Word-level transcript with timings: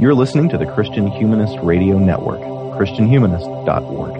You're 0.00 0.14
listening 0.14 0.48
to 0.50 0.58
the 0.58 0.64
Christian 0.64 1.08
Humanist 1.08 1.58
Radio 1.60 1.98
Network, 1.98 2.38
ChristianHumanist.org. 2.78 4.14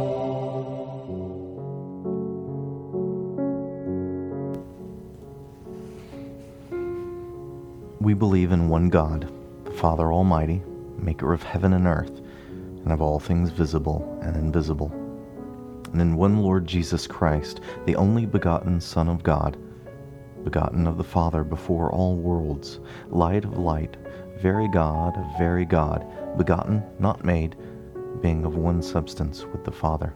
We 8.00 8.12
believe 8.12 8.50
in 8.50 8.68
one 8.68 8.88
God, 8.88 9.32
the 9.66 9.70
Father 9.70 10.12
Almighty, 10.12 10.62
maker 10.96 11.32
of 11.32 11.44
heaven 11.44 11.72
and 11.72 11.86
earth, 11.86 12.22
and 12.82 12.90
of 12.90 13.00
all 13.00 13.20
things 13.20 13.50
visible 13.50 14.18
and 14.20 14.34
invisible, 14.34 14.90
and 15.92 16.00
in 16.00 16.16
one 16.16 16.38
Lord 16.38 16.66
Jesus 16.66 17.06
Christ, 17.06 17.60
the 17.86 17.94
only 17.94 18.26
begotten 18.26 18.80
Son 18.80 19.08
of 19.08 19.22
God, 19.22 19.56
begotten 20.42 20.88
of 20.88 20.96
the 20.96 21.04
Father 21.04 21.44
before 21.44 21.92
all 21.92 22.16
worlds, 22.16 22.80
light 23.10 23.44
of 23.44 23.56
light, 23.58 23.96
very 24.40 24.68
God 24.68 25.16
of 25.16 25.38
very 25.38 25.64
God, 25.64 26.06
begotten, 26.36 26.82
not 26.98 27.24
made, 27.24 27.56
being 28.20 28.44
of 28.44 28.56
one 28.56 28.82
substance 28.82 29.44
with 29.44 29.64
the 29.64 29.72
Father. 29.72 30.14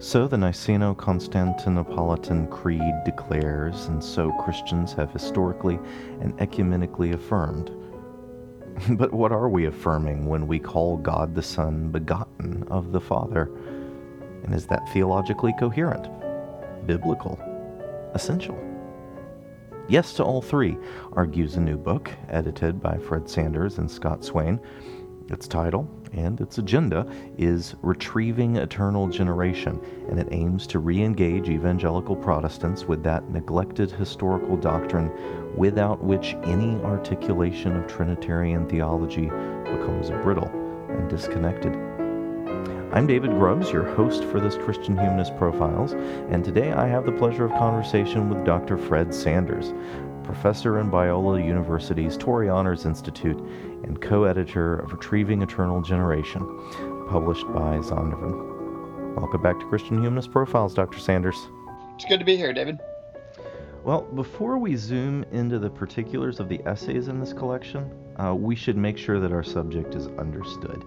So 0.00 0.26
the 0.26 0.36
Niceno 0.36 0.96
Constantinopolitan 0.96 2.50
Creed 2.50 2.94
declares, 3.04 3.86
and 3.86 4.02
so 4.02 4.32
Christians 4.42 4.92
have 4.92 5.12
historically 5.12 5.78
and 6.20 6.36
ecumenically 6.38 7.14
affirmed. 7.14 7.70
But 8.90 9.12
what 9.12 9.30
are 9.30 9.48
we 9.48 9.66
affirming 9.66 10.26
when 10.26 10.48
we 10.48 10.58
call 10.58 10.96
God 10.96 11.32
the 11.32 11.42
Son 11.42 11.90
begotten 11.90 12.64
of 12.68 12.90
the 12.90 13.00
Father? 13.00 13.48
And 14.42 14.52
is 14.52 14.66
that 14.66 14.88
theologically 14.92 15.54
coherent, 15.60 16.08
biblical, 16.84 17.38
essential? 18.14 18.73
Yes 19.86 20.14
to 20.14 20.24
all 20.24 20.40
three, 20.40 20.78
argues 21.12 21.56
a 21.56 21.60
new 21.60 21.76
book 21.76 22.10
edited 22.30 22.80
by 22.80 22.96
Fred 22.96 23.28
Sanders 23.28 23.76
and 23.76 23.90
Scott 23.90 24.24
Swain. 24.24 24.58
Its 25.28 25.46
title 25.46 25.86
and 26.14 26.40
its 26.40 26.56
agenda 26.56 27.06
is 27.36 27.74
Retrieving 27.82 28.56
Eternal 28.56 29.08
Generation, 29.08 29.78
and 30.08 30.18
it 30.18 30.28
aims 30.30 30.66
to 30.68 30.78
re 30.78 31.02
engage 31.02 31.50
evangelical 31.50 32.16
Protestants 32.16 32.86
with 32.86 33.02
that 33.02 33.28
neglected 33.30 33.90
historical 33.90 34.56
doctrine 34.56 35.10
without 35.54 36.02
which 36.02 36.34
any 36.44 36.76
articulation 36.82 37.76
of 37.76 37.86
Trinitarian 37.86 38.66
theology 38.66 39.26
becomes 39.26 40.10
brittle 40.22 40.48
and 40.88 41.10
disconnected. 41.10 41.93
I'm 42.46 43.06
David 43.06 43.30
Grubbs, 43.30 43.70
your 43.70 43.84
host 43.94 44.22
for 44.24 44.38
this 44.38 44.56
Christian 44.56 44.98
Humanist 44.98 45.34
Profiles, 45.38 45.92
and 45.92 46.44
today 46.44 46.72
I 46.72 46.86
have 46.86 47.06
the 47.06 47.12
pleasure 47.12 47.46
of 47.46 47.52
conversation 47.52 48.28
with 48.28 48.44
Dr. 48.44 48.76
Fred 48.76 49.14
Sanders, 49.14 49.72
professor 50.24 50.78
in 50.78 50.90
Biola 50.90 51.42
University's 51.42 52.18
Torrey 52.18 52.50
Honors 52.50 52.84
Institute 52.84 53.38
and 53.84 54.00
co 54.02 54.24
editor 54.24 54.76
of 54.76 54.92
Retrieving 54.92 55.40
Eternal 55.40 55.80
Generation, 55.80 56.40
published 57.08 57.46
by 57.46 57.78
Zondervan. 57.78 59.16
Welcome 59.16 59.40
back 59.40 59.58
to 59.60 59.66
Christian 59.66 60.02
Humanist 60.02 60.30
Profiles, 60.30 60.74
Dr. 60.74 60.98
Sanders. 60.98 61.48
It's 61.94 62.04
good 62.04 62.18
to 62.18 62.26
be 62.26 62.36
here, 62.36 62.52
David. 62.52 62.78
Well, 63.84 64.02
before 64.02 64.58
we 64.58 64.76
zoom 64.76 65.24
into 65.32 65.58
the 65.58 65.70
particulars 65.70 66.40
of 66.40 66.50
the 66.50 66.60
essays 66.66 67.08
in 67.08 67.20
this 67.20 67.32
collection, 67.32 67.90
uh, 68.22 68.34
we 68.34 68.54
should 68.54 68.76
make 68.76 68.98
sure 68.98 69.18
that 69.18 69.32
our 69.32 69.42
subject 69.42 69.94
is 69.94 70.08
understood. 70.18 70.84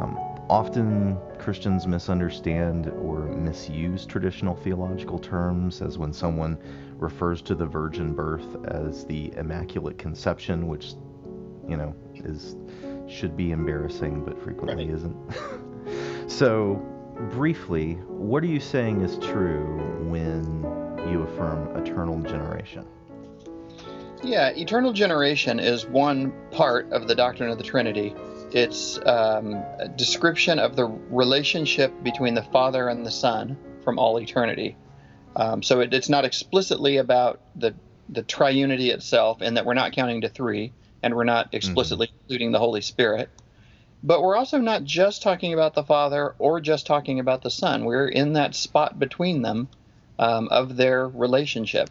Um, 0.00 0.18
often 0.52 1.18
Christians 1.38 1.86
misunderstand 1.86 2.88
or 2.88 3.20
misuse 3.20 4.04
traditional 4.04 4.54
theological 4.54 5.18
terms, 5.18 5.80
as 5.80 5.96
when 5.96 6.12
someone 6.12 6.58
refers 6.98 7.40
to 7.40 7.54
the 7.54 7.64
virgin 7.64 8.12
birth 8.12 8.62
as 8.66 9.06
the 9.06 9.32
Immaculate 9.38 9.96
Conception, 9.96 10.68
which, 10.68 10.92
you 11.66 11.78
know, 11.78 11.94
is 12.16 12.56
should 13.08 13.34
be 13.34 13.52
embarrassing, 13.52 14.26
but 14.26 14.38
frequently 14.42 14.88
right. 14.88 14.94
isn't. 14.94 15.16
so, 16.30 16.74
briefly, 17.30 17.94
what 18.08 18.42
are 18.42 18.48
you 18.48 18.60
saying 18.60 19.00
is 19.00 19.18
true 19.20 19.78
when 20.10 20.62
you 21.10 21.22
affirm 21.22 21.74
eternal 21.78 22.20
generation? 22.20 22.84
Yeah, 24.22 24.50
eternal 24.50 24.92
generation 24.92 25.58
is 25.58 25.86
one 25.86 26.30
part 26.50 26.92
of 26.92 27.08
the 27.08 27.14
doctrine 27.14 27.48
of 27.48 27.56
the 27.56 27.64
Trinity 27.64 28.14
it's 28.54 28.98
um, 29.04 29.54
a 29.78 29.88
description 29.88 30.58
of 30.58 30.76
the 30.76 30.84
relationship 31.10 31.92
between 32.02 32.34
the 32.34 32.42
Father 32.42 32.88
and 32.88 33.04
the 33.04 33.10
Son 33.10 33.56
from 33.84 33.98
all 33.98 34.20
eternity. 34.20 34.76
Um, 35.34 35.62
so 35.62 35.80
it, 35.80 35.94
it's 35.94 36.08
not 36.08 36.24
explicitly 36.24 36.98
about 36.98 37.40
the 37.56 37.74
the 38.08 38.22
triunity 38.22 38.92
itself, 38.92 39.40
and 39.40 39.56
that 39.56 39.64
we're 39.64 39.74
not 39.74 39.92
counting 39.92 40.20
to 40.20 40.28
three, 40.28 40.72
and 41.02 41.14
we're 41.14 41.24
not 41.24 41.48
explicitly 41.52 42.08
mm-hmm. 42.08 42.16
including 42.24 42.52
the 42.52 42.58
Holy 42.58 42.82
Spirit. 42.82 43.30
But 44.02 44.20
we're 44.20 44.36
also 44.36 44.58
not 44.58 44.84
just 44.84 45.22
talking 45.22 45.54
about 45.54 45.74
the 45.74 45.84
Father 45.84 46.34
or 46.38 46.60
just 46.60 46.86
talking 46.86 47.20
about 47.20 47.42
the 47.42 47.50
Son. 47.50 47.84
We're 47.84 48.08
in 48.08 48.32
that 48.34 48.54
spot 48.54 48.98
between 48.98 49.42
them 49.42 49.68
um, 50.18 50.48
of 50.48 50.76
their 50.76 51.08
relationship. 51.08 51.88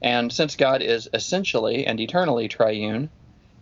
And 0.00 0.32
since 0.32 0.54
God 0.54 0.82
is 0.82 1.08
essentially 1.12 1.84
and 1.84 1.98
eternally 1.98 2.46
triune, 2.46 3.10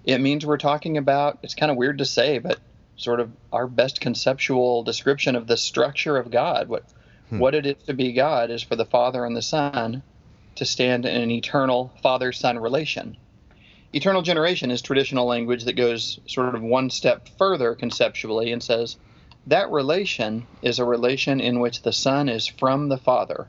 it 0.06 0.20
means 0.20 0.46
we're 0.46 0.56
talking 0.56 0.96
about 0.96 1.40
it's 1.42 1.54
kind 1.54 1.70
of 1.70 1.76
weird 1.76 1.98
to 1.98 2.04
say 2.04 2.38
but 2.38 2.58
sort 2.96 3.20
of 3.20 3.30
our 3.52 3.66
best 3.66 4.00
conceptual 4.00 4.82
description 4.82 5.36
of 5.36 5.46
the 5.46 5.56
structure 5.56 6.16
of 6.16 6.30
god. 6.30 6.68
What 6.68 6.84
hmm. 7.28 7.38
what 7.38 7.54
it 7.54 7.66
is 7.66 7.82
to 7.86 7.92
be 7.92 8.12
god 8.12 8.50
is 8.50 8.62
for 8.62 8.76
the 8.76 8.86
father 8.86 9.24
and 9.24 9.36
the 9.36 9.42
son 9.42 10.02
to 10.54 10.64
stand 10.64 11.04
in 11.04 11.20
an 11.20 11.30
eternal 11.30 11.92
father 12.02 12.32
son 12.32 12.58
relation. 12.58 13.16
Eternal 13.92 14.22
generation 14.22 14.70
is 14.70 14.80
traditional 14.80 15.26
language 15.26 15.64
that 15.64 15.74
goes 15.74 16.18
sort 16.26 16.54
of 16.54 16.62
one 16.62 16.90
step 16.90 17.28
further 17.38 17.74
conceptually 17.74 18.52
and 18.52 18.62
says 18.62 18.96
that 19.46 19.70
relation 19.70 20.46
is 20.62 20.78
a 20.78 20.84
relation 20.84 21.40
in 21.40 21.60
which 21.60 21.82
the 21.82 21.92
son 21.92 22.28
is 22.28 22.46
from 22.46 22.88
the 22.88 22.98
father. 22.98 23.46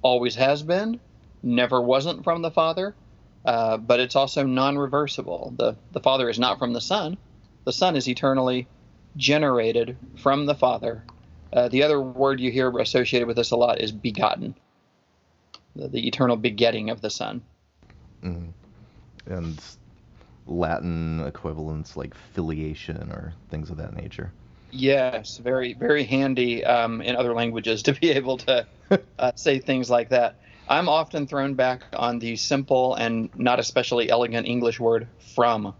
Always 0.00 0.34
has 0.36 0.62
been 0.62 1.00
never 1.42 1.80
wasn't 1.80 2.24
from 2.24 2.42
the 2.42 2.50
father 2.50 2.94
uh, 3.44 3.76
but 3.76 4.00
it's 4.00 4.16
also 4.16 4.44
non-reversible. 4.44 5.54
The 5.56 5.76
the 5.92 6.00
Father 6.00 6.28
is 6.28 6.38
not 6.38 6.58
from 6.58 6.72
the 6.72 6.80
Son. 6.80 7.16
The 7.64 7.72
Son 7.72 7.96
is 7.96 8.08
eternally 8.08 8.68
generated 9.16 9.96
from 10.16 10.46
the 10.46 10.54
Father. 10.54 11.04
Uh, 11.52 11.68
the 11.68 11.82
other 11.82 12.00
word 12.00 12.40
you 12.40 12.50
hear 12.50 12.76
associated 12.78 13.28
with 13.28 13.36
this 13.36 13.50
a 13.50 13.56
lot 13.56 13.80
is 13.80 13.92
begotten, 13.92 14.54
the, 15.76 15.88
the 15.88 16.06
eternal 16.06 16.36
begetting 16.36 16.88
of 16.88 17.00
the 17.02 17.10
Son. 17.10 17.42
Mm-hmm. 18.22 19.32
And 19.32 19.62
Latin 20.46 21.20
equivalents 21.20 21.96
like 21.96 22.14
filiation 22.14 23.10
or 23.10 23.34
things 23.50 23.70
of 23.70 23.76
that 23.76 23.94
nature. 23.94 24.32
Yes, 24.70 25.36
very 25.36 25.74
very 25.74 26.04
handy 26.04 26.64
um, 26.64 27.02
in 27.02 27.16
other 27.16 27.34
languages 27.34 27.82
to 27.84 27.92
be 27.92 28.10
able 28.10 28.38
to 28.38 28.66
uh, 29.18 29.32
say 29.34 29.58
things 29.58 29.90
like 29.90 30.08
that. 30.10 30.36
I'm 30.68 30.88
often 30.88 31.26
thrown 31.26 31.54
back 31.54 31.84
on 31.92 32.18
the 32.18 32.36
simple 32.36 32.94
and 32.94 33.30
not 33.34 33.58
especially 33.58 34.10
elegant 34.10 34.46
English 34.46 34.80
word 34.80 35.08
from. 35.34 35.74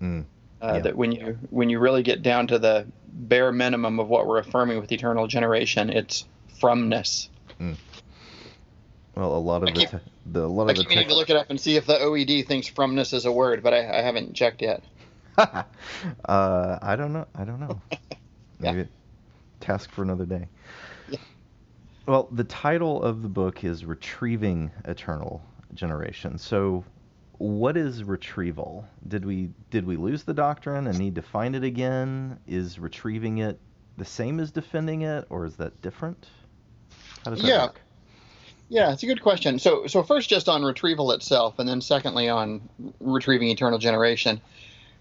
Mm, 0.00 0.24
yeah. 0.60 0.68
uh, 0.68 0.78
that 0.80 0.96
when 0.96 1.12
you 1.12 1.38
when 1.50 1.70
you 1.70 1.78
really 1.78 2.02
get 2.02 2.22
down 2.22 2.46
to 2.48 2.58
the 2.58 2.86
bare 3.08 3.52
minimum 3.52 4.00
of 4.00 4.08
what 4.08 4.26
we're 4.26 4.38
affirming 4.38 4.80
with 4.80 4.90
eternal 4.90 5.26
generation, 5.26 5.90
it's 5.90 6.24
fromness. 6.60 7.28
Mm. 7.60 7.76
Well, 9.14 9.36
a 9.36 9.38
lot 9.38 9.62
of 9.62 9.68
I 9.68 9.72
the, 9.72 9.86
te- 9.86 10.10
the 10.26 10.44
a 10.44 10.46
lot 10.46 10.68
I 10.68 10.72
of 10.72 10.76
the 10.76 10.82
keep 10.82 10.90
meaning 10.90 11.08
to 11.08 11.14
look 11.14 11.30
it 11.30 11.36
up 11.36 11.50
and 11.50 11.60
see 11.60 11.76
if 11.76 11.86
the 11.86 11.94
OED 11.94 12.46
thinks 12.46 12.68
fromness 12.68 13.12
is 13.12 13.26
a 13.26 13.32
word, 13.32 13.62
but 13.62 13.72
I, 13.72 13.98
I 13.98 14.02
haven't 14.02 14.34
checked 14.34 14.62
yet. 14.62 14.82
uh, 15.38 15.64
I 16.26 16.96
don't 16.96 17.12
know. 17.12 17.26
I 17.34 17.44
don't 17.44 17.60
know. 17.60 17.80
Maybe 18.58 18.88
task 19.60 19.90
for 19.90 20.02
another 20.02 20.26
day. 20.26 20.48
Well, 22.06 22.28
the 22.30 22.44
title 22.44 23.02
of 23.02 23.22
the 23.22 23.28
book 23.28 23.64
is 23.64 23.86
Retrieving 23.86 24.70
Eternal 24.84 25.42
Generation. 25.72 26.36
So, 26.36 26.84
what 27.38 27.78
is 27.78 28.04
retrieval? 28.04 28.86
Did 29.08 29.24
we 29.24 29.50
did 29.70 29.86
we 29.86 29.96
lose 29.96 30.22
the 30.22 30.34
doctrine 30.34 30.86
and 30.86 30.98
need 30.98 31.14
to 31.14 31.22
find 31.22 31.56
it 31.56 31.64
again? 31.64 32.38
Is 32.46 32.78
retrieving 32.78 33.38
it 33.38 33.58
the 33.96 34.04
same 34.04 34.38
as 34.38 34.50
defending 34.50 35.02
it, 35.02 35.26
or 35.30 35.46
is 35.46 35.56
that 35.56 35.80
different? 35.80 36.28
How 37.24 37.30
does 37.30 37.40
that 37.40 37.48
yeah. 37.48 37.62
work? 37.64 37.80
Yeah, 38.68 38.92
it's 38.92 39.02
a 39.02 39.06
good 39.06 39.22
question. 39.22 39.58
So, 39.58 39.86
so 39.86 40.02
first, 40.02 40.28
just 40.28 40.48
on 40.48 40.62
retrieval 40.62 41.12
itself, 41.12 41.58
and 41.58 41.66
then 41.66 41.80
secondly 41.80 42.28
on 42.28 42.68
retrieving 43.00 43.48
eternal 43.48 43.78
generation. 43.78 44.42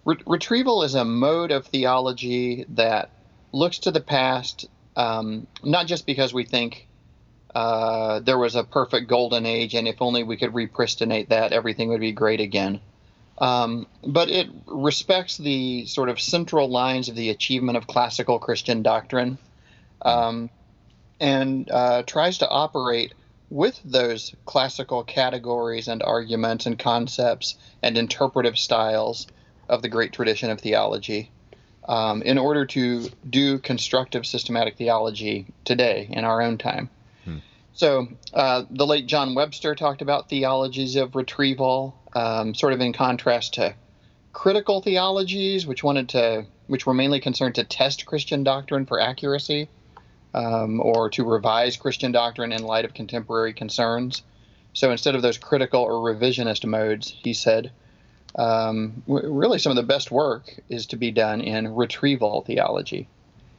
Re- 0.05 0.17
retrieval 0.25 0.83
is 0.83 0.95
a 0.95 1.03
mode 1.03 1.51
of 1.51 1.65
theology 1.67 2.65
that 2.69 3.09
looks 3.51 3.79
to 3.79 3.91
the 3.91 4.01
past, 4.01 4.67
um, 4.95 5.47
not 5.63 5.87
just 5.87 6.05
because 6.05 6.33
we 6.33 6.43
think 6.45 6.87
uh, 7.55 8.19
there 8.19 8.37
was 8.37 8.55
a 8.55 8.63
perfect 8.63 9.07
golden 9.07 9.45
age, 9.45 9.75
and 9.75 9.87
if 9.87 10.01
only 10.01 10.23
we 10.23 10.37
could 10.37 10.51
repristinate 10.51 11.29
that, 11.29 11.53
everything 11.53 11.89
would 11.89 12.01
be 12.01 12.11
great 12.11 12.41
again. 12.41 12.79
Um, 13.37 13.87
but 14.05 14.29
it 14.29 14.47
respects 14.67 15.37
the 15.37 15.85
sort 15.85 16.09
of 16.09 16.19
central 16.19 16.69
lines 16.69 17.09
of 17.09 17.15
the 17.15 17.29
achievement 17.29 17.77
of 17.77 17.87
classical 17.87 18.39
Christian 18.39 18.83
doctrine 18.83 19.37
um, 20.01 20.49
and 21.19 21.69
uh, 21.69 22.03
tries 22.03 22.39
to 22.39 22.49
operate 22.49 23.13
with 23.49 23.79
those 23.85 24.33
classical 24.45 25.03
categories 25.03 25.87
and 25.87 26.01
arguments 26.01 26.65
and 26.65 26.77
concepts 26.77 27.55
and 27.81 27.97
interpretive 27.97 28.57
styles 28.57 29.27
of 29.69 29.81
the 29.81 29.89
great 29.89 30.11
tradition 30.11 30.49
of 30.49 30.59
theology 30.59 31.31
um, 31.87 32.21
in 32.23 32.37
order 32.37 32.65
to 32.65 33.09
do 33.29 33.59
constructive 33.59 34.25
systematic 34.25 34.77
theology 34.77 35.45
today 35.65 36.07
in 36.09 36.23
our 36.23 36.41
own 36.41 36.57
time. 36.57 36.89
So, 37.73 38.07
uh, 38.33 38.63
the 38.69 38.85
late 38.85 39.07
John 39.07 39.33
Webster 39.33 39.73
talked 39.73 40.03
about 40.03 40.29
theologies 40.29 40.95
of 40.95 41.15
retrieval, 41.15 41.99
um, 42.13 42.53
sort 42.53 42.73
of 42.73 42.81
in 42.81 42.93
contrast 42.93 43.55
to 43.55 43.73
critical 44.31 44.81
theologies, 44.81 45.65
which 45.65 45.83
wanted 45.83 46.09
to, 46.09 46.45
which 46.67 46.85
were 46.85 46.93
mainly 46.93 47.19
concerned 47.19 47.55
to 47.55 47.63
test 47.63 48.05
Christian 48.05 48.43
doctrine 48.43 48.85
for 48.85 48.99
accuracy, 48.99 49.69
um, 50.35 50.81
or 50.81 51.09
to 51.11 51.23
revise 51.23 51.77
Christian 51.77 52.11
doctrine 52.11 52.51
in 52.51 52.63
light 52.63 52.85
of 52.85 52.93
contemporary 52.93 53.53
concerns. 53.53 54.21
So 54.73 54.91
instead 54.91 55.15
of 55.15 55.21
those 55.21 55.37
critical 55.37 55.81
or 55.81 56.13
revisionist 56.13 56.65
modes, 56.65 57.15
he 57.23 57.33
said, 57.33 57.71
um, 58.35 59.03
really 59.07 59.59
some 59.59 59.71
of 59.71 59.75
the 59.75 59.83
best 59.83 60.11
work 60.11 60.59
is 60.69 60.87
to 60.87 60.95
be 60.95 61.11
done 61.11 61.41
in 61.41 61.75
retrieval 61.75 62.41
theology. 62.41 63.07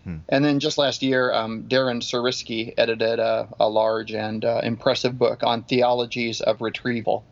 Hmm. 0.04 0.18
And 0.28 0.44
then 0.44 0.60
just 0.60 0.78
last 0.78 1.02
year, 1.02 1.32
um, 1.32 1.64
Darren 1.64 2.02
Sarisky 2.02 2.74
edited 2.76 3.18
a, 3.18 3.48
a 3.58 3.68
large 3.68 4.12
and 4.12 4.44
uh, 4.44 4.60
impressive 4.62 5.18
book 5.18 5.42
on 5.42 5.62
theologies 5.62 6.40
of 6.40 6.60
retrieval. 6.60 7.24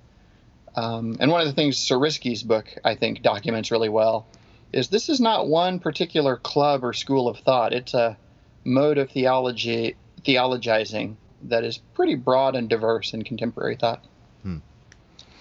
Um, 0.75 1.17
and 1.21 1.31
one 1.31 1.43
of 1.43 1.47
the 1.47 1.53
things 1.53 1.77
Sarisky's 1.77 2.43
book, 2.43 2.75
I 2.85 2.95
think, 2.95 3.23
documents 3.23 3.71
really 3.71 3.91
well 3.91 4.27
is 4.73 4.89
this 4.89 5.11
is 5.11 5.21
not 5.21 5.47
one 5.47 5.79
particular 5.79 6.37
club 6.37 6.83
or 6.83 6.95
school 6.95 7.29
of 7.29 7.39
thought. 7.39 7.75
It's 7.75 7.93
a 7.93 8.17
mode 8.65 8.97
of 8.97 9.11
theology, 9.11 9.97
theologizing 10.25 11.17
that 11.45 11.65
is 11.65 11.79
pretty 11.95 12.15
broad 12.15 12.55
and 12.57 12.71
diverse 12.71 13.13
in 13.13 13.23
contemporary 13.23 13.77
thought. 13.77 14.03
Hmm. 14.43 14.59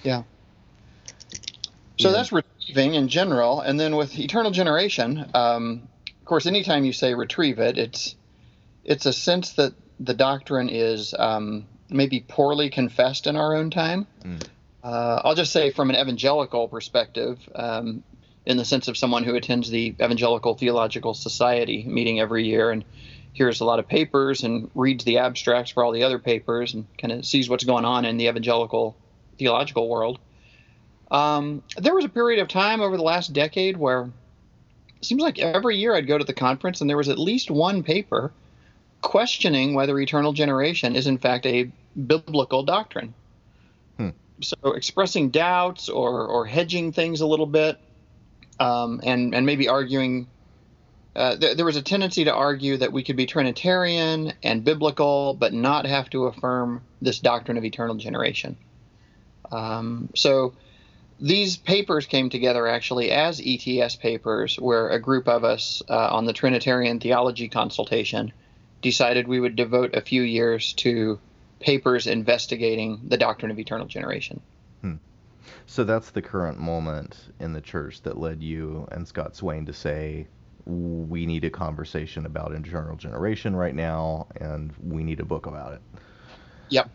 Yeah. 0.04 0.24
So 1.98 2.10
yeah. 2.10 2.16
that's 2.16 2.32
retrieving 2.32 2.96
in 2.96 3.08
general, 3.08 3.62
and 3.62 3.80
then 3.80 3.96
with 3.96 4.18
eternal 4.18 4.52
generation, 4.52 5.30
um, 5.34 5.88
course, 6.32 6.46
anytime 6.46 6.86
you 6.86 6.94
say 6.94 7.14
retrieve 7.14 7.60
it, 7.60 7.78
it's 7.78 8.16
it's 8.86 9.06
a 9.06 9.12
sense 9.12 9.52
that 9.54 9.74
the 10.00 10.14
doctrine 10.14 10.70
is 10.70 11.14
um, 11.20 11.66
maybe 11.90 12.24
poorly 12.26 12.70
confessed 12.70 13.28
in 13.28 13.36
our 13.36 13.54
own 13.54 13.70
time. 13.70 14.08
Mm. 14.24 14.42
Uh, 14.82 15.22
I'll 15.26 15.36
just 15.36 15.52
say 15.52 15.72
from 15.72 15.90
an 15.90 15.98
evangelical 15.98 16.70
perspective, 16.70 17.38
um, 17.54 18.02
in 18.46 18.56
the 18.56 18.64
sense 18.64 18.88
of 18.88 18.98
someone 18.98 19.26
who 19.26 19.36
attends 19.36 19.70
the 19.70 19.94
Evangelical 20.02 20.56
Theological 20.56 21.14
Society 21.14 21.84
meeting 21.84 22.22
every 22.22 22.46
year 22.46 22.72
and 22.72 22.86
hears 23.34 23.60
a 23.60 23.66
lot 23.66 23.80
of 23.80 23.90
papers 23.90 24.44
and 24.44 24.72
reads 24.74 25.04
the 25.04 25.18
abstracts 25.18 25.72
for 25.72 25.84
all 25.84 25.92
the 25.92 26.04
other 26.04 26.18
papers 26.18 26.74
and 26.74 26.86
kind 26.98 27.12
of 27.12 27.26
sees 27.26 27.50
what's 27.50 27.66
going 27.66 27.84
on 27.84 28.06
in 28.06 28.16
the 28.16 28.28
evangelical 28.30 28.96
theological 29.38 29.90
world. 29.90 30.18
Um, 31.12 31.62
there 31.76 31.94
was 31.94 32.06
a 32.06 32.10
period 32.10 32.40
of 32.40 32.48
time 32.48 32.80
over 32.80 32.96
the 32.96 33.04
last 33.04 33.34
decade 33.34 33.76
where 33.76 34.10
seems 35.02 35.22
like 35.22 35.40
every 35.40 35.78
year 35.78 35.96
I'd 35.96 36.08
go 36.08 36.18
to 36.18 36.24
the 36.24 36.34
conference 36.34 36.82
and 36.82 36.90
there 36.90 36.98
was 36.98 37.10
at 37.10 37.20
least 37.20 37.52
one 37.52 37.84
paper 37.84 38.32
questioning 39.02 39.74
whether 39.74 40.00
eternal 40.00 40.34
generation 40.34 40.96
is 40.96 41.08
in 41.08 41.18
fact 41.18 41.46
a 41.46 41.72
biblical 41.96 42.64
doctrine 42.64 43.14
so 44.42 44.74
expressing 44.74 45.30
doubts 45.30 45.90
or, 45.90 46.28
or 46.28 46.46
hedging 46.46 46.92
things 46.92 47.22
a 47.22 47.28
little 47.28 47.46
bit, 47.46 47.80
um, 48.60 49.02
and 49.04 49.34
and 49.34 49.46
maybe 49.46 49.68
arguing. 49.68 50.28
Uh, 51.14 51.36
th- 51.36 51.58
there 51.58 51.66
was 51.66 51.76
a 51.76 51.82
tendency 51.82 52.24
to 52.24 52.34
argue 52.34 52.78
that 52.78 52.94
we 52.94 53.04
could 53.04 53.18
be 53.18 53.26
Trinitarian 53.26 54.32
and 54.44 54.64
biblical, 54.64 55.34
but 55.34 55.52
not 55.52 55.86
have 55.86 56.10
to 56.10 56.26
affirm 56.28 56.82
this 57.02 57.20
doctrine 57.20 57.58
of 57.58 57.66
eternal 57.66 57.96
generation. 57.96 58.56
Um, 59.52 60.10
so 60.16 60.54
these 61.22 61.56
papers 61.56 62.08
came 62.08 62.30
together 62.30 62.68
actually 62.68 63.12
as 63.12 63.40
ETS 63.46 63.96
papers, 63.96 64.58
where 64.60 64.90
a 64.90 65.00
group 65.00 65.28
of 65.28 65.44
us 65.44 65.84
uh, 65.88 66.10
on 66.12 66.26
the 66.26 66.34
Trinitarian 66.34 67.00
theology 67.00 67.48
consultation 67.48 68.34
decided 68.82 69.28
we 69.28 69.40
would 69.40 69.56
devote 69.56 69.96
a 69.96 70.02
few 70.02 70.24
years 70.24 70.74
to 70.74 71.20
papers 71.60 72.08
investigating 72.08 73.02
the 73.08 73.18
doctrine 73.18 73.52
of 73.52 73.60
eternal 73.60 73.86
generation. 73.86 74.42
Hmm. 74.82 74.96
So 75.68 75.84
that's 75.84 76.10
the 76.10 76.24
current 76.24 76.60
moment 76.60 77.16
in 77.40 77.54
the 77.54 77.62
church 77.62 78.02
that 78.02 78.18
led 78.18 78.42
you 78.42 78.88
and 78.92 79.08
Scott 79.08 79.36
Swain 79.36 79.68
to 79.68 79.74
say, 79.74 80.28
we 80.66 81.26
need 81.28 81.44
a 81.46 81.50
conversation 81.52 82.26
about 82.26 82.52
eternal 82.52 82.96
generation 82.96 83.56
right 83.56 83.74
now, 83.74 84.28
and 84.40 84.74
we 84.84 85.04
need 85.04 85.20
a 85.20 85.26
book 85.26 85.46
about 85.46 85.74
it. 85.74 85.82
Yep. 86.70 86.90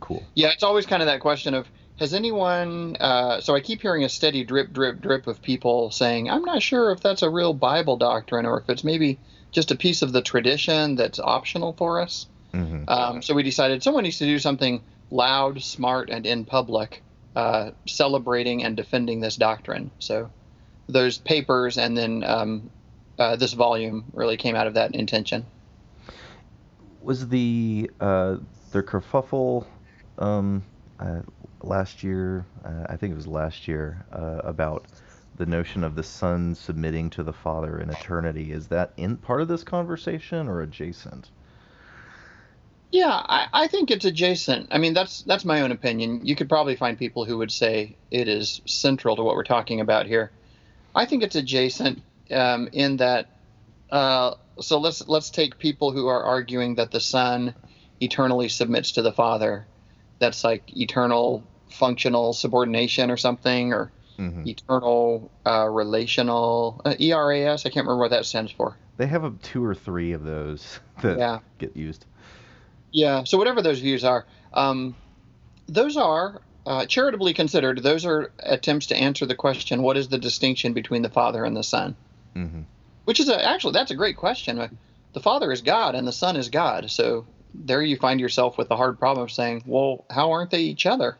Cool. 0.00 0.24
Yeah, 0.34 0.50
it's 0.50 0.62
always 0.62 0.86
kind 0.86 1.02
of 1.02 1.06
that 1.06 1.20
question 1.20 1.54
of 1.54 1.68
has 1.98 2.14
anyone 2.14 2.96
uh, 3.00 3.40
so 3.40 3.54
i 3.54 3.60
keep 3.60 3.80
hearing 3.80 4.04
a 4.04 4.08
steady 4.08 4.44
drip 4.44 4.72
drip 4.72 5.00
drip 5.00 5.26
of 5.26 5.42
people 5.42 5.90
saying 5.90 6.30
i'm 6.30 6.44
not 6.44 6.62
sure 6.62 6.92
if 6.92 7.00
that's 7.00 7.22
a 7.22 7.30
real 7.30 7.54
bible 7.54 7.96
doctrine 7.96 8.46
or 8.46 8.60
if 8.60 8.68
it's 8.68 8.84
maybe 8.84 9.18
just 9.52 9.70
a 9.70 9.76
piece 9.76 10.02
of 10.02 10.12
the 10.12 10.22
tradition 10.22 10.96
that's 10.96 11.18
optional 11.18 11.72
for 11.72 12.00
us 12.00 12.26
Mm-hmm. 12.56 12.88
Um, 12.88 13.22
so 13.22 13.34
we 13.34 13.42
decided 13.42 13.82
someone 13.82 14.04
needs 14.04 14.18
to 14.18 14.24
do 14.24 14.38
something 14.38 14.82
loud, 15.10 15.62
smart, 15.62 16.10
and 16.10 16.26
in 16.26 16.44
public, 16.44 17.02
uh, 17.34 17.72
celebrating 17.86 18.64
and 18.64 18.76
defending 18.76 19.20
this 19.20 19.36
doctrine. 19.36 19.90
So 19.98 20.30
those 20.88 21.18
papers 21.18 21.76
and 21.76 21.96
then 21.96 22.24
um, 22.24 22.70
uh, 23.18 23.36
this 23.36 23.52
volume 23.52 24.04
really 24.12 24.36
came 24.36 24.56
out 24.56 24.66
of 24.66 24.74
that 24.74 24.94
intention. 24.94 25.44
Was 27.02 27.28
the 27.28 27.90
uh, 28.00 28.36
the 28.72 28.82
kerfuffle 28.82 29.66
um, 30.18 30.64
uh, 30.98 31.20
last 31.66 32.02
year? 32.02 32.46
Uh, 32.64 32.86
I 32.88 32.96
think 32.96 33.12
it 33.12 33.16
was 33.16 33.26
last 33.26 33.68
year 33.68 34.04
uh, 34.12 34.40
about 34.44 34.86
the 35.36 35.46
notion 35.46 35.84
of 35.84 35.94
the 35.94 36.02
Son 36.02 36.54
submitting 36.54 37.10
to 37.10 37.22
the 37.22 37.32
Father 37.32 37.78
in 37.78 37.90
eternity. 37.90 38.52
Is 38.52 38.68
that 38.68 38.92
in 38.96 39.16
part 39.16 39.40
of 39.40 39.48
this 39.48 39.64
conversation 39.64 40.48
or 40.48 40.62
adjacent? 40.62 41.30
Yeah, 42.90 43.10
I, 43.10 43.48
I, 43.52 43.66
think 43.66 43.90
it's 43.90 44.04
adjacent. 44.04 44.68
I 44.70 44.78
mean, 44.78 44.94
that's 44.94 45.22
that's 45.22 45.44
my 45.44 45.62
own 45.62 45.72
opinion. 45.72 46.24
You 46.24 46.36
could 46.36 46.48
probably 46.48 46.76
find 46.76 46.96
people 46.96 47.24
who 47.24 47.38
would 47.38 47.50
say 47.50 47.96
it 48.10 48.28
is 48.28 48.62
central 48.64 49.16
to 49.16 49.22
what 49.22 49.34
we're 49.34 49.44
talking 49.44 49.80
about 49.80 50.06
here. 50.06 50.30
I 50.94 51.04
think 51.04 51.22
it's 51.22 51.36
adjacent 51.36 52.02
um, 52.30 52.68
in 52.72 52.98
that. 52.98 53.28
Uh, 53.90 54.34
so 54.60 54.78
let's 54.78 55.06
let's 55.08 55.30
take 55.30 55.58
people 55.58 55.90
who 55.90 56.06
are 56.06 56.22
arguing 56.22 56.76
that 56.76 56.90
the 56.90 57.00
Son 57.00 57.54
eternally 58.00 58.48
submits 58.48 58.92
to 58.92 59.02
the 59.02 59.12
Father. 59.12 59.66
That's 60.18 60.44
like 60.44 60.76
eternal 60.76 61.42
functional 61.76 62.32
subordination 62.32 63.10
or 63.10 63.16
something, 63.16 63.72
or 63.72 63.92
mm-hmm. 64.18 64.46
eternal 64.46 65.30
uh, 65.46 65.68
relational 65.68 66.80
uh, 66.84 66.94
ERAS. 66.98 67.66
I 67.66 67.70
can't 67.70 67.86
remember 67.86 68.02
what 68.02 68.10
that 68.10 68.26
stands 68.26 68.52
for. 68.52 68.76
They 68.96 69.06
have 69.06 69.24
a, 69.24 69.30
two 69.42 69.64
or 69.64 69.74
three 69.74 70.12
of 70.12 70.24
those 70.24 70.80
that 71.02 71.18
yeah. 71.18 71.38
get 71.58 71.76
used. 71.76 72.04
Yeah. 72.92 73.24
So 73.24 73.38
whatever 73.38 73.62
those 73.62 73.80
views 73.80 74.04
are, 74.04 74.26
um, 74.52 74.96
those 75.68 75.96
are 75.96 76.40
uh, 76.66 76.86
charitably 76.86 77.34
considered. 77.34 77.82
Those 77.82 78.04
are 78.04 78.32
attempts 78.40 78.86
to 78.86 78.96
answer 78.96 79.26
the 79.26 79.34
question: 79.34 79.82
What 79.82 79.96
is 79.96 80.08
the 80.08 80.18
distinction 80.18 80.72
between 80.72 81.02
the 81.02 81.10
Father 81.10 81.44
and 81.44 81.56
the 81.56 81.62
Son? 81.62 81.96
Mm-hmm. 82.34 82.62
Which 83.04 83.20
is 83.20 83.28
a, 83.28 83.44
actually 83.48 83.72
that's 83.72 83.90
a 83.90 83.96
great 83.96 84.16
question. 84.16 84.78
The 85.12 85.20
Father 85.20 85.52
is 85.52 85.62
God 85.62 85.94
and 85.94 86.06
the 86.06 86.12
Son 86.12 86.36
is 86.36 86.48
God. 86.48 86.90
So 86.90 87.26
there 87.54 87.82
you 87.82 87.96
find 87.96 88.20
yourself 88.20 88.58
with 88.58 88.68
the 88.68 88.76
hard 88.76 88.98
problem 88.98 89.24
of 89.24 89.32
saying, 89.32 89.62
well, 89.66 90.04
how 90.10 90.32
aren't 90.32 90.50
they 90.50 90.60
each 90.60 90.86
other? 90.86 91.16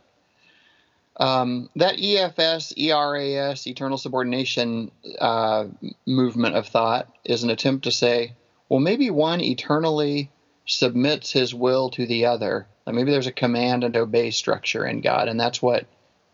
Um, 1.18 1.70
that 1.76 1.96
EFS, 1.96 2.74
ERAS, 2.76 3.66
eternal 3.66 3.96
subordination 3.96 4.90
uh, 5.18 5.66
movement 6.04 6.56
of 6.56 6.68
thought 6.68 7.08
is 7.24 7.42
an 7.42 7.50
attempt 7.50 7.84
to 7.84 7.90
say, 7.90 8.34
well, 8.68 8.80
maybe 8.80 9.10
one 9.10 9.40
eternally 9.40 10.30
submits 10.66 11.32
his 11.32 11.54
will 11.54 11.90
to 11.90 12.06
the 12.06 12.26
other. 12.26 12.66
Like 12.84 12.96
maybe 12.96 13.12
there's 13.12 13.26
a 13.26 13.32
command 13.32 13.84
and 13.84 13.96
obey 13.96 14.30
structure 14.30 14.84
in 14.84 15.00
God, 15.00 15.28
and 15.28 15.40
that's 15.40 15.62
what 15.62 15.86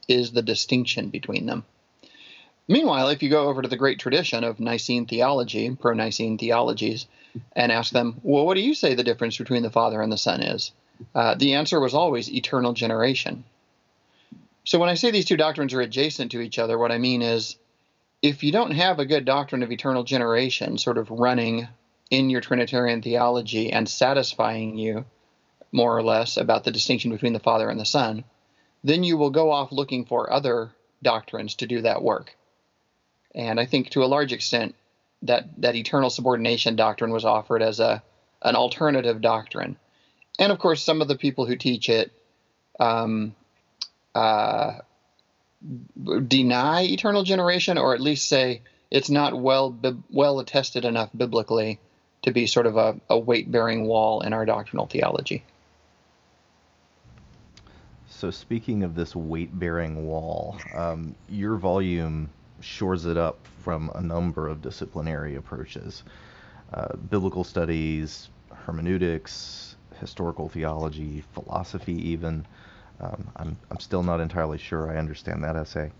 is 0.09 0.33
the 0.33 0.43
distinction 0.43 1.11
between 1.11 1.47
them. 1.47 1.65
Meanwhile, 2.67 3.09
if 3.09 3.23
you 3.23 3.29
go 3.29 3.49
over 3.49 3.63
to 3.63 3.69
the 3.69 3.77
great 3.77 3.99
tradition 3.99 4.45
of 4.45 4.61
Nicene 4.61 5.07
theology, 5.07 5.71
pro 5.75 5.95
Nicene 5.95 6.39
theologies, 6.39 7.07
and 7.55 7.71
ask 7.71 7.93
them, 7.93 8.21
well, 8.23 8.47
what 8.47 8.55
do 8.55 8.61
you 8.61 8.75
say 8.75 8.95
the 8.95 9.05
difference 9.05 9.37
between 9.37 9.63
the 9.63 9.71
Father 9.71 10.01
and 10.01 10.13
the 10.13 10.19
Son 10.19 10.43
is? 10.43 10.73
Uh, 11.15 11.35
the 11.35 11.55
answer 11.55 11.81
was 11.81 11.95
always 11.95 12.33
eternal 12.33 12.73
generation. 12.73 13.45
So 14.65 14.79
when 14.79 14.89
I 14.89 14.95
say 14.95 15.11
these 15.11 15.25
two 15.25 15.37
doctrines 15.37 15.75
are 15.75 15.81
adjacent 15.81 16.33
to 16.33 16.41
each 16.41 16.59
other, 16.59 16.79
what 16.79 16.93
I 16.93 16.99
mean 16.99 17.23
is 17.23 17.57
if 18.23 18.45
you 18.45 18.53
don't 18.53 18.73
have 18.73 18.99
a 18.99 19.07
good 19.07 19.25
doctrine 19.25 19.63
of 19.63 19.73
eternal 19.73 20.05
generation 20.05 20.79
sort 20.79 20.99
of 20.99 21.11
running 21.11 21.67
in 22.11 22.31
your 22.31 22.41
Trinitarian 22.41 23.03
theology 23.03 23.73
and 23.73 23.89
satisfying 23.89 24.79
you 24.79 25.05
more 25.73 25.97
or 25.97 26.03
less 26.03 26.37
about 26.37 26.65
the 26.65 26.71
distinction 26.71 27.11
between 27.11 27.33
the 27.33 27.41
Father 27.41 27.69
and 27.69 27.81
the 27.81 27.85
Son, 27.85 28.23
then 28.85 29.03
you 29.03 29.17
will 29.17 29.31
go 29.31 29.51
off 29.51 29.73
looking 29.73 30.05
for 30.05 30.33
other 30.33 30.71
doctrines 31.03 31.57
to 31.57 31.67
do 31.67 31.81
that 31.83 32.03
work. 32.03 32.37
And 33.35 33.59
I 33.59 33.67
think 33.67 33.91
to 33.91 34.05
a 34.05 34.07
large 34.07 34.33
extent 34.33 34.75
that 35.23 35.49
that 35.63 35.75
eternal 35.75 36.11
subordination 36.11 36.77
doctrine 36.77 37.13
was 37.13 37.25
offered 37.25 37.63
as 37.63 37.81
a 37.81 38.03
an 38.43 38.57
alternative 38.57 39.21
doctrine. 39.21 39.77
And 40.39 40.53
of 40.53 40.59
course, 40.59 40.83
some 40.83 41.01
of 41.01 41.09
the 41.09 41.17
people 41.17 41.47
who 41.47 41.57
teach 41.57 41.89
it 41.89 42.13
um, 42.81 43.35
uh, 44.15 44.79
deny 46.27 46.83
eternal 46.83 47.23
generation, 47.23 47.79
or 47.79 47.95
at 47.95 48.01
least 48.01 48.29
say 48.29 48.63
it's 48.91 49.11
not 49.11 49.39
well 49.39 49.77
well 50.11 50.41
attested 50.41 50.85
enough 50.85 51.11
biblically 51.17 51.79
to 52.23 52.31
be 52.31 52.47
sort 52.47 52.67
of 52.67 52.77
a, 52.77 53.01
a 53.09 53.19
weight 53.19 53.51
bearing 53.51 53.87
wall 53.87 54.21
in 54.21 54.33
our 54.33 54.45
doctrinal 54.45 54.87
theology. 54.87 55.45
So, 58.09 58.31
speaking 58.31 58.85
of 58.85 58.95
this 58.95 59.17
weight 59.17 59.59
bearing 59.59 60.07
wall, 60.07 60.57
um, 60.75 61.15
your 61.29 61.57
volume 61.57 62.31
shores 62.61 63.07
it 63.07 63.17
up 63.17 63.39
from 63.65 63.91
a 63.95 64.01
number 64.01 64.49
of 64.49 64.63
disciplinary 64.63 65.35
approaches 65.35 66.05
uh, 66.73 66.97
biblical 66.97 67.45
studies, 67.45 68.31
hermeneutics, 68.51 69.77
historical 70.01 70.49
theology, 70.49 71.23
philosophy, 71.35 71.95
even. 72.11 72.47
Um, 73.03 73.31
I'm, 73.37 73.57
I'm 73.71 73.81
still 73.81 74.03
not 74.03 74.21
entirely 74.21 74.59
sure 74.59 74.91
I 74.91 74.97
understand 74.97 75.43
that 75.45 75.57
essay. 75.57 75.91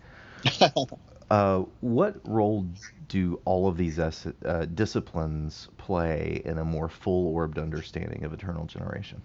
uh, 1.31 1.59
what 1.81 2.17
role 2.25 2.67
do 3.09 3.41
all 3.45 3.69
of 3.69 3.77
these 3.77 3.99
es- 3.99 4.27
uh, 4.45 4.67
disciplines 4.75 5.69
play 5.77 6.41
in 6.45 6.59
a 6.59 6.65
more 6.65 6.89
full 6.89 7.29
orbed 7.35 7.59
understanding 7.59 8.25
of 8.25 8.33
eternal 8.33 8.67
generation? 8.67 9.21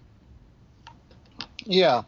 Yeah. 1.66 2.04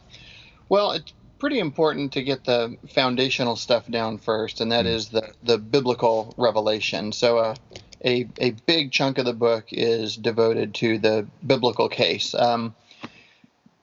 Well, 0.70 0.92
it's 0.92 1.14
pretty 1.40 1.60
important 1.60 2.14
to 2.14 2.24
get 2.24 2.44
the 2.46 2.78
foundational 2.94 3.56
stuff 3.56 3.88
down 3.88 4.18
first, 4.18 4.62
and 4.62 4.72
that 4.72 4.86
mm. 4.86 4.94
is 4.94 5.10
the, 5.10 5.34
the 5.44 5.58
biblical 5.58 6.34
revelation. 6.38 7.12
So, 7.12 7.38
uh, 7.38 7.56
a, 8.04 8.28
a 8.40 8.52
big 8.66 8.92
chunk 8.92 9.18
of 9.18 9.26
the 9.26 9.34
book 9.34 9.66
is 9.72 10.16
devoted 10.16 10.74
to 10.76 10.98
the 11.00 11.28
biblical 11.46 11.90
case. 11.90 12.34
Um, 12.34 12.76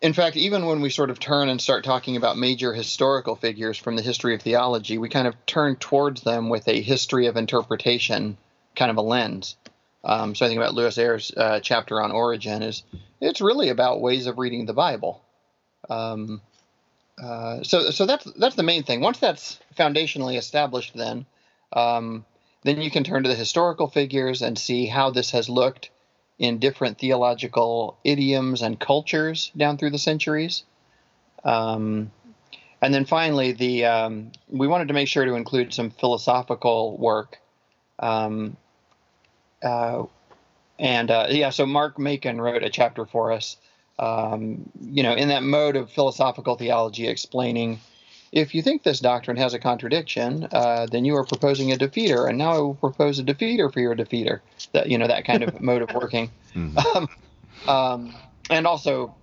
in 0.06 0.12
fact, 0.12 0.36
even 0.36 0.66
when 0.66 0.82
we 0.82 0.88
sort 0.88 1.10
of 1.10 1.18
turn 1.18 1.48
and 1.48 1.60
start 1.60 1.82
talking 1.82 2.16
about 2.16 2.38
major 2.38 2.72
historical 2.72 3.34
figures 3.34 3.76
from 3.76 3.96
the 3.96 4.02
history 4.02 4.36
of 4.36 4.40
theology, 4.40 4.98
we 4.98 5.08
kind 5.08 5.26
of 5.26 5.34
turn 5.46 5.75
towards 5.75 6.22
them 6.22 6.48
with 6.48 6.68
a 6.68 6.80
history 6.80 7.26
of 7.26 7.36
interpretation 7.36 8.36
kind 8.76 8.92
of 8.92 8.98
a 8.98 9.02
lens. 9.02 9.56
Um, 10.04 10.36
so 10.36 10.46
I 10.46 10.48
think 10.48 10.58
about 10.58 10.75
Lewis 10.75 10.96
Ayres' 10.96 11.32
uh, 11.36 11.58
chapter 11.58 12.00
on 12.00 12.12
Origen 12.12 12.62
is 12.62 12.84
it's 13.20 13.40
really 13.40 13.68
about 13.68 14.00
ways 14.00 14.28
of 14.28 14.38
reading 14.38 14.64
the 14.64 14.72
Bible. 14.72 15.25
Um, 15.90 16.40
uh, 17.20 17.64
so 17.64 17.90
so 17.90 18.06
that's 18.06 18.30
that's 18.38 18.54
the 18.54 18.62
main 18.62 18.84
thing. 18.84 19.00
Once 19.00 19.18
that's 19.18 19.58
foundationally 19.76 20.38
established, 20.38 20.94
then 20.94 21.26
um, 21.72 22.25
then 22.62 22.80
you 22.80 22.92
can 22.92 23.02
turn 23.02 23.25
to 23.25 23.28
the 23.28 23.34
historical 23.34 23.88
figures 23.88 24.40
and 24.40 24.56
see 24.56 24.86
how 24.86 25.10
this 25.10 25.32
has 25.32 25.48
looked 25.48 25.90
in 26.38 26.59
different 26.59 26.99
theological 26.99 27.97
idioms 28.05 28.62
and 28.62 28.78
cultures 28.78 29.50
down 29.57 29.78
through 29.78 29.90
the 29.90 29.99
centuries. 29.99 30.64
Um, 31.45 32.11
and 32.83 32.93
then 32.93 33.07
finally, 33.07 33.52
the 33.52 33.87
um, 33.87 34.33
we 34.49 34.69
wanted 34.69 34.88
to 34.88 34.95
make 34.95 35.09
sure 35.09 35.25
to 35.25 35.35
include 35.35 35.73
some 35.73 35.90
philosophical 35.90 36.97
work. 36.99 37.38
Um, 37.99 38.57
uh, 39.62 40.05
and 40.78 41.11
uh, 41.11 41.26
yeah, 41.31 41.50
so 41.50 41.64
Mark 41.64 41.99
Makin 41.99 42.40
wrote 42.40 42.62
a 42.62 42.69
chapter 42.69 43.07
for 43.07 43.33
us, 43.33 43.57
um, 43.99 44.69
you 44.81 45.02
know, 45.02 45.14
in 45.14 45.28
that 45.28 45.43
mode 45.43 45.76
of 45.76 45.90
philosophical 45.90 46.57
theology, 46.57 47.09
explaining 47.09 47.81
if 48.33 48.54
you 48.54 48.62
think 48.62 48.83
this 48.83 49.00
doctrine 49.00 49.37
has 49.37 49.54
a 49.54 49.59
contradiction, 49.59 50.49
uh, 50.52 50.87
then 50.90 51.04
you 51.04 51.16
are 51.16 51.25
proposing 51.25 51.73
a 51.73 51.76
defeater, 51.76 52.28
and 52.28 52.38
now 52.38 52.52
I 52.52 52.59
will 52.59 52.75
propose 52.75 53.18
a 53.18 53.25
defeater 53.25 53.73
for 53.73 53.80
your 53.80 53.95
defeater. 53.95 54.40
That 54.73 54.88
you 54.88 54.99
know 54.99 55.06
that 55.06 55.25
kind 55.25 55.42
of 55.42 55.61
mode 55.61 55.83
of 55.83 55.95
working. 55.95 56.30
Mm-hmm. 56.54 56.78
Um, 57.68 57.75
um, 57.75 58.14
and 58.49 58.66
also, 58.66 59.14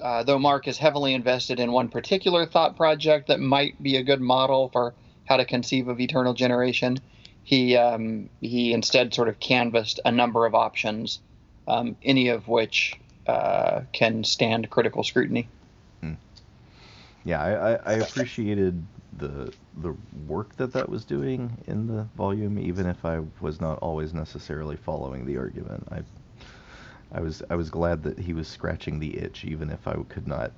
uh, 0.00 0.22
though 0.22 0.38
Mark 0.38 0.66
is 0.66 0.78
heavily 0.78 1.12
invested 1.12 1.60
in 1.60 1.72
one 1.72 1.88
particular 1.88 2.46
thought 2.46 2.76
project 2.76 3.28
that 3.28 3.40
might 3.40 3.82
be 3.82 3.96
a 3.96 4.02
good 4.02 4.20
model 4.20 4.70
for 4.70 4.94
how 5.26 5.36
to 5.36 5.44
conceive 5.44 5.88
of 5.88 6.00
eternal 6.00 6.32
generation, 6.32 6.98
he 7.42 7.76
um, 7.76 8.30
he 8.40 8.72
instead 8.72 9.12
sort 9.12 9.28
of 9.28 9.40
canvassed 9.40 10.00
a 10.04 10.12
number 10.12 10.46
of 10.46 10.54
options, 10.54 11.20
um, 11.68 11.96
any 12.02 12.28
of 12.28 12.48
which 12.48 12.98
uh, 13.26 13.82
can 13.92 14.24
stand 14.24 14.70
critical 14.70 15.04
scrutiny 15.04 15.48
yeah, 17.24 17.42
I, 17.42 17.92
I, 17.92 17.94
appreciated 17.94 18.82
the 19.18 19.52
the 19.78 19.94
work 20.26 20.56
that 20.56 20.72
that 20.72 20.88
was 20.88 21.04
doing 21.04 21.56
in 21.66 21.86
the 21.86 22.08
volume, 22.16 22.58
even 22.58 22.86
if 22.86 23.04
I 23.04 23.20
was 23.40 23.60
not 23.60 23.78
always 23.80 24.14
necessarily 24.14 24.76
following 24.76 25.26
the 25.26 25.36
argument. 25.36 25.86
I 25.90 26.02
I 27.12 27.20
was 27.20 27.42
I 27.50 27.56
was 27.56 27.70
glad 27.70 28.02
that 28.04 28.18
he 28.18 28.32
was 28.32 28.48
scratching 28.48 29.00
the 29.00 29.18
itch, 29.18 29.44
even 29.44 29.70
if 29.70 29.86
I 29.86 29.96
could 30.08 30.26
not. 30.26 30.52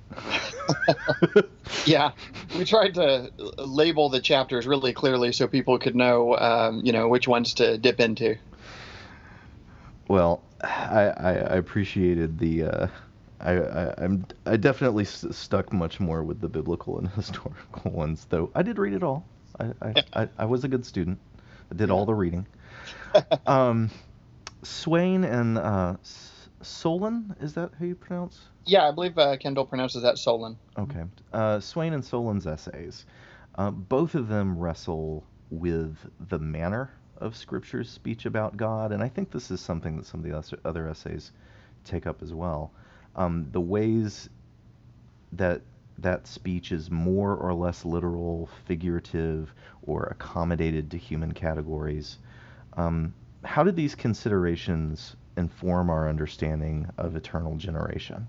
yeah, 1.85 2.11
we 2.55 2.63
tried 2.63 2.93
to 2.93 3.31
label 3.57 4.09
the 4.09 4.21
chapters 4.21 4.67
really 4.67 4.93
clearly 4.93 5.31
so 5.31 5.47
people 5.47 5.79
could 5.79 5.95
know, 5.95 6.37
um, 6.37 6.81
you 6.83 6.91
know, 6.91 7.07
which 7.07 7.27
ones 7.27 7.55
to 7.55 7.77
dip 7.77 7.99
into. 7.99 8.37
Well, 10.07 10.43
I 10.61 11.13
I, 11.17 11.31
I 11.31 11.55
appreciated 11.55 12.39
the. 12.39 12.63
Uh, 12.63 12.87
I, 13.43 13.51
I 13.51 14.03
am 14.03 14.25
I 14.45 14.55
definitely 14.57 15.03
st- 15.05 15.35
stuck 15.35 15.73
much 15.73 15.99
more 15.99 16.23
with 16.23 16.39
the 16.39 16.47
biblical 16.47 16.97
and 16.97 17.09
historical 17.15 17.91
ones, 17.91 18.25
though 18.29 18.49
I 18.55 18.63
did 18.63 18.79
read 18.79 18.93
it 18.93 19.03
all. 19.03 19.25
I 19.59 19.71
I, 19.81 20.03
I, 20.13 20.29
I, 20.39 20.45
was 20.45 20.63
a 20.63 20.67
good 20.67 20.85
student. 20.85 21.19
I 21.71 21.75
did 21.75 21.91
all 21.91 22.05
the 22.05 22.13
reading. 22.13 22.47
um, 23.45 23.91
Swain 24.63 25.25
and 25.25 25.57
uh, 25.57 25.97
Soulen 26.61 27.35
is 27.41 27.53
that 27.55 27.71
how 27.77 27.85
you 27.85 27.95
pronounce? 27.95 28.39
Yeah, 28.65 28.87
I 28.87 28.91
believe 28.91 29.17
uh, 29.17 29.35
Kendall 29.37 29.65
pronounces 29.65 30.03
that 30.03 30.15
Soulen. 30.15 30.55
Okay. 30.77 31.03
Uh, 31.33 31.59
Swain 31.59 31.93
and 31.93 32.03
Soulen's 32.03 32.47
essays, 32.47 33.05
uh, 33.55 33.71
both 33.71 34.15
of 34.15 34.29
them 34.29 34.57
wrestle 34.57 35.25
with 35.49 35.97
the 36.29 36.39
manner 36.39 36.91
of 37.17 37.35
Scripture's 37.35 37.89
speech 37.89 38.25
about 38.25 38.55
God, 38.55 38.93
and 38.93 39.03
I 39.03 39.09
think 39.09 39.31
this 39.31 39.51
is 39.51 39.59
something 39.59 39.97
that 39.97 40.05
some 40.05 40.23
of 40.23 40.25
the 40.25 40.59
other 40.65 40.87
essays 40.87 41.31
take 41.83 42.07
up 42.07 42.23
as 42.23 42.33
well 42.33 42.71
um, 43.15 43.47
the 43.51 43.61
ways 43.61 44.29
that 45.33 45.61
that 45.99 46.27
speech 46.27 46.71
is 46.71 46.89
more 46.89 47.35
or 47.35 47.53
less 47.53 47.85
literal, 47.85 48.49
figurative, 48.65 49.53
or 49.83 50.05
accommodated 50.05 50.89
to 50.91 50.97
human 50.97 51.33
categories. 51.33 52.17
Um, 52.75 53.13
how 53.43 53.63
did 53.63 53.75
these 53.75 53.95
considerations 53.95 55.15
inform 55.37 55.89
our 55.89 56.09
understanding 56.09 56.87
of 56.97 57.15
eternal 57.15 57.55
generation? 57.57 58.27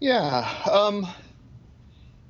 Yeah. 0.00 0.48
Um, 0.70 1.06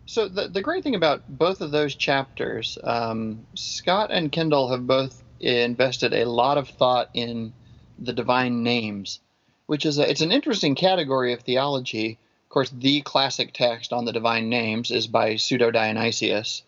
so 0.06 0.26
the, 0.26 0.48
the 0.48 0.62
great 0.62 0.82
thing 0.82 0.94
about 0.94 1.22
both 1.28 1.60
of 1.60 1.70
those 1.70 1.94
chapters, 1.94 2.78
um, 2.82 3.46
Scott 3.54 4.10
and 4.10 4.32
Kendall 4.32 4.70
have 4.70 4.86
both 4.86 5.22
invested 5.40 6.12
a 6.14 6.24
lot 6.24 6.58
of 6.58 6.68
thought 6.68 7.10
in 7.14 7.52
the 7.98 8.12
divine 8.12 8.62
names 8.62 9.20
which 9.68 9.84
is 9.84 9.98
a, 9.98 10.10
it's 10.10 10.22
an 10.22 10.32
interesting 10.32 10.74
category 10.74 11.34
of 11.34 11.42
theology. 11.42 12.18
Of 12.46 12.48
course, 12.48 12.70
the 12.70 13.02
classic 13.02 13.52
text 13.52 13.92
on 13.92 14.06
the 14.06 14.12
divine 14.12 14.48
names 14.48 14.90
is 14.90 15.06
by 15.06 15.36
Pseudo 15.36 15.70
Dionysius, 15.70 16.62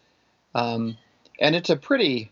um, 0.54 0.98
and 1.40 1.56
it's 1.56 1.70
a 1.70 1.76
pretty 1.76 2.30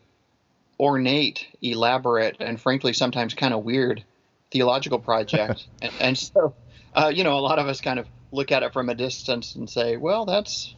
ornate, 0.78 1.46
elaborate, 1.62 2.36
and 2.40 2.60
frankly 2.60 2.92
sometimes 2.92 3.32
kind 3.32 3.54
of 3.54 3.64
weird 3.64 4.04
theological 4.50 4.98
project. 4.98 5.66
and, 5.82 5.92
and, 6.00 6.18
so, 6.18 6.54
uh, 6.94 7.10
you 7.12 7.24
know, 7.24 7.38
a 7.38 7.40
lot 7.40 7.58
of 7.58 7.66
us 7.66 7.80
kind 7.80 7.98
of 7.98 8.06
look 8.30 8.52
at 8.52 8.62
it 8.62 8.74
from 8.74 8.90
a 8.90 8.94
distance 8.94 9.54
and 9.54 9.70
say, 9.70 9.96
well, 9.96 10.26
that's 10.26 10.74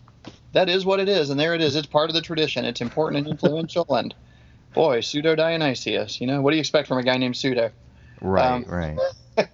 that 0.53 0.69
is 0.69 0.85
what 0.85 1.01
it 1.01 1.09
is, 1.09 1.31
and 1.31 1.41
there 1.41 1.57
it 1.57 1.61
is. 1.61 1.75
It's 1.75 1.89
part 1.89 2.11
of 2.11 2.15
the 2.15 2.23
tradition. 2.23 2.65
It's 2.65 2.81
important 2.81 3.27
and 3.27 3.33
influential, 3.33 3.87
and 3.97 4.15
boy, 4.73 5.01
Pseudo 5.01 5.35
Dionysius. 5.35 6.21
You 6.21 6.29
know, 6.29 6.41
what 6.43 6.51
do 6.53 6.57
you 6.59 6.61
expect 6.61 6.87
from 6.87 6.99
a 6.99 7.03
guy 7.03 7.17
named 7.17 7.37
Pseudo? 7.37 7.73
Right, 8.21 8.47
um, 8.47 8.65
right. 8.69 8.97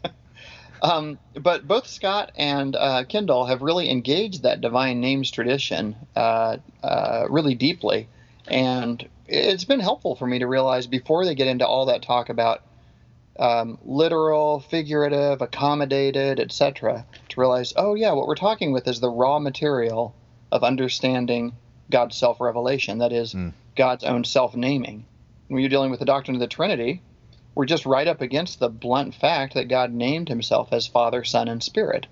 Um, 0.86 1.18
but 1.34 1.66
both 1.66 1.88
Scott 1.88 2.30
and 2.36 2.76
uh, 2.76 3.04
Kendall 3.04 3.46
have 3.46 3.60
really 3.60 3.90
engaged 3.90 4.44
that 4.44 4.60
divine 4.60 5.00
names 5.00 5.32
tradition 5.32 5.96
uh, 6.14 6.58
uh, 6.80 7.26
really 7.28 7.56
deeply, 7.56 8.08
and 8.46 9.04
it's 9.26 9.64
been 9.64 9.80
helpful 9.80 10.14
for 10.14 10.28
me 10.28 10.38
to 10.38 10.46
realize 10.46 10.86
before 10.86 11.24
they 11.24 11.34
get 11.34 11.48
into 11.48 11.66
all 11.66 11.86
that 11.86 12.02
talk 12.02 12.28
about 12.28 12.62
um, 13.36 13.78
literal, 13.84 14.60
figurative, 14.60 15.42
accommodated, 15.42 16.38
etc., 16.38 17.04
to 17.30 17.40
realize, 17.40 17.72
oh 17.76 17.94
yeah, 17.94 18.12
what 18.12 18.28
we're 18.28 18.36
talking 18.36 18.72
with 18.72 18.86
is 18.86 19.00
the 19.00 19.10
raw 19.10 19.40
material 19.40 20.14
of 20.52 20.62
understanding 20.62 21.52
God's 21.90 22.16
self-revelation. 22.16 22.98
That 22.98 23.12
is, 23.12 23.34
mm. 23.34 23.52
God's 23.74 24.04
own 24.04 24.22
self-naming. 24.22 25.04
When 25.48 25.60
you're 25.60 25.68
dealing 25.68 25.90
with 25.90 26.00
the 26.00 26.06
doctrine 26.06 26.36
of 26.36 26.40
the 26.40 26.46
Trinity, 26.46 27.02
we're 27.56 27.64
just 27.64 27.86
right 27.86 28.06
up 28.06 28.20
against 28.20 28.60
the 28.60 28.68
blunt 28.68 29.14
fact 29.14 29.54
that 29.54 29.66
God 29.66 29.90
named 29.90 30.28
himself 30.28 30.68
as 30.72 30.86
Father, 30.86 31.24
Son, 31.24 31.48
and 31.48 31.62
Spirit. 31.62 32.06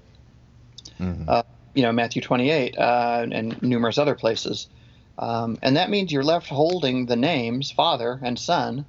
Mm-hmm. 0.99 1.29
Uh, 1.29 1.43
you 1.75 1.83
know, 1.83 1.93
Matthew 1.93 2.23
28 2.23 2.79
uh, 2.79 3.27
and 3.31 3.63
numerous 3.63 3.99
other 3.99 4.15
places. 4.15 4.69
Um, 5.19 5.59
and 5.63 5.77
that 5.77 5.91
means 5.91 6.11
you're 6.11 6.25
left 6.25 6.49
holding 6.49 7.07
the 7.07 7.15
names 7.15 7.71
Father 7.71 8.19
and 8.23 8.39
Son 8.39 8.87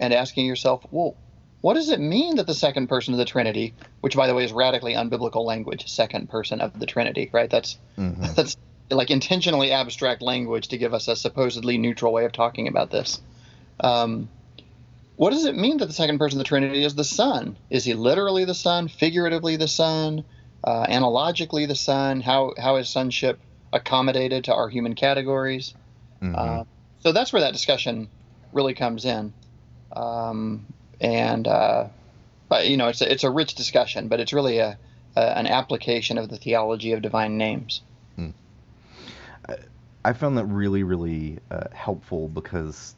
and 0.00 0.12
asking 0.12 0.46
yourself, 0.46 0.84
well, 0.90 1.16
what 1.60 1.74
does 1.74 1.88
it 1.88 2.00
mean 2.00 2.36
that 2.36 2.48
the 2.48 2.54
second 2.54 2.88
person 2.88 3.14
of 3.14 3.18
the 3.18 3.24
Trinity, 3.24 3.72
which 4.00 4.16
by 4.16 4.26
the 4.26 4.34
way 4.34 4.44
is 4.44 4.52
radically 4.52 4.94
unbiblical 4.94 5.44
language, 5.44 5.86
second 5.88 6.28
person 6.28 6.60
of 6.60 6.78
the 6.78 6.86
Trinity, 6.86 7.30
right? 7.32 7.48
That's 7.48 7.78
mm-hmm. 7.96 8.24
that's 8.34 8.56
like 8.90 9.10
intentionally 9.10 9.70
abstract 9.70 10.20
language 10.20 10.68
to 10.68 10.78
give 10.78 10.94
us 10.94 11.06
a 11.06 11.14
supposedly 11.14 11.78
neutral 11.78 12.12
way 12.12 12.24
of 12.24 12.32
talking 12.32 12.66
about 12.66 12.90
this. 12.90 13.20
Um, 13.78 14.28
what 15.16 15.30
does 15.30 15.46
it 15.46 15.56
mean 15.56 15.78
that 15.78 15.86
the 15.86 15.92
second 15.92 16.18
person 16.18 16.38
of 16.38 16.44
the 16.44 16.48
Trinity 16.48 16.84
is 16.84 16.94
the 16.94 17.04
Son? 17.04 17.56
Is 17.70 17.84
he 17.84 17.94
literally 17.94 18.44
the 18.44 18.54
Son, 18.54 18.88
figuratively 18.88 19.56
the 19.56 19.68
Son, 19.68 20.24
uh, 20.62 20.86
analogically 20.88 21.66
the 21.66 21.74
Son? 21.74 22.20
How 22.20 22.52
how 22.58 22.76
is 22.76 22.88
sonship 22.88 23.40
accommodated 23.72 24.44
to 24.44 24.54
our 24.54 24.68
human 24.68 24.94
categories? 24.94 25.74
Mm-hmm. 26.22 26.34
Uh, 26.36 26.64
so 27.00 27.12
that's 27.12 27.32
where 27.32 27.42
that 27.42 27.52
discussion 27.52 28.08
really 28.52 28.74
comes 28.74 29.04
in, 29.06 29.32
um, 29.92 30.66
and 31.00 31.48
uh, 31.48 31.88
but 32.48 32.68
you 32.68 32.76
know 32.76 32.88
it's 32.88 33.00
a, 33.00 33.10
it's 33.10 33.24
a 33.24 33.30
rich 33.30 33.54
discussion, 33.54 34.08
but 34.08 34.20
it's 34.20 34.34
really 34.34 34.58
a, 34.58 34.78
a 35.16 35.38
an 35.38 35.46
application 35.46 36.18
of 36.18 36.28
the 36.28 36.36
theology 36.36 36.92
of 36.92 37.00
divine 37.00 37.38
names. 37.38 37.80
Hmm. 38.16 38.30
I 40.04 40.12
found 40.12 40.36
that 40.36 40.44
really 40.44 40.82
really 40.82 41.38
uh, 41.50 41.68
helpful 41.72 42.28
because 42.28 42.94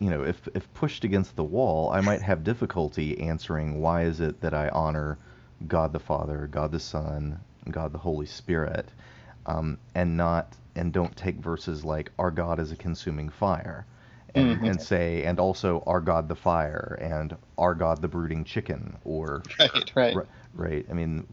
you 0.00 0.08
know, 0.08 0.22
if 0.24 0.48
if 0.54 0.72
pushed 0.74 1.04
against 1.04 1.36
the 1.36 1.44
wall, 1.44 1.90
I 1.90 2.00
might 2.00 2.22
have 2.22 2.42
difficulty 2.42 3.20
answering 3.20 3.80
why 3.80 4.04
is 4.04 4.20
it 4.20 4.40
that 4.40 4.54
I 4.54 4.70
honor 4.70 5.18
God 5.68 5.92
the 5.92 6.00
Father, 6.00 6.48
God 6.50 6.72
the 6.72 6.80
Son, 6.80 7.38
God 7.70 7.92
the 7.92 7.98
Holy 7.98 8.26
Spirit, 8.26 8.88
um, 9.46 9.78
and 9.94 10.16
not 10.16 10.56
and 10.74 10.92
don't 10.92 11.14
take 11.16 11.36
verses 11.36 11.84
like 11.84 12.10
our 12.18 12.30
God 12.30 12.58
is 12.58 12.72
a 12.72 12.76
consuming 12.76 13.28
fire, 13.28 13.84
and, 14.34 14.56
mm-hmm. 14.56 14.64
and 14.64 14.80
say 14.80 15.24
and 15.24 15.38
also 15.38 15.82
our 15.86 16.00
God 16.00 16.28
the 16.28 16.36
fire 16.36 16.98
and 17.00 17.36
our 17.58 17.74
God 17.74 18.00
the 18.00 18.08
brooding 18.08 18.44
chicken 18.44 18.96
or 19.04 19.42
right 19.58 19.92
right 19.94 20.16
right. 20.16 20.26
right. 20.54 20.86
I 20.88 20.94
mean, 20.94 21.26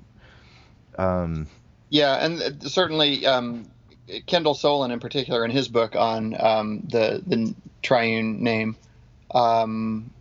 um, 0.97 1.47
yeah, 1.89 2.15
and 2.15 2.41
uh, 2.41 2.67
certainly 2.67 3.25
um, 3.25 3.65
Kendall 4.25 4.55
Soulen 4.55 4.91
in 4.91 4.99
particular 4.99 5.45
in 5.45 5.51
his 5.51 5.69
book 5.69 5.95
on 5.95 6.35
um, 6.41 6.81
the 6.89 7.23
the 7.25 7.55
triune 7.87 8.43
name 8.43 8.75
um, 9.33 10.11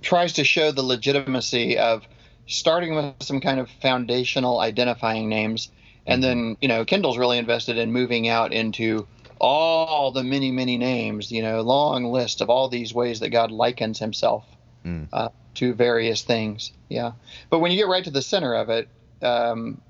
tries 0.00 0.32
to 0.32 0.44
show 0.44 0.72
the 0.72 0.82
legitimacy 0.82 1.76
of 1.76 2.06
starting 2.46 2.94
with 2.94 3.14
some 3.20 3.40
kind 3.40 3.60
of 3.60 3.68
foundational 3.82 4.58
identifying 4.58 5.28
names 5.28 5.70
and 6.06 6.24
then 6.24 6.56
you 6.62 6.68
know 6.68 6.86
Kendall's 6.86 7.18
really 7.18 7.36
invested 7.36 7.76
in 7.76 7.92
moving 7.92 8.28
out 8.28 8.54
into 8.54 9.06
all 9.38 10.10
the 10.10 10.24
many 10.24 10.50
many 10.50 10.78
names 10.78 11.30
you 11.30 11.42
know 11.42 11.60
long 11.60 12.06
list 12.06 12.40
of 12.40 12.48
all 12.48 12.70
these 12.70 12.94
ways 12.94 13.20
that 13.20 13.28
God 13.28 13.50
likens 13.50 13.98
himself 13.98 14.46
mm. 14.86 15.06
uh, 15.12 15.28
to 15.56 15.74
various 15.74 16.22
things 16.22 16.72
yeah. 16.88 17.12
But 17.50 17.58
when 17.58 17.72
you 17.72 17.76
get 17.76 17.88
right 17.88 18.04
to 18.04 18.10
the 18.10 18.22
center 18.22 18.54
of 18.54 18.70
it 18.70 18.88
um, 19.20 19.82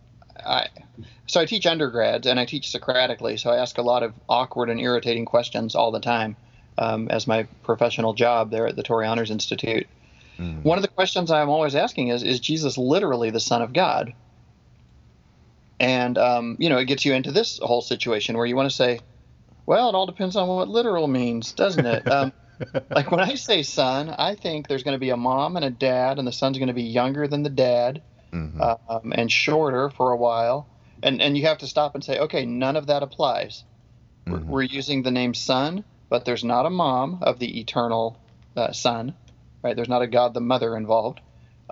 I 0.44 0.66
so 1.26 1.40
I 1.40 1.44
teach 1.44 1.66
undergrads 1.66 2.26
and 2.26 2.40
I 2.40 2.46
teach 2.46 2.70
Socratically, 2.70 3.36
so 3.36 3.50
I 3.50 3.58
ask 3.58 3.78
a 3.78 3.82
lot 3.82 4.02
of 4.02 4.12
awkward 4.28 4.70
and 4.70 4.80
irritating 4.80 5.24
questions 5.24 5.76
all 5.76 5.92
the 5.92 6.00
time 6.00 6.36
um, 6.78 7.08
as 7.08 7.26
my 7.26 7.42
professional 7.64 8.14
job 8.14 8.50
there 8.50 8.66
at 8.66 8.76
the 8.76 8.82
Torrey 8.82 9.06
Honors 9.06 9.30
Institute. 9.30 9.86
Mm. 10.38 10.62
One 10.62 10.78
of 10.78 10.82
the 10.82 10.88
questions 10.88 11.30
I'm 11.30 11.48
always 11.48 11.74
asking 11.74 12.08
is 12.08 12.22
Is 12.22 12.40
Jesus 12.40 12.78
literally 12.78 13.30
the 13.30 13.40
Son 13.40 13.60
of 13.60 13.72
God? 13.72 14.14
And, 15.80 16.18
um, 16.18 16.56
you 16.58 16.68
know, 16.68 16.78
it 16.78 16.86
gets 16.86 17.04
you 17.04 17.14
into 17.14 17.30
this 17.30 17.58
whole 17.58 17.82
situation 17.82 18.36
where 18.36 18.46
you 18.46 18.56
want 18.56 18.68
to 18.70 18.74
say, 18.74 19.00
well, 19.66 19.88
it 19.88 19.94
all 19.94 20.06
depends 20.06 20.34
on 20.34 20.48
what 20.48 20.68
literal 20.68 21.06
means, 21.06 21.52
doesn't 21.52 21.86
it? 21.86 22.02
Um, 22.18 22.32
like 22.90 23.12
when 23.12 23.20
I 23.20 23.36
say 23.36 23.62
son, 23.62 24.12
I 24.18 24.34
think 24.34 24.66
there's 24.66 24.82
going 24.82 24.96
to 24.96 24.98
be 24.98 25.10
a 25.10 25.16
mom 25.16 25.54
and 25.54 25.64
a 25.64 25.70
dad, 25.70 26.18
and 26.18 26.26
the 26.26 26.32
son's 26.32 26.58
going 26.58 26.66
to 26.66 26.74
be 26.74 26.82
younger 26.82 27.28
than 27.28 27.44
the 27.44 27.50
dad 27.50 28.02
mm-hmm. 28.32 28.60
um, 28.60 29.12
and 29.14 29.30
shorter 29.30 29.90
for 29.90 30.10
a 30.10 30.16
while. 30.16 30.66
And, 31.00 31.22
and 31.22 31.38
you 31.38 31.46
have 31.46 31.58
to 31.58 31.68
stop 31.68 31.94
and 31.94 32.02
say, 32.02 32.18
okay, 32.18 32.44
none 32.44 32.74
of 32.74 32.88
that 32.88 33.04
applies. 33.04 33.62
Mm-hmm. 34.26 34.48
We're, 34.48 34.54
we're 34.54 34.62
using 34.62 35.04
the 35.04 35.12
name 35.12 35.34
son 35.34 35.84
but 36.08 36.24
there's 36.24 36.44
not 36.44 36.66
a 36.66 36.70
mom 36.70 37.18
of 37.22 37.38
the 37.38 37.60
eternal 37.60 38.18
uh, 38.56 38.72
son, 38.72 39.14
right? 39.62 39.76
There's 39.76 39.88
not 39.88 40.02
a 40.02 40.06
God 40.06 40.34
the 40.34 40.40
mother 40.40 40.76
involved. 40.76 41.20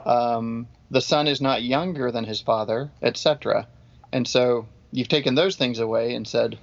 Um, 0.05 0.69
the 0.91 1.01
son 1.01 1.27
is 1.27 1.41
not 1.41 1.63
younger 1.63 2.11
than 2.11 2.25
his 2.25 2.41
father, 2.41 2.91
etc. 3.03 3.67
And 4.13 4.27
so 4.27 4.67
you've 4.93 5.09
taken 5.09 5.35
those 5.35 5.57
things 5.57 5.79
away 5.79 6.15
and 6.15 6.27
said, 6.27 6.59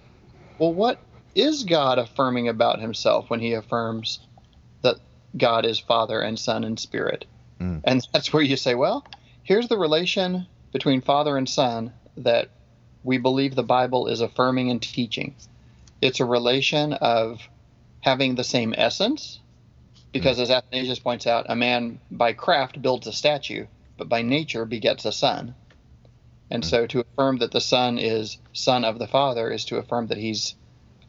well, 0.60 0.74
what 0.74 1.00
is 1.36 1.64
God 1.64 1.98
affirming 1.98 2.48
about 2.48 2.80
himself 2.80 3.30
when 3.30 3.40
he 3.40 3.54
affirms 3.54 4.20
that 4.82 4.98
God 5.36 5.66
is 5.66 5.80
Father 5.80 6.22
and 6.22 6.38
Son 6.38 6.64
and 6.64 6.80
Spirit? 6.80 7.26
Mm. 7.60 7.82
And 7.84 8.08
that's 8.14 8.32
where 8.32 8.44
you 8.44 8.56
say, 8.56 8.76
well, 8.76 9.06
here's 9.44 9.68
the 9.68 9.78
relation 9.78 10.48
between 10.72 11.02
Father 11.02 11.38
and 11.38 11.50
Son 11.50 11.94
that 12.18 12.50
we 13.04 13.18
believe 13.18 13.56
the 13.56 13.64
Bible 13.64 14.08
is 14.08 14.22
affirming 14.22 14.70
and 14.70 14.82
teaching. 14.82 15.36
It's 16.02 16.20
a 16.20 16.26
relation 16.26 16.94
of 16.94 17.40
having 18.04 18.36
the 18.36 18.44
same 18.44 18.74
essence, 18.78 19.40
because 20.12 20.38
as 20.40 20.52
Athanasius 20.52 21.00
points 21.00 21.26
out, 21.26 21.46
a 21.48 21.56
man 21.56 22.00
by 22.12 22.34
craft 22.34 22.82
builds 22.82 23.08
a 23.08 23.14
statue, 23.14 23.66
but 23.98 24.10
by 24.10 24.22
nature 24.22 24.66
begets 24.66 25.06
a 25.06 25.12
son. 25.12 25.56
And 26.52 26.66
so 26.66 26.86
to 26.86 27.00
affirm 27.00 27.38
that 27.38 27.52
the 27.52 27.62
son 27.62 27.98
is 27.98 28.38
son 28.52 28.84
of 28.84 29.00
the 29.00 29.08
father 29.08 29.50
is 29.50 29.66
to 29.66 29.78
affirm 29.78 30.08
that 30.08 30.18
he's 30.18 30.56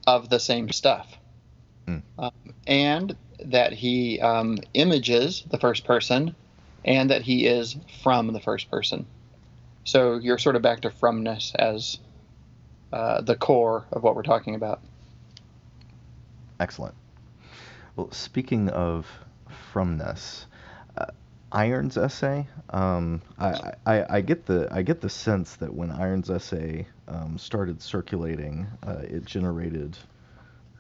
of 0.06 0.30
the 0.30 0.38
same 0.38 0.70
stuff. 0.70 1.18
Mm. 1.86 2.02
Um, 2.18 2.32
and 2.66 3.16
that 3.40 3.72
he 3.72 4.20
um, 4.20 4.58
images 4.72 5.44
the 5.50 5.58
first 5.58 5.84
person 5.84 6.34
and 6.84 7.10
that 7.10 7.22
he 7.22 7.46
is 7.46 7.76
from 8.02 8.32
the 8.32 8.40
first 8.40 8.70
person. 8.70 9.04
So 9.82 10.16
you're 10.16 10.38
sort 10.38 10.56
of 10.56 10.62
back 10.62 10.82
to 10.82 10.90
fromness 10.90 11.54
as 11.56 11.98
uh, 12.92 13.20
the 13.20 13.34
core 13.34 13.84
of 13.90 14.02
what 14.02 14.14
we're 14.14 14.22
talking 14.22 14.54
about. 14.54 14.80
Excellent. 16.60 16.94
Well, 17.96 18.10
speaking 18.12 18.68
of 18.70 19.06
fromness, 19.72 20.46
uh, 20.96 21.06
Irons' 21.52 21.96
essay, 21.96 22.46
um, 22.70 23.22
I, 23.38 23.72
I, 23.86 24.16
I, 24.16 24.20
get 24.20 24.46
the 24.46 24.68
I 24.70 24.82
get 24.82 25.00
the 25.00 25.08
sense 25.08 25.56
that 25.56 25.72
when 25.72 25.90
Irons' 25.90 26.30
essay 26.30 26.86
um, 27.08 27.38
started 27.38 27.80
circulating, 27.80 28.66
uh, 28.86 29.02
it 29.02 29.24
generated 29.24 29.96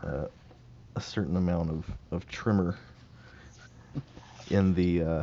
uh, 0.02 0.26
a 0.96 1.00
certain 1.00 1.36
amount 1.36 1.70
of, 1.70 1.86
of 2.10 2.28
tremor 2.28 2.76
in 4.50 4.74
the 4.74 5.02
uh, 5.02 5.22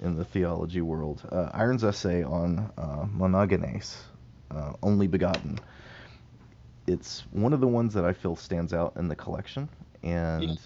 in 0.00 0.16
the 0.16 0.24
theology 0.24 0.80
world. 0.80 1.22
Uh, 1.30 1.50
Irons' 1.52 1.84
essay 1.84 2.22
on 2.22 2.72
uh, 2.78 3.04
monogenes, 3.04 3.96
only 4.82 5.06
begotten, 5.06 5.58
it's 6.86 7.24
one 7.30 7.52
of 7.52 7.60
the 7.60 7.68
ones 7.68 7.94
that 7.94 8.04
I 8.04 8.12
feel 8.12 8.36
stands 8.36 8.72
out 8.72 8.94
in 8.96 9.08
the 9.08 9.16
collection, 9.16 9.68
and 10.02 10.58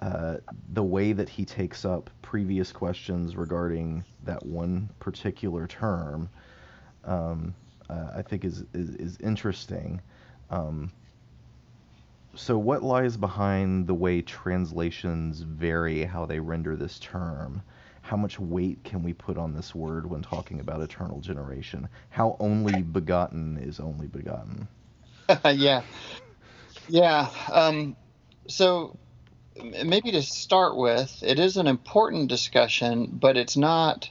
uh, 0.00 0.36
the 0.72 0.82
way 0.82 1.12
that 1.12 1.28
he 1.28 1.44
takes 1.44 1.84
up 1.84 2.10
previous 2.22 2.72
questions 2.72 3.36
regarding 3.36 4.04
that 4.24 4.44
one 4.44 4.90
particular 5.00 5.66
term, 5.66 6.28
um, 7.04 7.54
uh, 7.90 8.10
I 8.16 8.22
think 8.22 8.44
is 8.44 8.64
is, 8.74 8.90
is 8.96 9.18
interesting. 9.20 10.00
Um, 10.50 10.92
so, 12.34 12.56
what 12.56 12.82
lies 12.82 13.16
behind 13.16 13.86
the 13.88 13.94
way 13.94 14.22
translations 14.22 15.40
vary 15.40 16.04
how 16.04 16.26
they 16.26 16.38
render 16.38 16.76
this 16.76 16.98
term? 17.00 17.62
How 18.02 18.16
much 18.16 18.38
weight 18.38 18.84
can 18.84 19.02
we 19.02 19.12
put 19.12 19.36
on 19.36 19.52
this 19.52 19.74
word 19.74 20.08
when 20.08 20.22
talking 20.22 20.60
about 20.60 20.80
eternal 20.80 21.20
generation? 21.20 21.88
How 22.10 22.36
only 22.38 22.82
begotten 22.82 23.58
is 23.58 23.80
only 23.80 24.06
begotten? 24.06 24.68
yeah, 25.52 25.82
yeah. 26.88 27.30
Um, 27.52 27.96
so 28.48 28.98
maybe 29.84 30.12
to 30.12 30.22
start 30.22 30.76
with, 30.76 31.22
it 31.22 31.38
is 31.38 31.56
an 31.56 31.66
important 31.66 32.28
discussion, 32.28 33.08
but 33.12 33.36
it's 33.36 33.56
not 33.56 34.08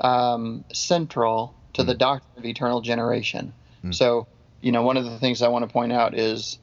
um, 0.00 0.64
central 0.72 1.54
to 1.74 1.82
mm. 1.82 1.86
the 1.86 1.92
hmm. 1.92 1.98
doctrine 1.98 2.38
of 2.38 2.44
eternal 2.44 2.80
generation. 2.80 3.52
Mm. 3.84 3.94
So, 3.94 4.26
you 4.60 4.72
know, 4.72 4.82
one 4.82 4.96
of 4.96 5.04
the 5.04 5.18
things 5.18 5.42
I 5.42 5.48
want 5.48 5.66
to 5.66 5.72
point 5.72 5.92
out 5.92 6.14
is, 6.14 6.58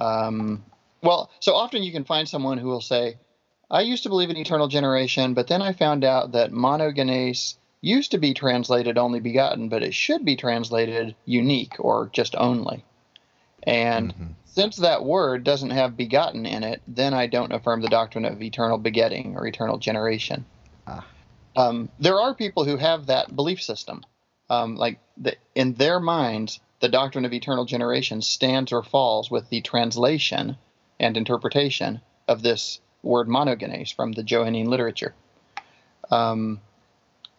um, 0.00 0.64
well, 1.02 1.30
so 1.40 1.54
often 1.54 1.82
you 1.82 1.92
can 1.92 2.04
find 2.04 2.28
someone 2.28 2.58
who 2.58 2.68
will 2.68 2.80
say, 2.80 3.18
I 3.70 3.82
used 3.82 4.04
to 4.04 4.08
believe 4.08 4.30
in 4.30 4.36
eternal 4.36 4.68
generation, 4.68 5.34
but 5.34 5.46
then 5.46 5.60
I 5.60 5.72
found 5.72 6.02
out 6.02 6.32
that 6.32 6.52
monogenes 6.52 7.56
used 7.80 8.12
to 8.12 8.18
be 8.18 8.34
translated 8.34 8.98
only 8.98 9.20
begotten, 9.20 9.68
but 9.68 9.82
it 9.82 9.94
should 9.94 10.24
be 10.24 10.36
translated 10.36 11.14
unique 11.24 11.74
or 11.78 12.10
just 12.12 12.34
only. 12.34 12.84
And 13.68 14.14
mm-hmm. 14.14 14.32
since 14.46 14.76
that 14.76 15.04
word 15.04 15.44
doesn't 15.44 15.70
have 15.70 15.94
begotten 15.94 16.46
in 16.46 16.64
it, 16.64 16.80
then 16.88 17.12
I 17.12 17.26
don't 17.26 17.52
affirm 17.52 17.82
the 17.82 17.88
doctrine 17.88 18.24
of 18.24 18.40
eternal 18.42 18.78
begetting 18.78 19.36
or 19.36 19.46
eternal 19.46 19.76
generation. 19.76 20.46
Ah. 20.86 21.06
Um, 21.54 21.90
there 22.00 22.18
are 22.18 22.34
people 22.34 22.64
who 22.64 22.78
have 22.78 23.06
that 23.06 23.36
belief 23.36 23.62
system. 23.62 24.04
Um, 24.48 24.76
like 24.76 25.00
the, 25.18 25.36
in 25.54 25.74
their 25.74 26.00
minds, 26.00 26.60
the 26.80 26.88
doctrine 26.88 27.26
of 27.26 27.34
eternal 27.34 27.66
generation 27.66 28.22
stands 28.22 28.72
or 28.72 28.82
falls 28.82 29.30
with 29.30 29.50
the 29.50 29.60
translation 29.60 30.56
and 30.98 31.18
interpretation 31.18 32.00
of 32.26 32.40
this 32.40 32.80
word 33.02 33.28
monogenes 33.28 33.94
from 33.94 34.12
the 34.12 34.22
Johannine 34.22 34.70
literature. 34.70 35.14
Um, 36.10 36.62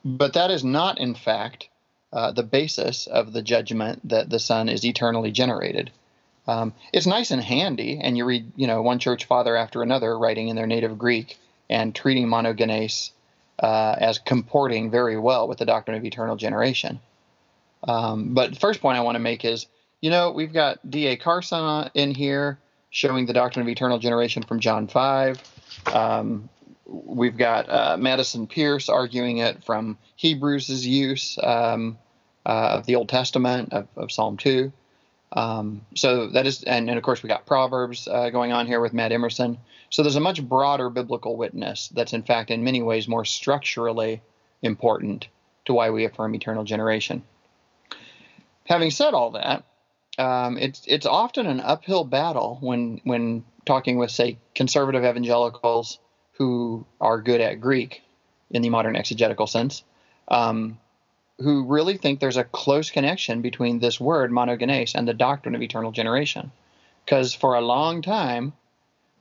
but 0.06 0.34
that 0.34 0.52
is 0.52 0.64
not, 0.64 1.00
in 1.00 1.16
fact, 1.16 1.70
uh, 2.14 2.32
the 2.34 2.44
basis 2.44 3.08
of 3.08 3.34
the 3.34 3.42
judgment 3.42 4.08
that 4.10 4.30
the 4.30 4.40
Son 4.40 4.70
is 4.70 4.86
eternally 4.86 5.32
generated. 5.32 5.92
Um, 6.50 6.74
it's 6.92 7.06
nice 7.06 7.30
and 7.30 7.44
handy, 7.44 8.00
and 8.02 8.18
you 8.18 8.26
read, 8.26 8.52
you 8.56 8.66
know, 8.66 8.82
one 8.82 8.98
church 8.98 9.26
father 9.26 9.56
after 9.56 9.84
another 9.84 10.18
writing 10.18 10.48
in 10.48 10.56
their 10.56 10.66
native 10.66 10.98
Greek 10.98 11.38
and 11.70 11.94
treating 11.94 12.28
monogenes 12.28 13.12
uh, 13.60 13.96
as 14.00 14.18
comporting 14.18 14.90
very 14.90 15.18
well 15.20 15.48
with 15.48 15.60
the 15.60 15.66
doctrine 15.66 15.96
of 15.96 16.04
eternal 16.04 16.36
generation. 16.36 17.00
Um, 17.84 18.34
but 18.34 18.54
the 18.54 18.60
first 18.60 18.82
point 18.82 18.98
I 18.98 19.02
want 19.02 19.14
to 19.16 19.20
make 19.20 19.46
is, 19.46 19.68
you 20.02 20.10
know, 20.10 20.32
we've 20.32 20.52
got 20.52 20.90
D.A. 20.90 21.18
Carson 21.18 21.92
in 21.94 22.16
here 22.16 22.58
showing 22.90 23.28
the 23.28 23.34
doctrine 23.34 23.62
of 23.62 23.70
eternal 23.70 24.00
generation 24.00 24.42
from 24.42 24.60
John 24.60 24.88
5. 24.88 25.44
Um, 25.94 26.50
we've 26.88 27.38
got 27.38 27.70
uh, 27.70 27.98
Madison 28.00 28.48
Pierce 28.48 28.90
arguing 28.90 29.38
it 29.38 29.64
from 29.64 30.00
Hebrews' 30.16 30.88
use 30.88 31.38
um, 31.44 32.00
uh, 32.44 32.78
of 32.80 32.88
the 32.88 32.96
Old 32.96 33.08
Testament, 33.08 33.72
of, 33.72 33.88
of 33.96 34.12
Psalm 34.12 34.36
2. 34.38 34.74
Um, 35.32 35.86
so 35.96 36.28
that 36.30 36.48
is, 36.48 36.64
and, 36.64 36.90
and, 36.90 36.98
of 36.98 37.04
course, 37.04 37.22
we 37.22 37.30
got 37.30 37.46
Proverbs 37.46 38.08
uh, 38.08 38.30
going 38.32 38.52
on 38.52 38.66
here 38.66 38.80
with 38.80 38.94
Matt 38.94 39.12
Emerson. 39.12 39.60
So 39.90 40.02
there's 40.02 40.16
a 40.16 40.22
much 40.22 40.44
broader 40.44 40.90
biblical 40.90 41.38
witness 41.38 41.90
that's, 41.90 42.14
in 42.14 42.24
fact, 42.24 42.50
in 42.50 42.64
many 42.64 42.82
ways 42.82 43.08
more 43.08 43.26
structurally 43.26 44.22
important 44.62 45.28
to 45.66 45.74
why 45.74 45.92
we 45.92 46.06
affirm 46.06 46.34
eternal 46.34 46.64
generation. 46.64 47.24
Having 48.66 48.92
said 48.92 49.14
all 49.14 49.32
that, 49.32 49.64
um, 50.18 50.58
it's 50.58 50.84
it's 50.86 51.06
often 51.06 51.46
an 51.46 51.60
uphill 51.60 52.04
battle 52.04 52.58
when 52.62 53.00
when 53.04 53.44
talking 53.66 53.98
with 53.98 54.12
say 54.12 54.38
conservative 54.54 55.04
evangelicals 55.04 56.00
who 56.34 56.86
are 57.00 57.22
good 57.22 57.42
at 57.42 57.62
Greek 57.62 58.02
in 58.52 58.62
the 58.62 58.70
modern 58.70 58.96
exegetical 58.96 59.48
sense, 59.48 59.84
um, 60.28 60.78
who 61.40 61.66
really 61.66 61.98
think 61.98 62.20
there's 62.20 62.38
a 62.38 62.44
close 62.44 62.90
connection 62.90 63.42
between 63.42 63.80
this 63.80 64.00
word 64.00 64.32
monogenes 64.32 64.94
and 64.96 65.08
the 65.08 65.14
doctrine 65.14 65.56
of 65.56 65.62
eternal 65.62 65.92
generation, 65.92 66.52
because 67.06 67.34
for 67.34 67.56
a 67.56 67.62
long 67.62 68.02
time 68.02 68.54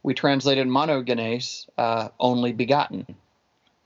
we 0.02 0.14
translated 0.14 0.66
monogenes 0.66 1.66
uh, 1.76 2.09
only 2.18 2.52
begotten. 2.52 3.07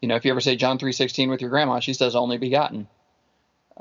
You 0.00 0.08
know, 0.08 0.16
if 0.16 0.24
you 0.24 0.30
ever 0.30 0.40
say 0.40 0.56
John 0.56 0.78
3:16 0.78 1.30
with 1.30 1.40
your 1.40 1.50
grandma, 1.50 1.80
she 1.80 1.94
says 1.94 2.16
only 2.16 2.38
begotten. 2.38 2.88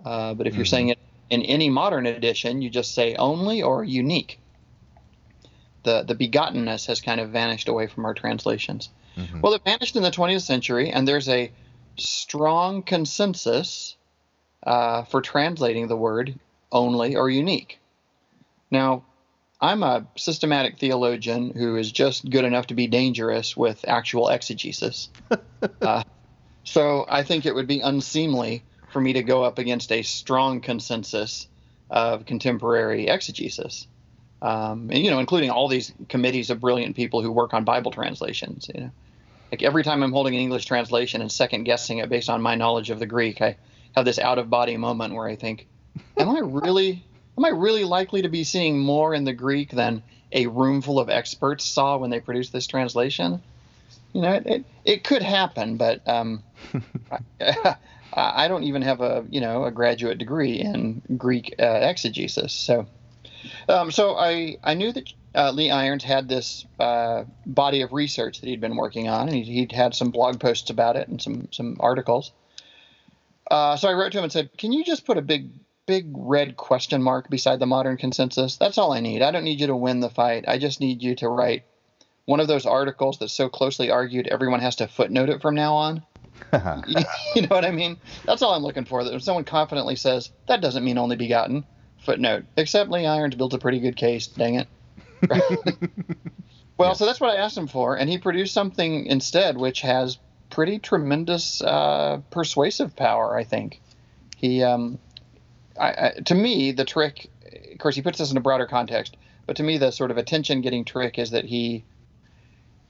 Uh, 0.04 0.34
but 0.34 0.48
if 0.48 0.54
mm-hmm. 0.54 0.60
you're 0.60 0.66
saying 0.66 0.90
it 0.90 1.00
in 1.30 1.42
any 1.44 1.70
modern 1.70 2.06
edition, 2.06 2.62
you 2.62 2.70
just 2.70 2.94
say 2.94 3.16
only 3.16 3.62
or 3.64 3.84
unique. 3.84 4.40
The 5.84 6.04
the 6.04 6.16
begottenness 6.16 6.88
has 6.88 7.02
kind 7.02 7.20
of 7.20 7.30
vanished 7.30 7.68
away 7.68 7.88
from 7.88 8.06
our 8.06 8.14
translations. 8.14 8.90
Mm-hmm. 9.18 9.42
Well, 9.42 9.54
it 9.54 9.64
vanished 9.64 9.96
in 9.96 10.04
the 10.04 10.12
20th 10.12 10.44
century, 10.44 10.90
and 10.90 11.08
there's 11.08 11.28
a 11.28 11.52
strong 11.98 12.82
consensus 12.82 13.98
uh, 14.64 15.04
for 15.04 15.22
translating 15.22 15.88
the 15.88 15.98
word 15.98 16.40
only 16.72 17.16
or 17.16 17.30
unique. 17.30 17.80
Now, 18.70 19.04
I'm 19.60 19.84
a 19.84 20.08
systematic 20.16 20.80
theologian 20.80 21.52
who 21.52 21.76
is 21.76 21.92
just 21.92 22.28
good 22.30 22.46
enough 22.46 22.68
to 22.68 22.74
be 22.74 22.88
dangerous 22.88 23.56
with 23.56 23.86
actual 23.88 24.30
exegesis. 24.30 25.10
uh, 25.82 26.04
so 26.64 27.06
I 27.08 27.24
think 27.24 27.46
it 27.46 27.54
would 27.54 27.68
be 27.68 27.82
unseemly 27.82 28.64
for 28.92 29.00
me 29.00 29.14
to 29.14 29.24
go 29.24 29.44
up 29.44 29.60
against 29.60 29.92
a 29.92 30.02
strong 30.02 30.62
consensus 30.62 31.48
of 31.90 32.26
contemporary 32.26 33.08
exegesis. 33.08 33.88
Um, 34.42 34.90
and, 34.92 35.04
you 35.04 35.12
know, 35.12 35.20
including 35.20 35.52
all 35.52 35.68
these 35.68 35.94
committees 36.10 36.50
of 36.50 36.60
brilliant 36.60 36.96
people 36.96 37.22
who 37.22 37.32
work 37.32 37.54
on 37.54 37.64
Bible 37.64 37.92
translations. 37.92 38.70
You 38.74 38.82
know, 38.82 38.92
like 39.52 39.62
every 39.62 39.84
time 39.84 40.02
I'm 40.02 40.12
holding 40.12 40.34
an 40.34 40.42
English 40.42 40.66
translation 40.66 41.22
and 41.22 41.32
second 41.32 41.66
guessing 41.66 42.00
it 42.00 42.10
based 42.10 42.30
on 42.30 42.42
my 42.42 42.56
knowledge 42.56 42.90
of 42.90 42.98
the 42.98 43.06
Greek, 43.06 43.42
I 43.42 43.58
have 43.96 44.06
this 44.06 44.20
out 44.20 44.40
of 44.40 44.50
body 44.50 44.78
moment 44.78 45.14
where 45.14 45.28
I 45.28 45.36
think, 45.36 45.68
am 46.18 46.30
I 46.30 46.40
really, 46.40 47.04
am 47.38 47.46
I 47.46 47.50
really 47.50 47.84
likely 47.84 48.22
to 48.22 48.30
be 48.30 48.44
seeing 48.44 48.80
more 48.80 49.14
in 49.14 49.24
the 49.24 49.34
Greek 49.34 49.72
than 49.72 50.04
a 50.32 50.48
room 50.48 50.82
full 50.82 51.00
of 51.00 51.10
experts 51.10 51.66
saw 51.66 51.98
when 51.98 52.10
they 52.10 52.20
produced 52.20 52.54
this 52.54 52.68
translation? 52.68 53.42
You 54.14 54.22
know, 54.22 54.34
it, 54.34 54.46
it, 54.46 54.66
it 54.86 55.04
could 55.04 55.22
happen, 55.22 55.78
but 55.78 56.08
um, 56.08 56.44
I 58.14 58.48
don't 58.48 58.64
even 58.64 58.82
have 58.82 59.02
a 59.02 59.26
you 59.30 59.40
know 59.40 59.66
a 59.66 59.72
graduate 59.72 60.18
degree 60.18 60.60
in 60.60 61.02
Greek 61.18 61.56
uh, 61.60 61.80
exegesis. 61.82 62.54
So, 62.54 62.88
um, 63.70 63.92
so 63.92 64.16
I 64.16 64.58
I 64.64 64.74
knew 64.74 64.92
that 64.92 65.14
uh, 65.34 65.52
Lee 65.52 65.72
Irons 65.72 66.04
had 66.04 66.28
this 66.28 66.66
uh, 66.80 67.24
body 67.46 67.82
of 67.82 67.94
research 67.94 68.42
that 68.42 68.48
he'd 68.48 68.60
been 68.60 68.76
working 68.76 69.08
on, 69.08 69.30
and 69.30 69.38
he, 69.38 69.62
would 69.62 69.72
had 69.72 69.96
some 69.96 70.12
blog 70.12 70.40
posts 70.40 70.70
about 70.70 70.98
it 70.98 71.08
and 71.08 71.22
some 71.22 71.48
some 71.52 71.78
articles. 71.80 72.32
Uh, 73.52 73.76
so 73.76 73.90
I 73.90 73.94
wrote 73.94 74.14
to 74.14 74.18
him 74.18 74.24
and 74.24 74.32
said, 74.32 74.58
"Can 74.58 74.72
you 74.72 74.86
just 74.86 75.06
put 75.06 75.18
a 75.18 75.22
big 75.22 75.50
big 75.86 76.06
red 76.14 76.56
question 76.56 77.04
mark 77.04 77.30
beside 77.30 77.60
the 77.60 77.66
modern 77.66 77.98
consensus? 77.98 78.56
That's 78.56 78.78
all 78.78 78.94
I 78.94 79.02
need. 79.02 79.22
I 79.22 79.32
don't 79.32 79.44
need 79.44 79.60
you 79.60 79.68
to 79.68 79.76
win 79.76 80.00
the 80.00 80.10
fight. 80.10 80.46
I 80.48 80.58
just 80.58 80.80
need 80.80 81.04
you 81.04 81.16
to 81.16 81.28
write." 81.28 81.66
One 82.26 82.40
of 82.40 82.48
those 82.48 82.66
articles 82.66 83.18
that's 83.20 83.34
so 83.34 83.50
closely 83.50 83.92
argued, 83.92 84.28
everyone 84.28 84.62
has 84.62 84.78
to 84.78 84.88
footnote 84.88 85.28
it 85.28 85.42
from 85.42 85.56
now 85.56 85.74
on. 85.74 86.04
you 87.36 87.42
know 87.42 87.48
what 87.50 87.66
I 87.66 87.72
mean? 87.72 87.98
That's 88.26 88.42
all 88.42 88.54
I'm 88.54 88.64
looking 88.64 88.86
for. 88.86 89.04
That 89.04 89.14
if 89.14 89.22
someone 89.22 89.44
confidently 89.44 89.98
says 89.98 90.32
that 90.48 90.62
doesn't 90.62 90.86
mean 90.86 90.98
only 90.98 91.18
begotten, 91.18 91.66
footnote. 92.06 92.46
Except 92.56 92.90
Lee 92.90 93.06
Irons 93.06 93.36
built 93.36 93.54
a 93.54 93.58
pretty 93.58 93.80
good 93.80 93.98
case. 93.98 94.28
Dang 94.28 94.56
it. 94.56 94.68
well, 96.78 96.96
so 96.96 97.06
that's 97.06 97.20
what 97.20 97.32
I 97.32 97.42
asked 97.42 97.58
him 97.58 97.68
for, 97.68 97.98
and 97.98 98.10
he 98.10 98.18
produced 98.18 98.54
something 98.54 99.08
instead, 99.08 99.58
which 99.58 99.82
has 99.82 100.20
pretty 100.52 100.80
tremendous 100.80 101.62
uh, 101.62 102.22
persuasive 102.30 102.96
power. 102.96 103.36
I 103.36 103.44
think 103.44 103.82
he, 104.38 104.64
um, 104.64 105.00
I, 105.80 105.90
I, 105.90 106.12
to 106.26 106.36
me, 106.36 106.72
the 106.74 106.86
trick. 106.86 107.30
Of 107.72 107.80
course, 107.80 107.96
he 107.96 108.02
puts 108.02 108.20
this 108.20 108.32
in 108.32 108.38
a 108.38 108.42
broader 108.42 108.68
context, 108.68 109.18
but 109.48 109.56
to 109.56 109.64
me, 109.64 109.78
the 109.78 109.92
sort 109.92 110.12
of 110.12 110.18
attention-getting 110.18 110.86
trick 110.86 111.18
is 111.18 111.32
that 111.32 111.46
he 111.46 111.84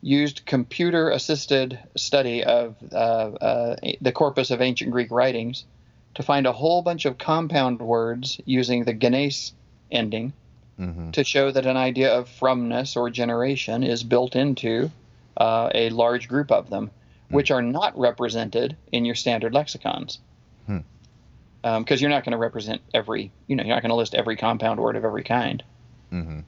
used 0.01 0.45
computer 0.45 1.09
assisted 1.09 1.79
study 1.95 2.43
of 2.43 2.75
uh, 2.91 2.95
uh, 2.95 3.75
the 4.01 4.11
corpus 4.11 4.51
of 4.51 4.61
ancient 4.61 4.91
Greek 4.91 5.11
writings 5.11 5.65
to 6.15 6.23
find 6.23 6.45
a 6.45 6.51
whole 6.51 6.81
bunch 6.81 7.05
of 7.05 7.17
compound 7.17 7.79
words 7.79 8.41
using 8.45 8.83
the 8.83 8.93
genes 8.93 9.53
ending 9.91 10.33
mm-hmm. 10.79 11.11
to 11.11 11.23
show 11.23 11.51
that 11.51 11.65
an 11.65 11.77
idea 11.77 12.13
of 12.13 12.27
fromness 12.27 12.97
or 12.97 13.09
generation 13.09 13.83
is 13.83 14.03
built 14.03 14.35
into 14.35 14.91
uh, 15.37 15.69
a 15.73 15.89
large 15.89 16.27
group 16.27 16.51
of 16.51 16.69
them, 16.69 16.91
mm-hmm. 17.31 17.37
which 17.37 17.51
are 17.51 17.61
not 17.61 17.97
represented 17.97 18.75
in 18.91 19.05
your 19.05 19.15
standard 19.15 19.53
lexicons. 19.53 20.19
Because 20.67 20.83
hmm. 21.63 21.67
um, 21.67 21.85
you're 21.87 22.09
not 22.09 22.25
going 22.25 22.33
to 22.33 22.37
represent 22.37 22.81
every, 22.93 23.31
you 23.47 23.55
know, 23.55 23.63
you're 23.63 23.73
not 23.73 23.81
going 23.81 23.89
to 23.89 23.95
list 23.95 24.13
every 24.13 24.35
compound 24.35 24.79
word 24.81 24.97
of 24.97 25.05
every 25.05 25.23
kind. 25.23 25.63
Mm-hmm. 26.11 26.39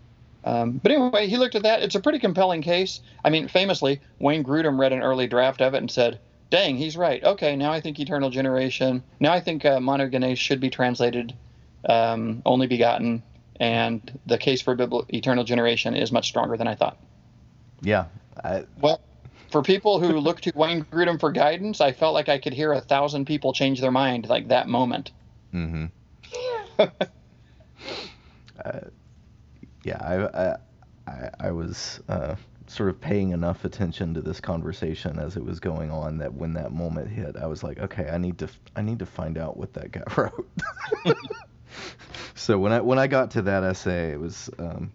Um, 0.46 0.74
but 0.84 0.91
anyway, 0.91 1.28
he 1.28 1.38
looked 1.38 1.56
at 1.56 1.63
that. 1.63 1.84
It's 1.84 1.96
a 1.96 2.02
pretty 2.02 2.19
compelling 2.19 2.62
case. 2.62 3.00
I 3.24 3.30
mean, 3.30 3.48
famously, 3.48 4.02
Wayne 4.19 4.43
Grudem 4.43 4.78
read 4.78 4.91
an 4.91 5.02
early 5.02 5.26
draft 5.26 5.62
of 5.62 5.74
it 5.74 5.78
and 5.78 5.89
said, 5.89 6.19
"Dang, 6.50 6.76
he's 6.76 6.98
right. 6.98 7.24
Okay, 7.24 7.56
now 7.56 7.72
I 7.72 7.80
think 7.80 7.98
eternal 7.98 8.30
generation. 8.30 9.04
Now 9.22 9.32
I 9.32 9.39
think 9.39 9.63
uh, 9.63 9.78
monogenes 9.78 10.36
should 10.38 10.60
be 10.60 10.69
translated 10.69 11.34
um, 11.88 12.41
only 12.46 12.67
begotten, 12.67 13.24
and 13.58 14.19
the 14.26 14.38
case 14.38 14.62
for 14.62 14.76
biblical 14.76 15.08
eternal 15.13 15.46
generation 15.46 15.96
is 15.96 16.12
much 16.12 16.28
stronger 16.28 16.58
than 16.58 16.67
I 16.67 16.76
thought." 16.76 16.98
Yeah. 17.82 18.06
I... 18.43 18.65
Well, 18.82 19.00
for 19.54 19.62
people 19.62 20.00
who 20.00 20.18
look 20.18 20.42
to 20.42 20.52
Wayne 20.56 20.84
Grudem 20.84 21.20
for 21.20 21.32
guidance, 21.32 21.80
I 21.80 21.92
felt 21.92 22.16
like 22.16 22.28
I 22.28 22.39
could 22.39 22.54
hear 22.54 22.74
a 22.74 22.82
thousand 22.82 23.26
people 23.26 23.54
change 23.54 23.80
their 23.80 23.92
mind 23.92 24.28
like 24.28 24.48
that 24.48 24.68
moment. 24.68 25.12
Mm-hmm. 25.54 25.86
uh, 26.80 26.88
yeah, 29.84 29.98
I 30.02 30.58
I, 31.08 31.30
I 31.39 31.52
was 31.52 32.02
uh, 32.10 32.36
sort 32.66 32.89
of 32.89 33.00
paying 33.00 33.30
enough 33.30 33.63
attention 33.63 34.16
to 34.16 34.22
this 34.22 34.42
conversation 34.42 35.20
as 35.20 35.38
it 35.38 35.46
was 35.46 35.60
going 35.60 35.92
on 35.92 36.18
that 36.18 36.34
when 36.34 36.54
that 36.54 36.72
moment 36.72 37.10
hit, 37.10 37.38
I 37.38 37.46
was 37.46 37.63
like, 37.63 37.78
okay, 37.78 38.10
I 38.10 38.18
need 38.18 38.39
to 38.39 38.50
I 38.76 38.82
need 38.82 38.98
to 39.00 39.06
find 39.06 39.38
out 39.38 39.56
what 39.56 39.74
that 39.74 39.92
guy 39.92 40.02
wrote. 40.18 40.50
so 42.34 42.58
when 42.58 42.72
I 42.72 42.82
when 42.82 42.98
I 42.98 43.06
got 43.06 43.30
to 43.32 43.44
that 43.44 43.63
essay, 43.63 44.13
it 44.13 44.20
was 44.20 44.50
um, 44.58 44.92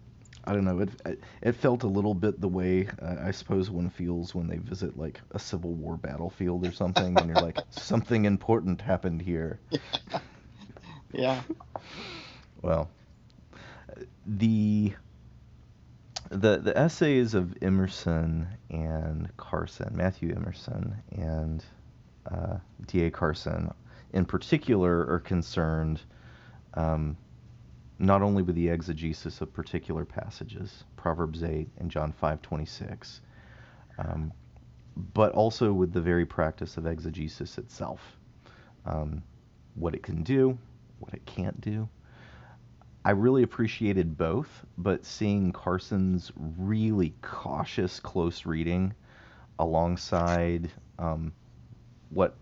I 0.49 0.53
don't 0.53 0.65
know 0.65 0.79
it 0.79 1.19
it 1.43 1.51
felt 1.51 1.83
a 1.83 1.87
little 1.87 2.15
bit 2.15 2.41
the 2.41 2.47
way 2.47 2.87
uh, 2.99 3.17
I 3.21 3.29
suppose 3.29 3.69
one 3.69 3.87
feels 3.91 4.33
when 4.33 4.47
they 4.47 4.57
visit 4.57 4.97
like 4.97 5.21
a 5.29 5.37
Civil 5.37 5.73
War 5.73 5.95
battlefield 5.95 6.65
or 6.65 6.71
something, 6.71 7.19
and 7.19 7.29
you're 7.29 7.37
like 7.37 7.61
something 7.69 8.25
important 8.25 8.81
happened 8.81 9.21
here. 9.21 9.59
yeah. 11.13 11.43
Well, 12.63 12.89
the 14.25 14.93
the 16.31 16.57
the 16.57 16.75
essays 16.75 17.35
of 17.35 17.55
Emerson 17.61 18.47
and 18.71 19.29
Carson, 19.37 19.95
Matthew 19.95 20.33
Emerson 20.35 20.95
and 21.11 21.63
uh, 22.25 22.57
D.A. 22.87 23.11
Carson, 23.11 23.71
in 24.13 24.25
particular, 24.25 25.01
are 25.11 25.19
concerned 25.19 26.01
um, 26.73 27.17
not 27.99 28.21
only 28.21 28.41
with 28.41 28.55
the 28.55 28.69
exegesis 28.69 29.41
of 29.41 29.53
particular 29.53 30.05
passages, 30.05 30.85
Proverbs 30.95 31.43
8 31.43 31.67
and 31.77 31.91
John 31.91 32.13
5:26, 32.13 33.19
um, 33.97 34.31
but 34.95 35.33
also 35.33 35.73
with 35.73 35.91
the 35.91 36.01
very 36.01 36.25
practice 36.25 36.77
of 36.77 36.87
exegesis 36.87 37.57
itself, 37.57 38.17
um, 38.85 39.21
what 39.75 39.93
it 39.93 40.01
can 40.01 40.23
do, 40.23 40.57
what 40.99 41.13
it 41.13 41.25
can't 41.25 41.59
do. 41.59 41.89
I 43.03 43.11
really 43.11 43.43
appreciated 43.43 44.17
both, 44.17 44.65
but 44.77 45.05
seeing 45.05 45.51
Carson's 45.51 46.31
really 46.37 47.13
cautious, 47.21 47.99
close 47.99 48.45
reading 48.45 48.93
alongside 49.57 50.69
um, 50.97 51.33
what 52.09 52.35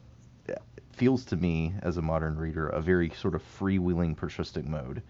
feels 0.92 1.26
to 1.26 1.36
me 1.36 1.74
as 1.84 1.98
a 1.98 2.02
modern 2.02 2.38
reader 2.38 2.70
a 2.70 2.82
very 2.82 3.12
sort 3.12 3.36
of 3.36 3.44
freewheeling 3.60 4.18
patristic 4.18 4.66
mode 4.66 5.04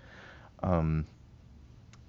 um, 0.63 1.05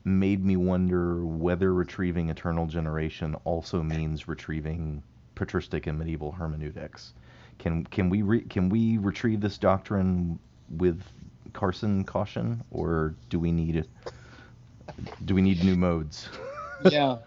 made 0.05 0.45
me 0.45 0.57
wonder 0.57 1.25
whether 1.25 1.73
retrieving 1.73 2.31
eternal 2.31 2.67
generation 2.67 3.37
also 3.45 3.83
means 3.83 4.27
retrieving 4.27 5.03
patristic 5.35 5.87
and 5.87 5.99
medieval 5.99 6.33
hermeneutics. 6.33 7.13
Can 7.59 7.85
can 7.85 8.09
we 8.09 8.23
re, 8.23 8.41
can 8.43 8.69
we 8.69 8.99
retrieve 8.99 9.41
this 9.41 9.59
doctrine 9.59 10.39
with 10.71 11.03
Carson 11.53 12.05
caution, 12.05 12.63
or 12.71 13.15
do 13.31 13.39
we 13.39 13.53
need 13.53 13.87
do 15.25 15.35
we 15.35 15.43
need 15.43 15.63
new 15.65 15.77
modes? 15.77 16.29
yeah, 16.91 17.19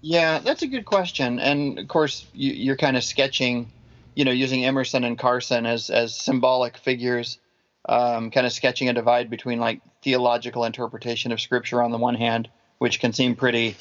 yeah, 0.00 0.38
that's 0.38 0.62
a 0.62 0.66
good 0.66 0.84
question, 0.84 1.38
and 1.38 1.78
of 1.78 1.88
course 1.88 2.26
you, 2.32 2.52
you're 2.52 2.76
kind 2.76 2.96
of 2.96 3.04
sketching, 3.04 3.70
you 4.14 4.24
know, 4.24 4.30
using 4.30 4.64
Emerson 4.64 5.04
and 5.04 5.18
Carson 5.18 5.66
as 5.66 5.90
as 5.90 6.16
symbolic 6.16 6.76
figures, 6.78 7.38
um, 7.86 8.30
kind 8.30 8.46
of 8.46 8.52
sketching 8.52 8.88
a 8.88 8.92
divide 8.92 9.30
between 9.30 9.60
like 9.60 9.80
theological 10.02 10.64
interpretation 10.64 11.32
of 11.32 11.40
Scripture 11.40 11.82
on 11.82 11.90
the 11.90 11.98
one 11.98 12.14
hand, 12.14 12.48
which 12.78 13.00
can 13.00 13.12
seem 13.12 13.36
pretty 13.36 13.76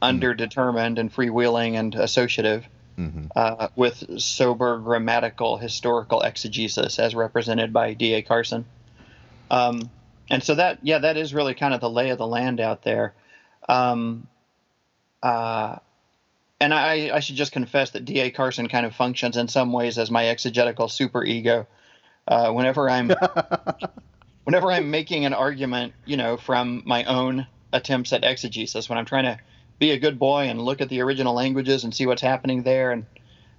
underdetermined 0.00 0.98
and 0.98 1.14
freewheeling 1.14 1.74
and 1.74 1.94
associative, 1.94 2.66
mm-hmm. 2.98 3.26
uh, 3.34 3.68
with 3.76 4.20
sober 4.20 4.78
grammatical 4.78 5.56
historical 5.56 6.20
exegesis 6.20 6.98
as 6.98 7.14
represented 7.14 7.72
by 7.72 7.94
D.A. 7.94 8.22
Carson. 8.22 8.64
Um, 9.50 9.90
and 10.30 10.42
so 10.42 10.54
that, 10.54 10.78
yeah, 10.82 10.98
that 10.98 11.16
is 11.16 11.34
really 11.34 11.54
kind 11.54 11.74
of 11.74 11.80
the 11.80 11.90
lay 11.90 12.10
of 12.10 12.18
the 12.18 12.26
land 12.26 12.60
out 12.60 12.82
there. 12.82 13.14
Um, 13.68 14.26
uh, 15.22 15.76
and 16.60 16.72
I, 16.72 17.10
I, 17.14 17.20
should 17.20 17.36
just 17.36 17.52
confess 17.52 17.90
that 17.90 18.04
D.A. 18.04 18.30
Carson 18.30 18.68
kind 18.68 18.86
of 18.86 18.94
functions 18.94 19.36
in 19.36 19.48
some 19.48 19.72
ways 19.72 19.98
as 19.98 20.10
my 20.10 20.28
exegetical 20.28 20.86
superego. 20.86 21.66
Uh, 22.26 22.52
whenever 22.52 22.88
I'm 22.88 23.10
whenever 24.44 24.70
I'm 24.70 24.90
making 24.90 25.24
an 25.24 25.34
argument, 25.34 25.94
you 26.04 26.16
know, 26.16 26.36
from 26.36 26.82
my 26.86 27.04
own 27.04 27.46
attempts 27.72 28.12
at 28.12 28.24
exegesis, 28.24 28.88
when 28.88 28.98
I'm 28.98 29.06
trying 29.06 29.24
to 29.24 29.38
be 29.78 29.90
a 29.90 29.98
good 29.98 30.18
boy 30.18 30.48
and 30.48 30.60
look 30.60 30.80
at 30.80 30.88
the 30.88 31.00
original 31.00 31.34
languages 31.34 31.84
and 31.84 31.94
see 31.94 32.06
what's 32.06 32.22
happening 32.22 32.62
there, 32.62 32.92
and 32.92 33.06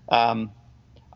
um, 0.09 0.51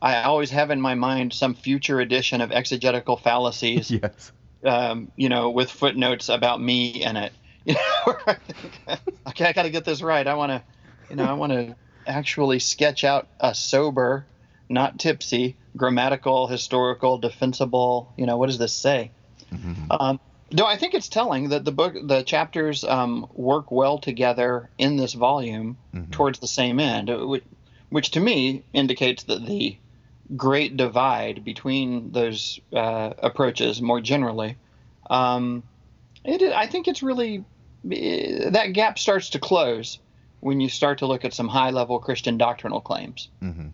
I 0.02 0.24
always 0.24 0.52
have 0.52 0.72
in 0.72 0.82
my 0.82 0.96
mind 0.96 1.34
some 1.34 1.56
future 1.56 2.00
edition 2.00 2.42
of 2.42 2.52
exegetical 2.52 3.18
fallacies. 3.18 3.90
Yes 3.90 4.32
um, 4.66 5.12
you 5.16 5.30
know, 5.30 5.50
with 5.50 5.70
footnotes 5.70 6.30
about 6.30 6.62
me 6.62 7.04
in 7.04 7.18
it. 7.18 7.34
You 7.68 7.74
know, 7.74 8.16
I 8.26 8.36
think, 8.36 9.02
okay, 9.28 9.46
I 9.46 9.52
got 9.52 9.64
to 9.64 9.70
get 9.70 9.84
this 9.84 10.02
right. 10.02 10.26
I 10.26 10.36
want 10.36 10.54
to, 10.54 10.64
you 11.10 11.18
know, 11.18 11.26
I 11.26 11.34
want 11.34 11.52
to 11.52 11.76
actually 12.06 12.60
sketch 12.60 13.04
out 13.04 13.28
a 13.42 13.54
sober, 13.54 14.26
not 14.70 15.00
tipsy, 15.00 15.58
grammatical, 15.78 16.48
historical, 16.48 17.18
defensible. 17.18 18.12
You 18.18 18.26
know, 18.26 18.38
what 18.38 18.48
does 18.48 18.58
this 18.58 18.74
say? 18.74 19.12
Mm-hmm. 19.54 19.92
Um, 19.92 20.20
no, 20.52 20.66
I 20.66 20.78
think 20.78 20.94
it's 20.94 21.10
telling 21.10 21.50
that 21.50 21.66
the 21.66 21.72
book, 21.72 21.96
the 22.02 22.24
chapters 22.24 22.84
um, 22.84 23.28
work 23.34 23.72
well 23.72 23.98
together 23.98 24.70
in 24.78 24.98
this 24.98 25.14
volume 25.14 25.78
mm-hmm. 25.94 26.12
towards 26.12 26.40
the 26.40 26.48
same 26.48 26.80
end, 26.80 27.10
which, 27.10 27.44
which 27.90 28.12
to 28.12 28.20
me 28.20 28.64
indicates 28.74 29.24
that 29.24 29.46
the 29.46 29.78
great 30.36 30.76
divide 30.76 31.44
between 31.44 32.12
those 32.12 32.60
uh, 32.74 33.14
approaches 33.20 33.82
more 33.82 34.02
generally. 34.02 34.58
Um, 35.10 35.64
it, 36.24 36.42
I 36.42 36.68
think 36.68 36.88
it's 36.88 37.04
really 37.04 37.46
eh, 37.90 38.50
that 38.50 38.74
gap 38.74 39.00
starts 39.00 39.30
to 39.32 39.40
close 39.40 40.00
when 40.40 40.60
you 40.60 40.70
start 40.70 41.00
to 41.00 41.08
look 41.08 41.26
at 41.26 41.34
some 41.34 41.48
high 41.48 41.72
level 41.72 42.00
Christian 42.00 42.38
doctrinal 42.38 42.82
claims. 42.82 43.30
Mm-hmm. 43.42 43.68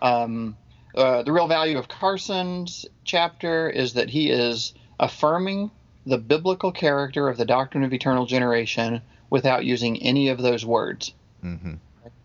Um, 0.00 0.56
uh, 0.94 1.22
the 1.22 1.32
real 1.32 1.48
value 1.48 1.78
of 1.78 1.88
Carson's 1.88 2.86
chapter 3.04 3.68
is 3.68 3.94
that 3.94 4.10
he 4.10 4.30
is 4.30 4.74
affirming 4.98 5.70
the 6.06 6.18
biblical 6.18 6.72
character 6.72 7.28
of 7.28 7.36
the 7.36 7.44
doctrine 7.44 7.84
of 7.84 7.92
eternal 7.92 8.26
generation 8.26 9.02
without 9.28 9.64
using 9.64 10.02
any 10.02 10.28
of 10.28 10.42
those 10.42 10.64
words. 10.64 11.14
Mm-hmm. 11.44 11.74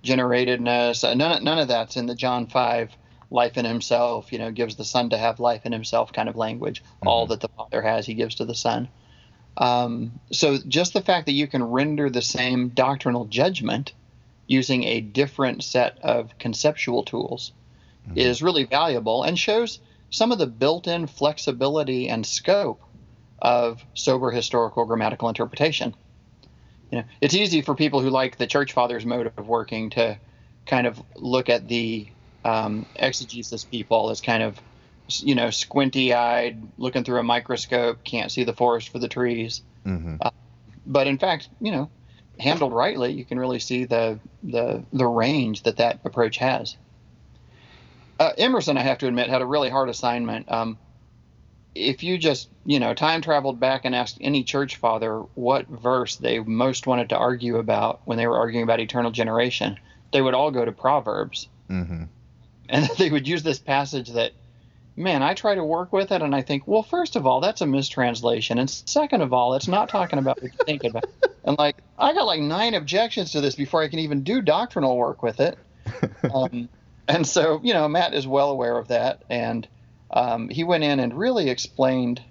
Generatedness, 0.04 1.04
uh, 1.04 1.13
none, 1.13 1.43
none 1.43 1.60
of 1.60 1.67
that's 1.67 1.97
in 1.97 2.06
the 2.06 2.15
John 2.15 2.47
5 2.47 2.95
life 3.32 3.58
in 3.58 3.65
himself, 3.65 4.32
you 4.32 4.39
know, 4.39 4.51
gives 4.51 4.75
the 4.75 4.86
Son 4.86 5.10
to 5.10 5.17
have 5.17 5.39
life 5.39 5.65
in 5.65 5.71
himself 5.71 6.13
kind 6.13 6.30
of 6.30 6.36
language. 6.36 6.84
Mm-hmm. 6.84 7.08
All 7.08 7.28
that 7.28 7.41
the 7.41 7.49
Father 7.49 7.82
has, 7.82 8.06
he 8.06 8.13
gives 8.13 8.36
to 8.36 8.45
the 8.45 8.56
Son. 8.56 8.88
Um, 9.58 10.19
so 10.32 10.58
just 10.67 10.93
the 10.93 11.01
fact 11.01 11.28
that 11.28 11.34
you 11.34 11.47
can 11.47 11.63
render 11.63 12.10
the 12.10 12.21
same 12.21 12.69
doctrinal 12.69 13.25
judgment 13.25 13.93
using 14.47 14.84
a 14.84 15.01
different 15.01 15.63
set 15.63 15.97
of 15.99 16.38
conceptual 16.38 17.04
tools 17.04 17.51
mm-hmm. 18.07 18.17
is 18.17 18.41
really 18.41 18.63
valuable 18.63 19.23
and 19.23 19.37
shows 19.37 19.79
some 20.09 20.31
of 20.31 20.37
the 20.37 20.47
built-in 20.47 21.07
flexibility 21.07 22.09
and 22.09 22.25
scope 22.25 22.81
of 23.39 23.83
sober 23.93 24.31
historical 24.31 24.85
grammatical 24.85 25.29
interpretation. 25.29 25.95
You 26.91 26.99
know, 26.99 27.05
it's 27.19 27.33
easy 27.33 27.61
for 27.61 27.75
people 27.75 27.99
who 27.99 28.09
like 28.09 28.37
the 28.37 28.47
church 28.47 28.73
fathers 28.73 29.05
mode 29.05 29.31
of 29.37 29.47
working 29.47 29.89
to 29.91 30.17
kind 30.65 30.87
of 30.87 31.01
look 31.15 31.49
at 31.49 31.67
the 31.67 32.07
um, 32.43 32.85
exegesis 32.95 33.63
people 33.63 34.09
as 34.09 34.21
kind 34.21 34.43
of 34.43 34.59
you 35.07 35.35
know 35.35 35.49
squinty 35.49 36.13
eyed 36.13 36.57
looking 36.77 37.03
through 37.03 37.19
a 37.19 37.23
microscope 37.23 38.03
can't 38.03 38.31
see 38.31 38.43
the 38.43 38.53
forest 38.53 38.89
for 38.89 38.97
the 38.97 39.07
trees 39.07 39.61
mm-hmm. 39.85 40.15
uh, 40.19 40.31
but 40.85 41.05
in 41.05 41.17
fact 41.17 41.49
you 41.61 41.71
know 41.71 41.89
handled 42.39 42.73
rightly 42.73 43.11
you 43.13 43.23
can 43.23 43.37
really 43.37 43.59
see 43.59 43.85
the 43.85 44.19
the 44.43 44.83
the 44.93 45.05
range 45.05 45.63
that 45.63 45.77
that 45.77 45.99
approach 46.05 46.37
has 46.37 46.75
uh, 48.19 48.32
emerson 48.38 48.78
i 48.78 48.82
have 48.82 48.97
to 48.97 49.08
admit 49.08 49.30
had 49.30 49.41
a 49.41 49.45
really 49.45 49.69
hard 49.69 49.89
assignment. 49.89 50.51
Um, 50.51 50.78
if 51.75 52.04
you 52.04 52.17
just 52.17 52.49
you 52.65 52.80
know 52.80 52.93
time 52.93 53.21
traveled 53.21 53.60
back 53.60 53.84
and 53.84 53.93
asked 53.93 54.17
any 54.21 54.43
church 54.43 54.78
father 54.78 55.19
what 55.36 55.67
verse 55.67 56.15
they 56.15 56.39
most 56.39 56.88
wanted 56.88 57.10
to 57.10 57.17
argue 57.17 57.58
about 57.58 58.01
when 58.06 58.17
they 58.17 58.25
were 58.25 58.38
arguing 58.38 58.63
about 58.63 58.80
eternal 58.80 59.12
generation 59.12 59.78
they 60.12 60.21
would 60.21 60.34
all 60.34 60.49
go 60.49 60.63
to 60.63 60.71
proverbs. 60.71 61.49
Mm-hmm. 61.69 62.04
And 62.69 62.89
they 62.97 63.10
would 63.10 63.28
use 63.28 63.43
this 63.43 63.60
passage 63.60 64.12
that 64.12 64.32
man 64.97 65.21
i 65.21 65.34
try 65.34 65.54
to 65.54 65.63
work 65.63 65.91
with 65.91 66.13
it 66.13 66.21
and 66.21 66.34
i 66.34 66.41
think 66.41 66.65
well 66.65 66.82
first 66.82 67.17
of 67.17 67.28
all 67.28 67.41
that's 67.41 67.60
a 67.60 67.65
mistranslation. 67.65 68.58
And 68.58 68.69
second 68.69 69.21
of 69.21 69.34
all 69.34 69.54
it's 69.56 69.67
not 69.67 69.89
talking 69.89 70.19
about 70.19 70.41
what 70.41 70.54
you're 70.54 70.65
thinking 70.65 70.91
about. 70.91 71.06
And 71.47 71.60
like 71.60 71.78
i 71.99 72.12
got 72.12 72.25
like 72.25 72.41
nine 72.41 72.73
objections 72.73 73.34
to 73.34 73.41
this 73.41 73.54
before 73.54 73.84
i 73.84 73.88
can 73.88 73.99
even 73.99 74.23
do 74.23 74.41
doctrinal 74.41 74.97
work 74.97 75.21
with 75.21 75.39
it. 75.39 75.58
Um, 76.34 76.67
and 77.07 77.27
so 77.27 77.59
you 77.63 77.73
know 77.73 77.87
matt 77.87 78.13
is 78.13 78.27
well 78.27 78.49
aware 78.49 78.77
of 78.77 78.87
that 78.89 79.23
and 79.29 79.67
um, 80.11 80.49
he 80.49 80.63
went 80.63 80.83
in 80.83 80.99
and 80.99 81.17
really 81.17 81.49
explained 81.49 82.21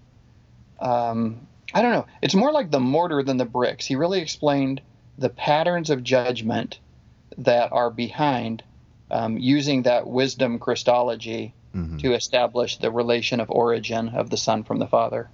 um, 0.81 1.47
i 1.73 1.83
don't 1.83 1.93
know 1.93 2.07
it's 2.23 2.35
more 2.35 2.53
like 2.53 2.71
the 2.71 2.81
mortar 2.81 3.23
than 3.23 3.37
the 3.37 3.45
bricks 3.45 3.87
he 3.87 3.97
really 3.97 4.21
explained 4.21 4.81
the 5.19 5.29
patterns 5.29 5.91
of 5.91 6.03
judgment 6.03 6.79
that 7.39 7.73
are 7.73 7.91
behind 7.91 8.63
um, 9.11 9.39
using 9.39 9.83
that 9.83 10.07
wisdom 10.07 10.59
Christology 10.59 11.55
mm-hmm. 11.75 11.99
to 11.99 12.15
establish 12.15 12.79
the 12.79 12.91
relation 12.91 13.41
of 13.41 13.51
origin 13.51 14.09
of 14.11 14.31
the 14.31 14.37
Son 14.37 14.65
from 14.65 14.79
the 14.79 14.87
Father. 14.87 15.31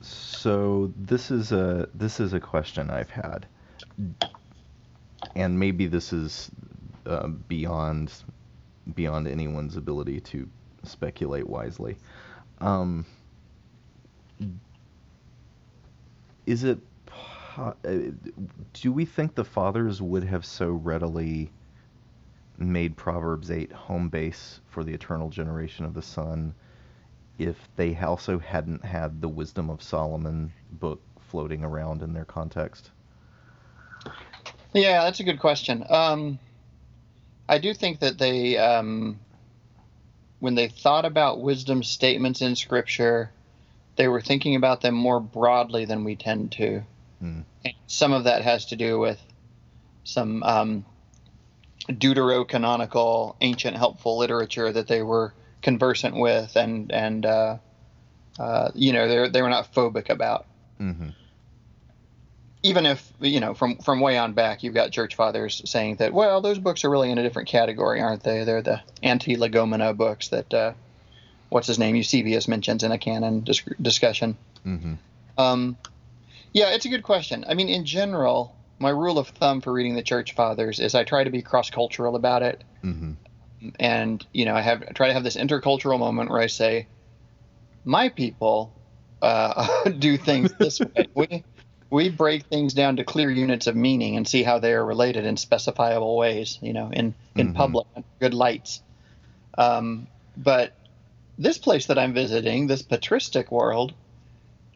So 0.00 0.92
this 0.96 1.30
is 1.30 1.52
a 1.52 1.88
this 1.94 2.20
is 2.20 2.34
a 2.34 2.40
question 2.40 2.90
I've 2.90 3.10
had, 3.10 3.46
and 5.34 5.58
maybe 5.58 5.86
this 5.86 6.12
is 6.12 6.50
uh, 7.06 7.28
beyond 7.28 8.12
beyond 8.94 9.26
anyone's 9.26 9.76
ability 9.76 10.20
to 10.20 10.48
speculate 10.82 11.48
wisely. 11.48 11.96
Um, 12.60 13.06
is 16.46 16.64
it 16.64 16.78
uh, 17.56 17.72
do 18.72 18.92
we 18.92 19.04
think 19.04 19.34
the 19.34 19.44
fathers 19.44 20.02
would 20.02 20.24
have 20.24 20.44
so 20.44 20.70
readily 20.70 21.50
made 22.58 22.96
Proverbs 22.96 23.50
8 23.50 23.72
home 23.72 24.08
base 24.08 24.60
for 24.68 24.84
the 24.84 24.92
eternal 24.92 25.28
generation 25.28 25.84
of 25.84 25.94
the 25.94 26.02
Son 26.02 26.54
if 27.38 27.56
they 27.76 27.96
also 27.96 28.38
hadn't 28.38 28.84
had 28.84 29.20
the 29.20 29.28
Wisdom 29.28 29.70
of 29.70 29.82
Solomon 29.82 30.52
book 30.72 31.00
floating 31.28 31.64
around 31.64 32.02
in 32.02 32.12
their 32.12 32.24
context? 32.24 32.90
Yeah, 34.74 35.04
that's 35.04 35.20
a 35.20 35.24
good 35.24 35.38
question. 35.38 35.84
Um, 35.88 36.38
I 37.48 37.58
do 37.58 37.72
think 37.72 38.00
that 38.00 38.18
they, 38.18 38.58
um, 38.58 39.20
when 40.40 40.56
they 40.56 40.68
thought 40.68 41.04
about 41.04 41.40
wisdom 41.40 41.82
statements 41.82 42.42
in 42.42 42.56
Scripture, 42.56 43.30
they 43.96 44.08
were 44.08 44.20
thinking 44.20 44.56
about 44.56 44.80
them 44.80 44.94
more 44.94 45.20
broadly 45.20 45.84
than 45.84 46.02
we 46.02 46.16
tend 46.16 46.52
to. 46.52 46.82
Mm. 47.22 47.44
Some 47.86 48.12
of 48.12 48.24
that 48.24 48.42
has 48.42 48.66
to 48.66 48.76
do 48.76 48.98
with 48.98 49.20
some 50.02 50.42
um, 50.42 50.84
deuterocanonical, 51.88 53.36
ancient, 53.40 53.76
helpful 53.76 54.18
literature 54.18 54.72
that 54.72 54.88
they 54.88 55.02
were 55.02 55.32
conversant 55.62 56.14
with 56.14 56.56
and 56.56 56.92
and 56.92 57.24
uh, 57.24 57.56
uh, 58.38 58.70
you 58.74 58.92
know 58.92 59.08
they 59.08 59.28
they 59.30 59.42
were 59.42 59.48
not 59.48 59.72
phobic 59.72 60.10
about. 60.10 60.46
Mm-hmm. 60.80 61.10
Even 62.64 62.86
if 62.86 63.12
you 63.20 63.38
know 63.40 63.54
from 63.54 63.76
from 63.76 64.00
way 64.00 64.18
on 64.18 64.32
back, 64.32 64.62
you've 64.62 64.74
got 64.74 64.90
church 64.90 65.14
fathers 65.14 65.62
saying 65.66 65.96
that 65.96 66.12
well 66.12 66.40
those 66.40 66.58
books 66.58 66.84
are 66.84 66.90
really 66.90 67.10
in 67.10 67.18
a 67.18 67.22
different 67.22 67.48
category, 67.48 68.00
aren't 68.00 68.24
they? 68.24 68.42
They're 68.42 68.62
the 68.62 68.80
anti-legomena 69.02 69.96
books 69.96 70.28
that 70.28 70.52
uh, 70.52 70.72
what's 71.50 71.66
his 71.68 71.78
name 71.78 71.94
Eusebius 71.94 72.48
mentions 72.48 72.82
in 72.82 72.90
a 72.90 72.98
canon 72.98 73.40
dis- 73.40 73.62
discussion. 73.80 74.36
Mm-hmm. 74.66 74.94
Um, 75.36 75.76
yeah, 76.52 76.70
it's 76.70 76.86
a 76.86 76.88
good 76.88 77.02
question. 77.02 77.44
I 77.46 77.54
mean, 77.54 77.68
in 77.68 77.84
general, 77.84 78.56
my 78.78 78.90
rule 78.90 79.18
of 79.18 79.28
thumb 79.28 79.60
for 79.60 79.72
reading 79.72 79.94
the 79.94 80.02
church 80.02 80.34
fathers 80.34 80.80
is 80.80 80.94
I 80.94 81.04
try 81.04 81.22
to 81.24 81.30
be 81.30 81.42
cross-cultural 81.42 82.16
about 82.16 82.42
it 82.42 82.64
Mm-hmm. 82.84 83.12
and 83.80 84.26
you 84.32 84.44
know 84.44 84.54
I 84.54 84.60
have 84.60 84.82
I 84.82 84.92
try 84.92 85.06
to 85.08 85.14
have 85.14 85.24
this 85.24 85.36
intercultural 85.36 85.98
moment 85.98 86.28
where 86.30 86.40
I 86.40 86.48
say, 86.48 86.86
my 87.84 88.08
people 88.10 88.72
uh, 89.22 89.88
do 89.98 90.16
things 90.16 90.52
this 90.58 90.80
way. 90.80 91.06
We 91.14 91.44
we 91.90 92.08
break 92.08 92.44
things 92.46 92.74
down 92.74 92.96
to 92.96 93.04
clear 93.04 93.30
units 93.30 93.66
of 93.66 93.76
meaning 93.76 94.16
and 94.16 94.26
see 94.26 94.42
how 94.42 94.58
they 94.58 94.72
are 94.72 94.84
related 94.84 95.24
in 95.24 95.36
specifiable 95.36 96.16
ways. 96.16 96.58
You 96.60 96.72
know, 96.72 96.90
in 96.92 97.14
in 97.36 97.48
Mhm. 97.50 97.54
public, 97.54 97.86
good 98.20 98.34
lights. 98.34 98.82
Um, 99.56 100.06
but 100.36 100.72
this 101.38 101.58
place 101.58 101.86
that 101.86 101.98
I'm 101.98 102.14
visiting, 102.14 102.66
this 102.66 102.82
patristic 102.82 103.50
world, 103.50 103.92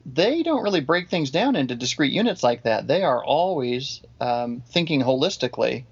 they 0.07 0.42
don't 0.42 0.62
really 0.62 0.81
break 0.81 1.09
things 1.09 1.31
down 1.31 1.57
into 1.57 1.75
discrete 1.75 2.12
units 2.12 2.42
like 2.42 2.62
that. 2.62 2.87
They 2.87 3.03
are 3.03 3.23
always 3.23 4.01
um, 4.21 4.62
thinking 4.68 5.03
holistically 5.03 5.85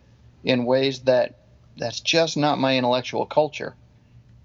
in 0.44 0.64
ways 0.64 1.00
that 1.00 1.34
that's 1.76 2.00
just 2.00 2.36
not 2.36 2.58
my 2.58 2.76
intellectual 2.78 3.26
culture. 3.26 3.74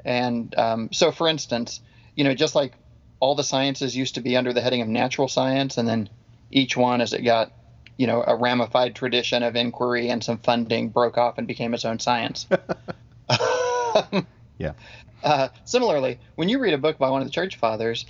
And 0.04 0.54
um, 0.58 0.90
so, 0.92 1.12
for 1.12 1.28
instance, 1.28 1.80
you 2.16 2.24
know, 2.24 2.34
just 2.34 2.56
like 2.56 2.74
all 3.20 3.36
the 3.36 3.44
sciences 3.44 3.96
used 3.96 4.16
to 4.16 4.22
be 4.22 4.36
under 4.36 4.52
the 4.52 4.62
heading 4.62 4.82
of 4.82 4.88
natural 4.88 5.28
science, 5.28 5.78
and 5.78 5.88
then 5.88 6.10
each 6.52 6.78
one, 6.78 7.02
as 7.02 7.14
it 7.14 7.22
got, 7.22 7.52
you 7.98 8.08
know, 8.08 8.24
a 8.26 8.36
ramified 8.36 8.96
tradition 8.96 9.44
of 9.44 9.56
inquiry 9.56 10.10
and 10.10 10.24
some 10.24 10.38
funding, 10.38 10.90
broke 10.90 11.18
off 11.18 11.38
and 11.38 11.48
became 11.48 11.74
its 11.74 11.86
own 11.86 12.00
science. 12.00 12.48
Yeah. 14.62 14.74
Uh, 15.24 15.48
similarly, 15.66 16.20
when 16.36 16.48
you 16.48 16.60
read 16.60 16.76
a 16.76 16.78
book 16.78 17.00
by 17.00 17.10
one 17.10 17.22
of 17.22 17.28
the 17.28 17.34
church 17.34 17.58
fathers, 17.58 18.06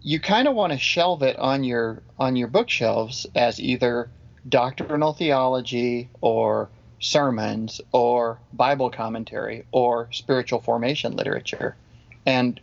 you 0.00 0.18
kind 0.18 0.48
of 0.48 0.54
want 0.54 0.72
to 0.72 0.78
shelve 0.78 1.22
it 1.22 1.38
on 1.38 1.62
your 1.62 2.02
on 2.18 2.36
your 2.36 2.48
bookshelves 2.48 3.26
as 3.34 3.60
either 3.60 4.08
doctrinal 4.48 5.12
theology 5.12 6.08
or 6.22 6.70
sermons 7.00 7.82
or 7.92 8.38
Bible 8.54 8.88
commentary 8.88 9.66
or 9.72 10.08
spiritual 10.10 10.60
formation 10.60 11.16
literature, 11.16 11.76
and 12.24 12.58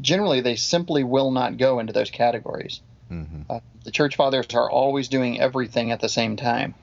generally 0.00 0.40
they 0.40 0.56
simply 0.56 1.04
will 1.04 1.30
not 1.30 1.58
go 1.58 1.78
into 1.78 1.92
those 1.92 2.10
categories. 2.10 2.80
Mm-hmm. 3.10 3.42
Uh, 3.50 3.60
the 3.84 3.90
church 3.90 4.16
fathers 4.16 4.46
are 4.54 4.70
always 4.70 5.08
doing 5.08 5.40
everything 5.40 5.92
at 5.92 6.00
the 6.00 6.08
same 6.08 6.36
time. 6.36 6.74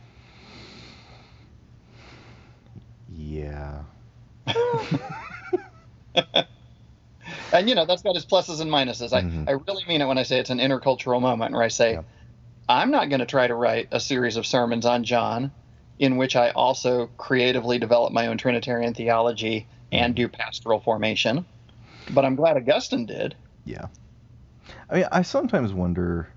Yeah. 3.10 3.84
And 7.54 7.70
you 7.70 7.76
know 7.76 7.86
that's 7.86 8.02
got 8.02 8.16
its 8.16 8.26
pluses 8.26 8.62
and 8.62 8.72
minuses. 8.72 9.14
I, 9.14 9.20
I 9.48 9.54
really 9.54 9.86
mean 9.86 10.02
it 10.02 10.08
when 10.08 10.18
I 10.18 10.24
say 10.24 10.40
it's 10.40 10.50
an 10.50 10.58
intercultural 10.58 11.22
moment 11.22 11.54
where 11.54 11.62
I 11.62 11.68
say. 11.68 12.00
I'm 12.68 12.92
not 12.92 13.10
going 13.10 13.20
to 13.20 13.26
try 13.26 13.46
to 13.46 13.56
write 13.56 13.90
a 13.92 14.00
series 14.00 14.38
of 14.38 14.46
sermons 14.46 14.86
on 14.86 15.04
John, 15.04 15.52
in 16.00 16.18
which 16.18 16.36
I 16.36 16.52
also 16.52 17.08
creatively 17.18 17.78
develop 17.78 18.14
my 18.14 18.28
own 18.28 18.38
Trinitarian 18.38 18.94
theology 18.94 19.68
and 19.92 20.16
do 20.16 20.28
pastoral 20.28 20.80
formation. 20.80 21.46
But 22.10 22.26
I'm 22.26 22.36
glad 22.36 22.58
Augustine 22.58 23.06
did. 23.06 23.36
Yeah. 23.66 23.88
I 24.94 24.96
mean, 24.96 25.06
I 25.12 25.24
sometimes 25.24 25.74
wonder 25.74 26.30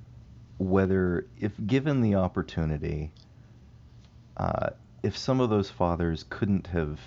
whether, 0.59 1.29
if 1.37 1.53
given 1.67 2.01
the 2.01 2.17
opportunity, 2.17 3.13
uh, 4.39 4.71
if 5.03 5.17
some 5.17 5.41
of 5.41 5.51
those 5.51 5.71
fathers 5.71 6.25
couldn't 6.31 6.69
have, 6.69 7.01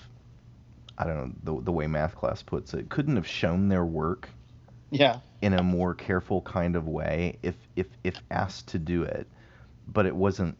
I 0.99 1.05
don't 1.05 1.17
know, 1.17 1.55
the, 1.57 1.63
the 1.63 1.71
way 1.71 1.87
math 1.87 2.15
class 2.15 2.43
puts 2.43 2.73
it, 2.75 2.89
couldn't 2.89 3.15
have 3.15 3.27
shown 3.27 3.69
their 3.69 3.85
work 3.85 4.29
Yeah, 4.91 5.19
in 5.41 5.53
a 5.53 5.63
more 5.63 5.93
careful 5.93 6.41
kind 6.41 6.75
of 6.75 6.87
way 6.87 7.37
if, 7.43 7.55
if, 7.75 7.87
if 8.03 8.21
asked 8.31 8.67
to 8.69 8.79
do 8.79 9.03
it, 9.03 9.27
but 9.87 10.05
it 10.05 10.15
wasn't, 10.15 10.57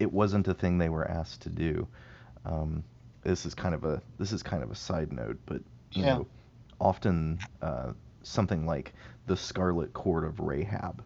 it 0.00 0.12
wasn't 0.12 0.48
a 0.48 0.54
thing 0.54 0.78
they 0.78 0.88
were 0.90 1.08
asked 1.10 1.42
to 1.42 1.50
do. 1.50 1.88
Um, 2.44 2.84
this 3.22 3.46
is 3.46 3.54
kind 3.54 3.74
of 3.74 3.84
a 3.84 4.02
this 4.18 4.32
is 4.32 4.42
kind 4.42 4.62
of 4.62 4.70
a 4.70 4.76
side 4.76 5.12
note, 5.12 5.38
but 5.46 5.62
you 5.94 6.04
Yeah. 6.04 6.18
know, 6.18 6.26
often 6.80 7.40
uh, 7.62 7.92
something 8.22 8.66
like 8.66 8.94
the 9.26 9.36
Scarlet 9.36 9.92
Cord 9.92 10.24
of 10.24 10.40
Rahab 10.40 11.02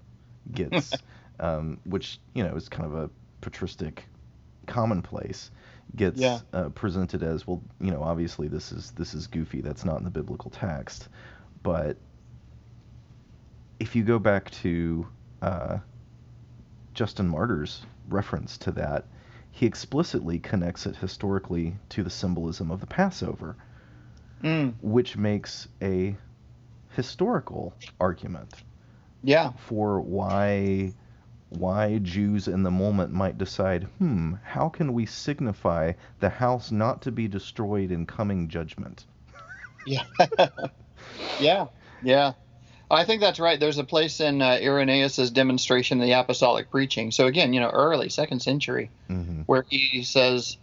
gets, 0.53 0.93
um, 1.41 1.79
which 1.85 2.19
you 2.35 2.43
know 2.45 2.55
is 2.57 2.69
kind 2.69 2.87
of 2.87 2.95
a 2.95 3.11
patristic 3.41 4.05
commonplace, 4.67 5.51
gets 5.97 6.21
Yeah. 6.21 6.41
uh, 6.53 6.69
presented 6.71 7.23
as 7.23 7.47
well. 7.47 7.63
You 7.81 7.91
know, 7.91 8.03
obviously 8.03 8.49
this 8.49 8.73
is 8.73 8.91
this 8.93 9.15
is 9.15 9.27
goofy. 9.27 9.61
That's 9.61 9.85
not 9.85 9.99
in 9.99 10.05
the 10.05 10.11
biblical 10.11 10.51
text, 10.51 11.09
but 11.63 11.97
if 13.81 13.95
you 13.95 14.03
go 14.03 14.19
back 14.19 14.51
to 14.51 15.07
uh, 15.43 15.79
Justin 16.95 17.29
Martyr's 17.29 17.83
reference 18.09 18.59
to 18.59 18.73
that, 18.73 19.05
he 19.53 19.67
explicitly 19.67 20.39
connects 20.39 20.87
it 20.87 20.97
historically 20.97 21.77
to 21.91 22.03
the 22.03 22.11
symbolism 22.11 22.71
of 22.71 22.81
the 22.81 22.87
Passover, 22.87 23.57
mm, 24.43 24.75
which 24.81 25.17
makes 25.17 25.69
a 25.81 26.17
historical 26.91 27.75
argument 28.01 28.55
yeah, 29.23 29.53
for 29.57 30.01
why 30.01 30.93
why 31.51 31.99
Jews 31.99 32.47
in 32.47 32.63
the 32.63 32.71
moment 32.71 33.13
might 33.13 33.39
decide, 33.39 33.85
hmm, 33.99 34.35
how 34.45 34.69
can 34.69 34.93
we 34.93 35.07
signify 35.07 35.93
the 36.21 36.29
house 36.29 36.71
not 36.71 37.03
to 37.03 37.11
be 37.11 37.27
destroyed 37.27 37.91
in 37.91 38.05
coming 38.05 38.49
judgment? 38.49 39.07
yeah, 39.87 40.05
yeah, 41.41 41.67
yeah. 42.03 42.33
I 42.91 43.05
think 43.05 43.21
that's 43.21 43.41
right. 43.41 43.59
There's 43.59 43.79
a 43.79 43.85
place 43.85 44.21
in 44.21 44.41
uh, 44.41 44.59
Irenaeus's 44.63 45.31
demonstration 45.31 46.01
of 46.01 46.07
the 46.07 46.13
apostolic 46.13 46.71
preaching. 46.71 47.11
So 47.11 47.27
again, 47.27 47.53
you 47.53 47.61
know, 47.61 47.71
early 47.71 48.09
second 48.09 48.41
century, 48.41 48.91
hmm 49.09 49.43
where 49.47 49.65
he 49.69 50.03
says 50.03 50.59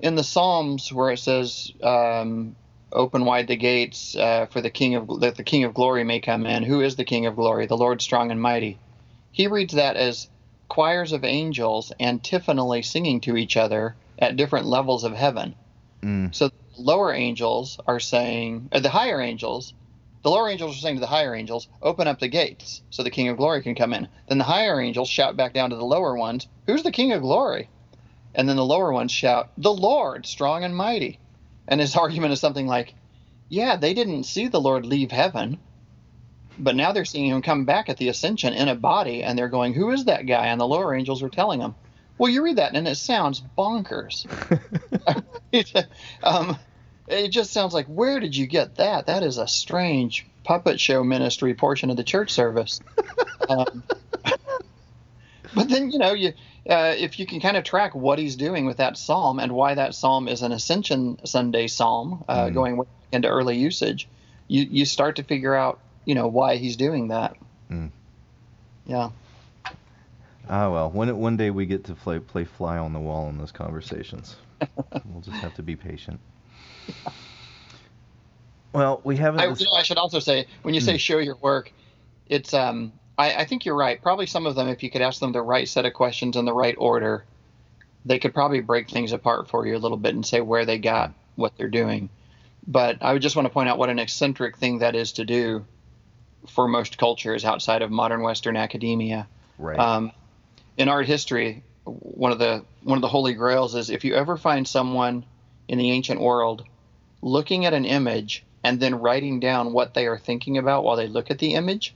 in 0.00 0.14
the 0.14 0.24
Psalms 0.24 0.90
where 0.92 1.10
it 1.10 1.18
says, 1.18 1.70
um, 1.82 2.56
"Open 2.92 3.24
wide 3.24 3.46
the 3.46 3.56
gates 3.56 4.16
uh, 4.16 4.46
for 4.46 4.60
the 4.60 4.70
King 4.70 4.94
of 4.94 5.20
that 5.20 5.36
the 5.36 5.44
King 5.44 5.64
of 5.64 5.74
Glory 5.74 6.04
may 6.04 6.20
come 6.20 6.46
in." 6.46 6.62
Who 6.62 6.80
is 6.80 6.96
the 6.96 7.04
King 7.04 7.26
of 7.26 7.36
Glory? 7.36 7.66
The 7.66 7.76
Lord 7.76 8.02
strong 8.02 8.30
and 8.30 8.40
mighty. 8.40 8.78
He 9.32 9.46
reads 9.46 9.74
that 9.74 9.96
as 9.96 10.28
choirs 10.68 11.12
of 11.12 11.24
angels 11.24 11.92
antiphonally 12.00 12.82
singing 12.82 13.20
to 13.22 13.36
each 13.36 13.56
other 13.56 13.96
at 14.18 14.36
different 14.36 14.66
levels 14.66 15.04
of 15.04 15.12
heaven. 15.12 15.54
Mm, 16.02 16.34
So 16.34 16.48
the 16.48 16.54
lower 16.78 17.12
angels 17.12 17.78
are 17.86 18.00
saying, 18.00 18.68
uh, 18.72 18.80
the 18.80 18.88
higher 18.90 19.20
angels, 19.20 19.74
the 20.22 20.30
lower 20.30 20.48
angels 20.48 20.76
are 20.76 20.80
saying 20.80 20.96
to 20.96 21.00
the 21.00 21.06
higher 21.06 21.34
angels, 21.34 21.68
open 21.82 22.06
up 22.08 22.20
the 22.20 22.28
gates 22.28 22.82
so 22.90 23.02
the 23.02 23.10
King 23.10 23.28
of 23.28 23.36
Glory 23.36 23.62
can 23.62 23.74
come 23.74 23.92
in. 23.92 24.08
Then 24.28 24.38
the 24.38 24.44
higher 24.44 24.80
angels 24.80 25.08
shout 25.08 25.36
back 25.36 25.52
down 25.52 25.70
to 25.70 25.76
the 25.76 25.84
lower 25.84 26.16
ones, 26.16 26.46
who's 26.66 26.82
the 26.82 26.92
King 26.92 27.12
of 27.12 27.22
Glory? 27.22 27.68
And 28.34 28.48
then 28.48 28.56
the 28.56 28.64
lower 28.64 28.92
ones 28.92 29.10
shout, 29.12 29.50
the 29.58 29.72
Lord, 29.72 30.24
strong 30.26 30.62
and 30.64 30.74
mighty. 30.76 31.18
And 31.70 31.80
his 31.80 31.96
argument 32.04 32.32
is 32.32 32.40
something 32.40 32.66
like, 32.66 32.94
yeah, 33.48 33.76
they 33.76 33.94
didn't 33.94 34.24
see 34.24 34.48
the 34.48 34.60
Lord 34.60 34.84
leave 34.84 35.10
heaven, 35.10 35.58
but 36.58 36.76
now 36.76 36.92
they're 36.92 37.04
seeing 37.04 37.30
him 37.30 37.42
come 37.42 37.64
back 37.64 37.88
at 37.88 37.96
the 37.96 38.08
ascension 38.08 38.52
in 38.52 38.68
a 38.68 38.74
body, 38.74 39.22
and 39.22 39.38
they're 39.38 39.48
going, 39.48 39.72
who 39.72 39.90
is 39.90 40.04
that 40.04 40.26
guy? 40.26 40.48
And 40.48 40.60
the 40.60 40.66
lower 40.66 40.94
angels 40.94 41.22
are 41.22 41.28
telling 41.28 41.60
them. 41.60 41.74
Well, 42.18 42.30
you 42.30 42.44
read 42.44 42.56
that, 42.56 42.74
and 42.74 42.86
it 42.86 42.96
sounds 42.96 43.42
bonkers. 43.56 44.26
It, 45.52 45.72
um, 46.22 46.58
it 47.08 47.28
just 47.28 47.52
sounds 47.52 47.72
like 47.72 47.86
where 47.86 48.20
did 48.20 48.36
you 48.36 48.46
get 48.46 48.76
that? 48.76 49.06
That 49.06 49.22
is 49.22 49.38
a 49.38 49.48
strange 49.48 50.26
puppet 50.44 50.78
show 50.78 51.02
ministry 51.02 51.54
portion 51.54 51.90
of 51.90 51.96
the 51.96 52.04
church 52.04 52.30
service. 52.30 52.80
um, 53.48 53.82
but 55.54 55.68
then 55.68 55.90
you 55.90 55.98
know 55.98 56.12
you 56.12 56.32
uh, 56.70 56.94
if 56.96 57.18
you 57.18 57.26
can 57.26 57.40
kind 57.40 57.56
of 57.56 57.64
track 57.64 57.94
what 57.94 58.18
he's 58.18 58.36
doing 58.36 58.64
with 58.64 58.76
that 58.78 58.96
psalm 58.96 59.38
and 59.40 59.52
why 59.52 59.74
that 59.74 59.94
psalm 59.94 60.28
is 60.28 60.42
an 60.42 60.52
Ascension 60.52 61.18
Sunday 61.26 61.66
psalm, 61.66 62.24
uh, 62.28 62.46
Mm. 62.46 62.54
going 62.54 62.82
into 63.12 63.28
early 63.28 63.56
usage, 63.58 64.08
you 64.48 64.62
you 64.70 64.84
start 64.84 65.16
to 65.16 65.22
figure 65.24 65.54
out 65.54 65.80
you 66.04 66.14
know 66.14 66.28
why 66.28 66.56
he's 66.56 66.76
doing 66.76 67.08
that. 67.08 67.36
Mm. 67.70 67.90
Yeah. 68.86 69.10
Ah 70.48 70.70
well, 70.70 70.90
one 70.90 71.16
one 71.18 71.36
day 71.36 71.50
we 71.50 71.66
get 71.66 71.84
to 71.84 71.94
play 71.94 72.18
play 72.18 72.44
fly 72.44 72.78
on 72.78 72.92
the 72.92 73.00
wall 73.00 73.28
in 73.28 73.38
those 73.38 73.52
conversations. 73.52 74.36
we'll 75.04 75.20
just 75.22 75.40
have 75.42 75.54
to 75.54 75.62
be 75.62 75.76
patient. 75.76 76.20
Well, 78.72 79.00
we 79.04 79.16
haven't. 79.16 79.40
I, 79.40 79.46
you 79.46 79.64
know, 79.66 79.72
I 79.72 79.82
should 79.82 79.98
also 79.98 80.20
say 80.20 80.46
when 80.62 80.74
you 80.74 80.80
say 80.80 80.92
Hmm. 80.92 80.98
show 80.98 81.18
your 81.18 81.36
work, 81.36 81.72
it's 82.26 82.54
um 82.54 82.92
I, 83.20 83.40
I 83.40 83.44
think 83.44 83.64
you're 83.64 83.76
right. 83.76 84.00
Probably 84.00 84.26
some 84.26 84.46
of 84.46 84.54
them, 84.54 84.68
if 84.68 84.82
you 84.82 84.90
could 84.90 85.02
ask 85.02 85.20
them 85.20 85.32
the 85.32 85.42
right 85.42 85.68
set 85.68 85.84
of 85.84 85.92
questions 85.92 86.36
in 86.36 86.44
the 86.44 86.52
right 86.52 86.74
order, 86.78 87.24
they 88.04 88.18
could 88.18 88.32
probably 88.34 88.60
break 88.60 88.88
things 88.88 89.12
apart 89.12 89.48
for 89.48 89.66
you 89.66 89.76
a 89.76 89.82
little 89.84 89.98
bit 89.98 90.14
and 90.14 90.24
say 90.24 90.40
where 90.40 90.64
they 90.64 90.78
got 90.78 91.12
what 91.36 91.52
they're 91.56 91.68
doing. 91.68 92.08
but 92.66 92.98
I 93.00 93.12
would 93.12 93.22
just 93.22 93.36
want 93.36 93.46
to 93.46 93.52
point 93.52 93.68
out 93.68 93.78
what 93.78 93.90
an 93.90 93.98
eccentric 93.98 94.56
thing 94.56 94.78
that 94.78 94.94
is 94.94 95.12
to 95.12 95.24
do 95.24 95.64
for 96.48 96.68
most 96.68 96.98
cultures 96.98 97.44
outside 97.44 97.82
of 97.82 97.90
modern 97.90 98.22
Western 98.22 98.56
academia. 98.56 99.26
Right. 99.58 99.78
Um, 99.78 100.12
in 100.76 100.88
art 100.88 101.06
history, 101.06 101.62
one 101.84 102.32
of 102.32 102.38
the 102.38 102.64
one 102.82 102.96
of 102.96 103.02
the 103.02 103.08
holy 103.08 103.34
grails 103.34 103.74
is 103.74 103.90
if 103.90 104.04
you 104.04 104.14
ever 104.14 104.36
find 104.36 104.66
someone 104.66 105.24
in 105.68 105.78
the 105.78 105.90
ancient 105.90 106.20
world 106.20 106.64
looking 107.22 107.66
at 107.66 107.74
an 107.74 107.84
image 107.84 108.44
and 108.64 108.80
then 108.80 108.94
writing 108.94 109.40
down 109.40 109.72
what 109.72 109.94
they 109.94 110.06
are 110.06 110.18
thinking 110.18 110.58
about 110.58 110.84
while 110.84 110.96
they 110.96 111.08
look 111.08 111.30
at 111.30 111.38
the 111.38 111.54
image, 111.54 111.94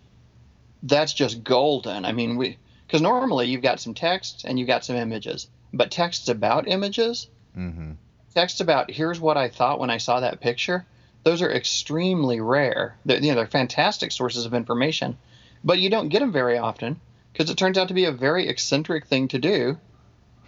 that's 0.84 1.12
just 1.12 1.42
golden. 1.42 2.04
I 2.04 2.12
mean, 2.12 2.36
we 2.36 2.58
because 2.86 3.02
normally 3.02 3.48
you've 3.48 3.62
got 3.62 3.80
some 3.80 3.94
text 3.94 4.44
and 4.44 4.58
you've 4.58 4.68
got 4.68 4.84
some 4.84 4.96
images, 4.96 5.48
but 5.72 5.90
texts 5.90 6.28
about 6.28 6.68
images, 6.68 7.28
mm-hmm. 7.56 7.92
texts 8.34 8.60
about 8.60 8.90
here's 8.90 9.18
what 9.18 9.36
I 9.36 9.48
thought 9.48 9.80
when 9.80 9.90
I 9.90 9.96
saw 9.96 10.20
that 10.20 10.40
picture, 10.40 10.86
those 11.24 11.42
are 11.42 11.50
extremely 11.50 12.40
rare. 12.40 12.96
They're, 13.04 13.18
you 13.18 13.30
know, 13.30 13.36
they're 13.36 13.46
fantastic 13.46 14.12
sources 14.12 14.44
of 14.46 14.54
information, 14.54 15.16
but 15.64 15.78
you 15.78 15.90
don't 15.90 16.10
get 16.10 16.20
them 16.20 16.32
very 16.32 16.58
often 16.58 17.00
because 17.32 17.50
it 17.50 17.56
turns 17.56 17.78
out 17.78 17.88
to 17.88 17.94
be 17.94 18.04
a 18.04 18.12
very 18.12 18.48
eccentric 18.48 19.06
thing 19.06 19.28
to 19.28 19.38
do 19.38 19.78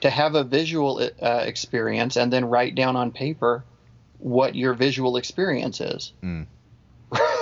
to 0.03 0.11
have 0.11 0.35
a 0.35 0.45
visual 0.45 1.01
uh, 1.21 1.43
experience 1.47 2.17
and 2.17 2.31
then 2.31 2.45
write 2.45 2.75
down 2.75 2.97
on 2.97 3.11
paper 3.11 3.65
what 4.19 4.55
your 4.55 4.75
visual 4.75 5.17
experience 5.17 5.81
is. 5.81 6.13
Mm. 6.23 6.47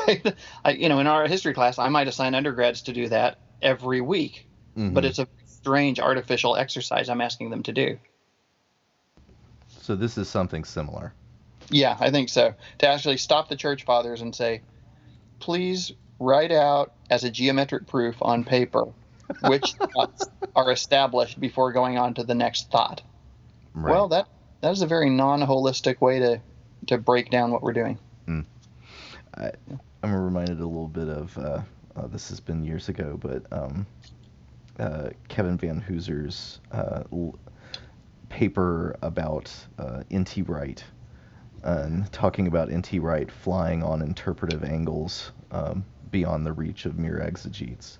I, 0.64 0.70
you 0.72 0.88
know, 0.88 0.98
in 0.98 1.06
our 1.06 1.26
history 1.26 1.54
class, 1.54 1.78
I 1.78 1.88
might 1.88 2.08
assign 2.08 2.34
undergrads 2.34 2.82
to 2.82 2.92
do 2.92 3.08
that 3.08 3.38
every 3.62 4.00
week, 4.00 4.46
Mhm. 4.76 4.92
but 4.94 5.04
it's 5.04 5.18
a 5.18 5.28
strange 5.46 5.98
artificial 6.00 6.56
exercise 6.56 7.08
I'm 7.08 7.20
asking 7.20 7.50
them 7.50 7.62
to 7.64 7.72
do. 7.72 7.98
so 9.68 9.94
this 9.94 10.16
is 10.16 10.28
something 10.28 10.64
similar. 10.64 11.12
Yeah, 11.70 11.96
I 12.00 12.10
think 12.10 12.28
so. 12.30 12.54
To 12.78 12.88
actually 12.88 13.18
stop 13.18 13.48
the 13.48 13.56
church 13.56 13.84
fathers 13.84 14.22
and 14.22 14.34
say, 14.34 14.62
please 15.40 15.92
write 16.18 16.52
out 16.52 16.92
as 17.10 17.24
a 17.24 17.30
geometric 17.30 17.86
proof 17.86 18.16
on 18.22 18.44
paper 18.44 18.86
which 19.42 19.72
thoughts 19.94 20.26
are 20.56 20.70
established 20.70 21.38
before 21.40 21.72
going 21.72 21.98
on 21.98 22.14
to 22.14 22.24
the 22.24 22.34
next 22.34 22.70
thought. 22.70 23.02
Right. 23.74 23.90
Well, 23.92 24.08
that 24.08 24.26
that 24.60 24.72
is 24.72 24.80
a 24.82 24.86
very 24.86 25.10
non-holistic 25.10 26.00
way 26.00 26.18
to 26.18 26.40
to 26.86 26.98
break 26.98 27.30
down 27.30 27.50
what 27.50 27.62
we're 27.62 27.72
doing. 27.72 27.98
I'm 29.36 30.14
reminded 30.14 30.60
a 30.60 30.66
little 30.66 30.88
bit 30.88 31.08
of 31.08 31.36
uh, 31.38 31.62
uh, 31.96 32.06
this 32.08 32.28
has 32.28 32.40
been 32.40 32.64
years 32.64 32.88
ago, 32.88 33.18
but 33.20 33.44
um, 33.52 33.86
uh, 34.78 35.10
Kevin 35.28 35.58
Vanhoozer's 35.58 36.60
uh, 36.72 37.04
l- 37.12 37.38
paper 38.28 38.96
about 39.02 39.52
uh, 39.78 40.02
N.T. 40.10 40.42
Wright 40.42 40.82
and 41.62 42.10
talking 42.12 42.46
about 42.46 42.70
N.T. 42.70 42.98
Wright 42.98 43.30
flying 43.30 43.82
on 43.82 44.02
interpretive 44.02 44.64
angles 44.64 45.32
um, 45.50 45.84
beyond 46.10 46.44
the 46.44 46.52
reach 46.52 46.84
of 46.86 46.98
mere 46.98 47.20
exegetes. 47.20 47.98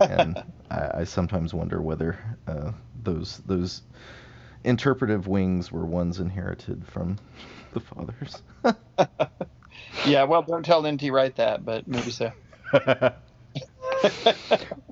and 0.00 0.42
I, 0.70 0.90
I 0.94 1.04
sometimes 1.04 1.52
wonder 1.54 1.80
whether 1.82 2.18
uh, 2.46 2.72
those 3.02 3.38
those 3.46 3.82
interpretive 4.64 5.26
wings 5.28 5.70
were 5.70 5.84
ones 5.86 6.18
inherited 6.20 6.86
from 6.86 7.18
the 7.72 7.80
fathers. 7.80 8.42
Yeah, 10.06 10.24
well, 10.24 10.42
don't 10.42 10.64
tell 10.64 10.86
NT 10.86 11.10
Wright 11.10 11.34
that, 11.36 11.64
but 11.64 11.86
maybe 11.88 12.10
so. 12.10 12.32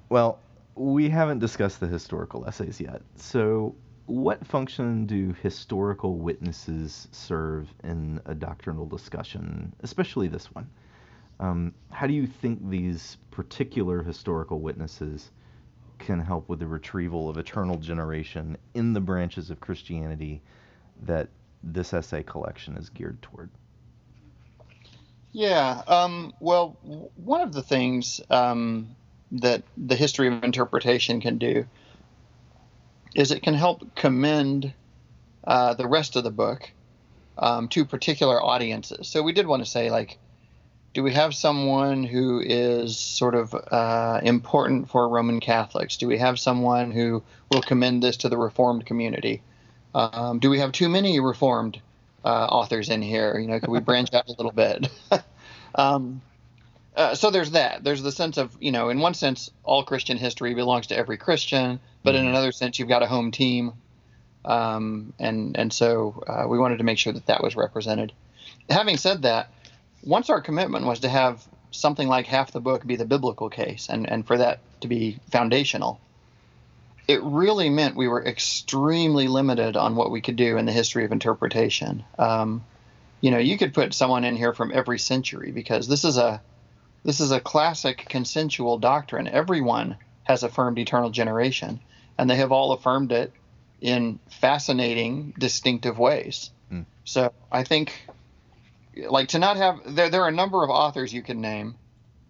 well, 0.09 0.41
we 0.75 1.09
haven't 1.09 1.39
discussed 1.39 1.81
the 1.81 1.87
historical 1.87 2.47
essays 2.47 2.81
yet. 2.81 3.03
So, 3.17 3.75
what 4.07 4.47
function 4.47 5.07
do 5.07 5.35
historical 5.43 6.19
witnesses 6.19 7.09
serve 7.13 7.73
in 7.85 8.21
a 8.27 8.35
doctrinal 8.35 8.87
discussion, 8.87 9.73
especially 9.81 10.29
this 10.29 10.53
one? 10.53 10.69
Um, 11.41 11.75
how 11.91 12.07
do 12.07 12.13
you 12.13 12.27
think 12.27 12.69
these 12.69 13.17
particular 13.31 14.03
historical 14.03 14.61
witnesses 14.61 15.31
can 15.99 16.21
help 16.21 16.49
with 16.49 16.59
the 16.59 16.67
retrieval 16.67 17.29
of 17.29 17.39
eternal 17.39 17.77
generation 17.79 18.57
in 18.75 18.93
the 18.93 19.01
branches 19.01 19.51
of 19.51 19.61
Christianity 19.61 20.43
that 21.03 21.29
this 21.63 21.95
essay 21.95 22.23
collection 22.23 22.77
is 22.77 22.89
geared 22.91 23.21
toward? 23.23 23.51
Yeah. 25.35 25.83
Um, 25.89 26.33
well, 26.39 26.77
one 27.17 27.41
of 27.41 27.53
the 27.53 27.63
things 27.63 28.21
um, 28.31 28.95
that 29.33 29.65
the 29.77 29.97
history 29.97 30.29
of 30.29 30.45
interpretation 30.45 31.21
can 31.21 31.39
do 31.39 31.67
is 33.17 33.33
it 33.33 33.43
can 33.43 33.55
help 33.55 33.97
commend 33.97 34.73
uh, 35.43 35.75
the 35.75 35.89
rest 35.89 36.15
of 36.15 36.23
the 36.23 36.31
book 36.31 36.71
um, 37.37 37.67
to 37.69 37.85
particular 37.85 38.41
audiences. 38.41 39.09
So 39.09 39.25
we 39.25 39.33
did 39.33 39.49
want 39.49 39.65
to 39.65 39.69
say, 39.69 39.91
like, 39.91 40.19
do 40.93 41.03
we 41.03 41.13
have 41.13 41.35
someone 41.35 42.05
who 42.05 42.41
is 42.41 42.97
sort 42.97 43.35
of 43.35 43.53
uh, 43.55 44.21
important 44.23 44.89
for 44.89 45.09
Roman 45.09 45.41
Catholics? 45.41 45.97
Do 45.97 46.07
we 46.07 46.19
have 46.19 46.39
someone 46.39 46.93
who 46.93 47.25
will 47.51 47.63
commend 47.63 48.05
this 48.05 48.19
to 48.19 48.29
the 48.29 48.39
Reformed 48.39 48.87
community? 48.87 49.43
Um, 49.97 50.39
do 50.39 50.49
we 50.49 50.61
have 50.61 50.71
too 50.71 50.89
many 50.89 51.19
Reformed 51.19 51.81
uh, 52.25 52.47
authors 52.47 52.89
in 52.89 53.03
here? 53.03 53.39
You 53.39 53.49
know, 53.49 53.61
could 53.61 53.71
we 53.71 53.81
branch 53.81 54.13
out 54.15 54.29
a 54.29 54.33
little 54.33 54.53
bit? 54.53 54.89
um, 55.75 56.23
uh, 56.97 57.15
so 57.15 57.31
there's 57.31 57.53
that. 57.53 57.85
There's 57.85 58.03
the 58.03 58.13
sense 58.13 58.37
of, 58.39 58.57
you 58.61 58.73
know, 58.73 58.89
in 58.89 59.01
one 59.01 59.15
sense, 59.15 59.51
all 59.63 59.83
Christian 59.85 60.17
history 60.17 60.55
belongs 60.55 60.87
to 60.89 60.97
every 60.97 61.17
Christian, 61.17 61.81
but 62.03 62.15
in 62.15 62.25
Mhm. 62.25 62.29
another 62.31 62.53
sense, 62.53 62.79
you've 62.79 62.89
got 62.89 63.03
a 63.03 63.07
home 63.07 63.31
team, 63.31 63.73
um, 64.45 65.13
and 65.19 65.57
and 65.57 65.73
so 65.73 66.23
uh, 66.27 66.47
we 66.49 66.59
wanted 66.59 66.79
to 66.79 66.85
make 66.85 66.99
sure 66.99 67.13
that 67.13 67.27
that 67.27 67.43
was 67.43 67.57
represented. 67.57 68.13
Having 68.69 68.99
said 68.99 69.23
that, 69.23 69.51
once 70.05 70.31
our 70.31 70.41
commitment 70.41 70.87
was 70.87 71.01
to 71.01 71.09
have 71.09 71.43
something 71.71 72.07
like 72.09 72.27
half 72.27 72.53
the 72.53 72.61
book 72.61 72.87
be 72.87 72.97
the 72.97 73.05
biblical 73.05 73.51
case, 73.51 73.89
and 73.89 74.09
and 74.09 74.27
for 74.27 74.39
that 74.39 74.61
to 74.81 74.89
be 74.89 75.19
foundational, 75.31 75.99
it 77.07 77.23
really 77.23 77.69
meant 77.69 77.97
we 77.97 78.09
were 78.09 78.25
extremely 78.25 79.29
limited 79.29 79.77
on 79.77 79.97
what 79.97 80.11
we 80.11 80.21
could 80.21 80.37
do 80.37 80.57
in 80.57 80.65
the 80.65 80.73
history 80.73 81.05
of 81.05 81.13
interpretation. 81.13 82.05
Um, 82.19 82.65
you 83.21 83.31
know, 83.31 83.39
you 83.39 83.59
could 83.59 83.75
put 83.75 83.95
someone 83.95 84.25
in 84.25 84.37
here 84.37 84.53
from 84.53 84.73
every 84.73 84.99
century 84.99 85.51
because 85.51 85.89
this 85.89 86.05
is 86.05 86.17
a 86.17 86.41
this 87.05 87.21
is 87.21 87.31
a 87.31 87.41
classic 87.41 88.07
consensual 88.09 88.79
doctrine. 88.79 89.29
Everyone 89.29 89.97
has 90.23 90.43
affirmed 90.43 90.79
eternal 90.79 91.11
generation, 91.11 91.81
and 92.17 92.29
they 92.29 92.37
have 92.37 92.53
all 92.53 92.73
affirmed 92.73 93.13
it 93.13 93.33
in 93.81 94.19
fascinating, 94.41 95.35
distinctive 95.39 95.99
ways. 95.99 96.51
Hmm. 96.71 96.83
So 97.05 97.33
I 97.53 97.65
think, 97.65 98.09
like, 98.97 99.29
to 99.29 99.39
not 99.39 99.59
have 99.59 99.81
there, 99.95 100.09
there 100.09 100.23
are 100.23 100.29
a 100.29 100.33
number 100.33 100.65
of 100.65 100.71
authors 100.71 101.13
you 101.13 101.23
can 101.23 101.43
name 101.43 101.75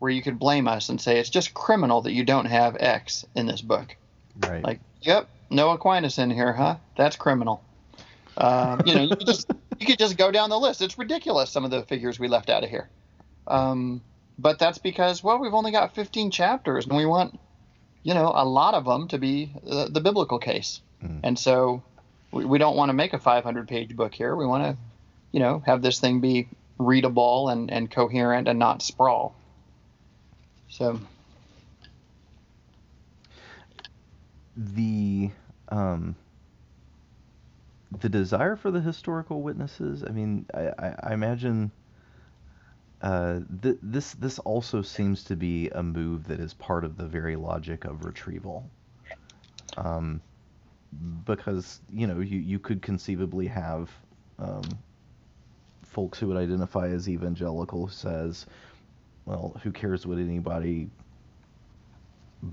where 0.01 0.11
you 0.11 0.23
could 0.23 0.41
blame 0.41 0.67
us 0.67 0.89
and 0.89 1.01
say 1.01 1.19
it's 1.19 1.31
just 1.31 1.55
criminal 1.55 2.03
that 2.03 2.13
you 2.13 2.25
don't 2.25 2.47
have 2.47 2.77
X 2.79 3.25
in 3.37 3.47
this 3.47 3.63
book. 3.63 3.97
Right. 4.39 4.63
Like, 4.63 4.81
yep, 5.03 5.29
no 5.51 5.71
Aquinas 5.71 6.19
in 6.19 6.31
here, 6.31 6.53
huh? 6.53 6.77
That's 6.97 7.17
criminal. 7.17 7.63
Um, 8.37 8.83
you 8.85 8.95
know, 8.95 9.03
you 9.03 9.17
could 9.17 9.27
just 9.27 9.51
you 9.79 9.87
could 9.87 9.99
just 9.99 10.17
go 10.17 10.31
down 10.31 10.51
the 10.51 10.59
list. 10.59 10.83
It's 10.83 10.99
ridiculous 10.99 11.51
some 11.51 11.65
of 11.65 11.71
the 11.71 11.83
figures 11.83 12.19
we 12.19 12.29
left 12.29 12.51
out 12.51 12.65
of 12.65 12.71
here. 12.71 12.89
Um, 13.47 14.03
but 14.39 14.59
that's 14.59 14.79
because 14.79 15.23
well, 15.23 15.39
we've 15.39 15.55
only 15.55 15.71
got 15.71 15.95
15 15.95 16.31
chapters, 16.31 16.87
and 16.87 16.97
we 16.97 17.07
want 17.07 17.39
you 18.03 18.15
know 18.15 18.33
a 18.35 18.45
lot 18.45 18.75
of 18.75 18.85
them 18.85 19.09
to 19.09 19.19
be 19.19 19.53
the, 19.63 19.89
the 19.91 20.01
biblical 20.01 20.39
case. 20.39 20.81
Mm. 21.03 21.21
And 21.23 21.39
so 21.39 21.83
we, 22.33 22.45
we 22.45 22.59
don't 22.59 22.77
want 22.77 22.89
to 22.89 22.95
make 22.95 23.13
a 23.13 23.19
500 23.19 23.69
page 23.69 23.95
book 23.95 24.15
here. 24.15 24.35
We 24.35 24.47
want 24.47 24.65
to 24.65 24.77
you 25.33 25.41
know 25.41 25.63
have 25.67 25.83
this 25.83 26.01
thing 26.01 26.21
be 26.21 26.49
readable 26.79 27.49
and, 27.49 27.71
and 27.71 27.91
coherent 27.91 28.49
and 28.49 28.59
not 28.59 28.83
sprawl. 28.83 29.35
So 30.69 31.01
the 34.57 35.31
um, 35.69 36.17
the 38.01 38.09
desire 38.09 38.57
for 38.57 38.71
the 38.71 38.81
historical 38.81 39.43
witnesses. 39.43 40.05
I 40.05 40.11
mean, 40.11 40.47
I, 40.55 40.69
I, 40.79 40.95
I 41.05 41.15
imagine 41.15 41.71
uh, 43.03 43.41
th- 43.63 43.79
this 43.83 44.15
this 44.15 44.39
also 44.41 44.83
seems 44.83 45.25
to 45.25 45.37
be 45.37 45.69
a 45.71 45.83
move 45.83 46.29
that 46.29 46.41
is 46.41 46.55
part 46.55 46.85
of 46.85 46.97
the 46.97 47.07
very 47.07 47.37
logic 47.37 47.85
of 47.85 48.05
retrieval. 48.05 48.69
Um, 49.77 50.21
because 51.27 51.81
you 51.93 52.07
know 52.07 52.21
you, 52.21 52.39
you 52.39 52.59
could 52.59 52.81
conceivably 52.81 53.47
have 53.49 53.91
um, 54.39 54.63
folks 55.83 56.19
who 56.19 56.29
would 56.29 56.37
identify 56.37 56.89
as 56.89 57.09
evangelical 57.09 57.89
says, 57.89 58.47
well, 59.27 59.59
who 59.63 59.71
cares 59.71 60.07
what 60.07 60.19
anybody 60.19 60.89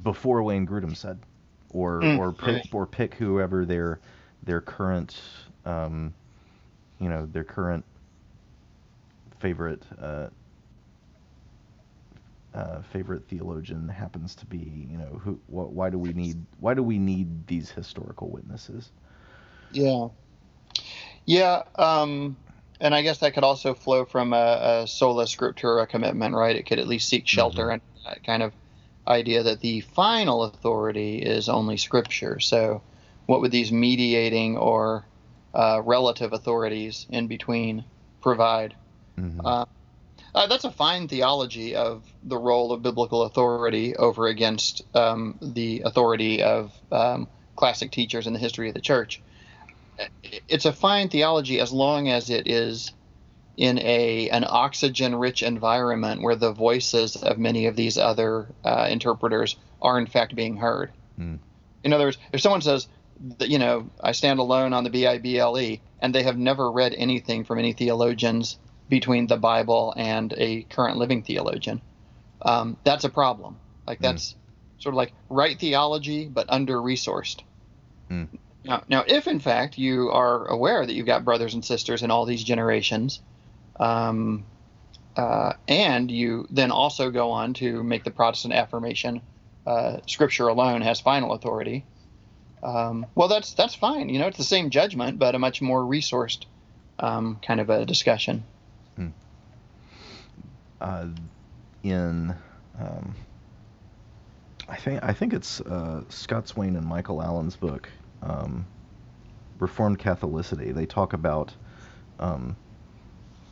before 0.03 0.41
Wayne 0.43 0.65
Grudem 0.65 0.95
said, 0.95 1.19
or 1.71 2.09
Mm, 2.09 2.19
or 2.19 2.31
pick 2.33 2.61
right. 2.61 2.69
or 2.71 2.85
pick 2.85 3.15
whoever 3.15 3.65
their 3.65 3.99
their 4.43 4.61
current 4.61 5.21
um, 5.65 6.13
you 6.99 7.09
know 7.09 7.25
their 7.25 7.43
current 7.43 7.85
favorite 9.39 9.83
uh, 10.01 10.27
uh, 12.53 12.81
favorite 12.81 13.27
theologian 13.27 13.87
happens 13.89 14.35
to 14.35 14.45
be. 14.45 14.87
You 14.91 14.97
know 14.97 15.19
who 15.23 15.33
wh- 15.47 15.73
why 15.73 15.89
do 15.89 15.97
we 15.97 16.13
need 16.13 16.45
why 16.59 16.73
do 16.73 16.83
we 16.83 16.97
need 16.99 17.47
these 17.47 17.71
historical 17.71 18.29
witnesses? 18.29 18.91
Yeah. 19.71 20.09
Yeah. 21.25 21.63
Um, 21.77 22.37
and 22.79 22.95
I 22.95 23.01
guess 23.01 23.19
that 23.19 23.33
could 23.33 23.43
also 23.43 23.73
flow 23.73 24.05
from 24.05 24.33
a, 24.33 24.81
a 24.83 24.87
sola 24.87 25.25
scriptura 25.25 25.87
commitment, 25.87 26.35
right? 26.35 26.55
It 26.55 26.65
could 26.65 26.79
at 26.79 26.87
least 26.87 27.09
seek 27.09 27.27
shelter 27.27 27.69
Mhm. 27.69 27.71
and 27.71 27.81
that 28.05 28.23
kind 28.23 28.43
of 28.43 28.53
idea 29.07 29.43
that 29.43 29.61
the 29.61 29.81
final 29.81 30.43
authority 30.43 31.17
is 31.17 31.49
only 31.49 31.77
Scripture. 31.77 32.39
So, 32.39 32.81
what 33.25 33.41
would 33.41 33.51
these 33.51 33.71
mediating 33.71 34.57
or 34.57 35.05
uh, 35.53 35.81
relative 35.83 36.33
authorities 36.33 37.05
in 37.09 37.27
between 37.27 37.85
provide? 38.21 38.75
Mhm. 39.19 39.41
Uh, 39.43 39.65
uh, 40.33 40.47
that's 40.47 40.63
a 40.63 40.71
fine 40.71 41.07
theology 41.07 41.75
of 41.75 42.03
the 42.23 42.37
role 42.37 42.71
of 42.71 42.81
biblical 42.81 43.23
authority 43.23 43.95
over 43.95 44.27
against 44.27 44.81
um, 44.95 45.37
the 45.41 45.81
authority 45.83 46.41
of 46.41 46.73
um, 46.91 47.27
classic 47.55 47.91
teachers 47.91 48.27
in 48.27 48.33
the 48.33 48.39
history 48.39 48.69
of 48.69 48.73
the 48.73 48.81
church. 48.81 49.21
It's 50.47 50.65
a 50.65 50.73
fine 50.73 51.09
theology 51.09 51.59
as 51.59 51.71
long 51.71 52.07
as 52.07 52.29
it 52.29 52.47
is 52.47 52.91
in 53.57 53.79
a 53.79 54.29
an 54.29 54.45
oxygen-rich 54.47 55.43
environment 55.43 56.21
where 56.21 56.35
the 56.35 56.53
voices 56.53 57.15
of 57.15 57.37
many 57.37 57.67
of 57.67 57.75
these 57.75 57.97
other 57.97 58.47
uh, 58.63 58.87
interpreters 58.89 59.57
are 59.81 59.99
in 59.99 60.07
fact 60.07 60.35
being 60.35 60.57
heard. 60.57 60.91
Hmm. 61.17 61.35
In 61.83 61.93
other 61.93 62.05
words, 62.05 62.17
if 62.31 62.41
someone 62.41 62.61
says, 62.61 62.87
that, 63.37 63.49
you 63.49 63.59
know, 63.59 63.89
I 63.99 64.13
stand 64.13 64.39
alone 64.39 64.73
on 64.73 64.83
the 64.83 64.89
B 64.89 65.05
I 65.05 65.17
B 65.19 65.37
L 65.37 65.59
E, 65.59 65.81
and 65.99 66.13
they 66.13 66.23
have 66.23 66.37
never 66.37 66.71
read 66.71 66.93
anything 66.95 67.43
from 67.43 67.59
any 67.59 67.73
theologians 67.73 68.57
between 68.89 69.27
the 69.27 69.37
Bible 69.37 69.93
and 69.95 70.33
a 70.37 70.63
current 70.63 70.97
living 70.97 71.23
theologian, 71.23 71.81
um, 72.41 72.77
that's 72.83 73.03
a 73.03 73.09
problem. 73.09 73.57
Like 73.87 73.99
Hmm. 73.99 74.03
that's 74.03 74.35
sort 74.79 74.93
of 74.93 74.97
like 74.97 75.13
right 75.29 75.59
theology, 75.59 76.27
but 76.27 76.47
under 76.49 76.77
resourced. 76.77 77.41
Hmm. 78.07 78.25
Now, 78.63 78.83
now, 78.87 79.03
if 79.07 79.27
in 79.27 79.39
fact 79.39 79.77
you 79.77 80.09
are 80.09 80.47
aware 80.47 80.85
that 80.85 80.93
you've 80.93 81.05
got 81.05 81.25
brothers 81.25 81.53
and 81.53 81.65
sisters 81.65 82.03
in 82.03 82.11
all 82.11 82.25
these 82.25 82.43
generations, 82.43 83.21
um, 83.81 84.45
uh, 85.17 85.53
and 85.67 86.09
you 86.09 86.47
then 86.49 86.71
also 86.71 87.11
go 87.11 87.31
on 87.31 87.53
to 87.55 87.83
make 87.83 88.03
the 88.05 88.11
Protestant 88.11 88.53
affirmation, 88.53 89.21
uh, 89.67 89.97
Scripture 90.07 90.47
alone 90.47 90.81
has 90.81 91.01
final 91.01 91.33
authority. 91.33 91.83
Um, 92.63 93.07
well, 93.15 93.27
that's 93.27 93.53
that's 93.53 93.75
fine. 93.75 94.07
You 94.09 94.19
know, 94.19 94.27
it's 94.27 94.37
the 94.37 94.43
same 94.43 94.69
judgment, 94.69 95.19
but 95.19 95.35
a 95.35 95.39
much 95.39 95.61
more 95.61 95.81
resourced 95.81 96.45
um, 96.99 97.39
kind 97.45 97.59
of 97.59 97.69
a 97.69 97.85
discussion. 97.85 98.45
uh, 100.81 101.07
in 101.83 102.35
um, 102.79 103.15
I 104.67 104.75
think 104.75 105.03
I 105.03 105.13
think 105.13 105.33
it's 105.33 105.61
uh, 105.61 106.03
Scott 106.09 106.47
Swain 106.47 106.75
and 106.75 106.85
Michael 106.85 107.21
Allen's 107.21 107.55
book, 107.55 107.89
um, 108.21 108.65
Reformed 109.59 109.99
Catholicity. 109.99 110.73
They 110.73 110.85
talk 110.85 111.13
about 111.13 111.53
um, 112.19 112.55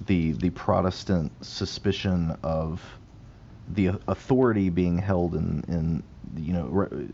the 0.06 0.34
the 0.34 0.50
Protestant 0.52 1.32
suspicion 1.46 2.38
of 2.44 2.82
the 3.74 3.88
authority 4.08 4.70
being 4.70 4.98
held 4.98 5.36
in 5.36 5.64
in 5.68 6.04
you 6.38 6.54
know 6.54 6.66
re- 6.68 7.10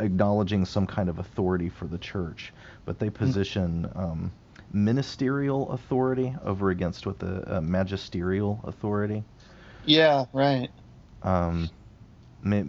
acknowledging 0.00 0.64
some 0.64 0.86
kind 0.86 1.08
of 1.08 1.18
authority 1.18 1.68
for 1.68 1.86
the 1.86 1.98
church, 1.98 2.52
but 2.84 2.98
they 2.98 3.10
position 3.10 3.90
um, 3.94 4.32
ministerial 4.72 5.70
authority 5.70 6.34
over 6.44 6.70
against 6.70 7.06
what 7.06 7.18
the 7.18 7.56
uh, 7.56 7.60
magisterial 7.60 8.60
authority. 8.64 9.24
Yeah, 9.84 10.26
right. 10.32 10.70
Um, 11.22 11.70
may, 12.42 12.64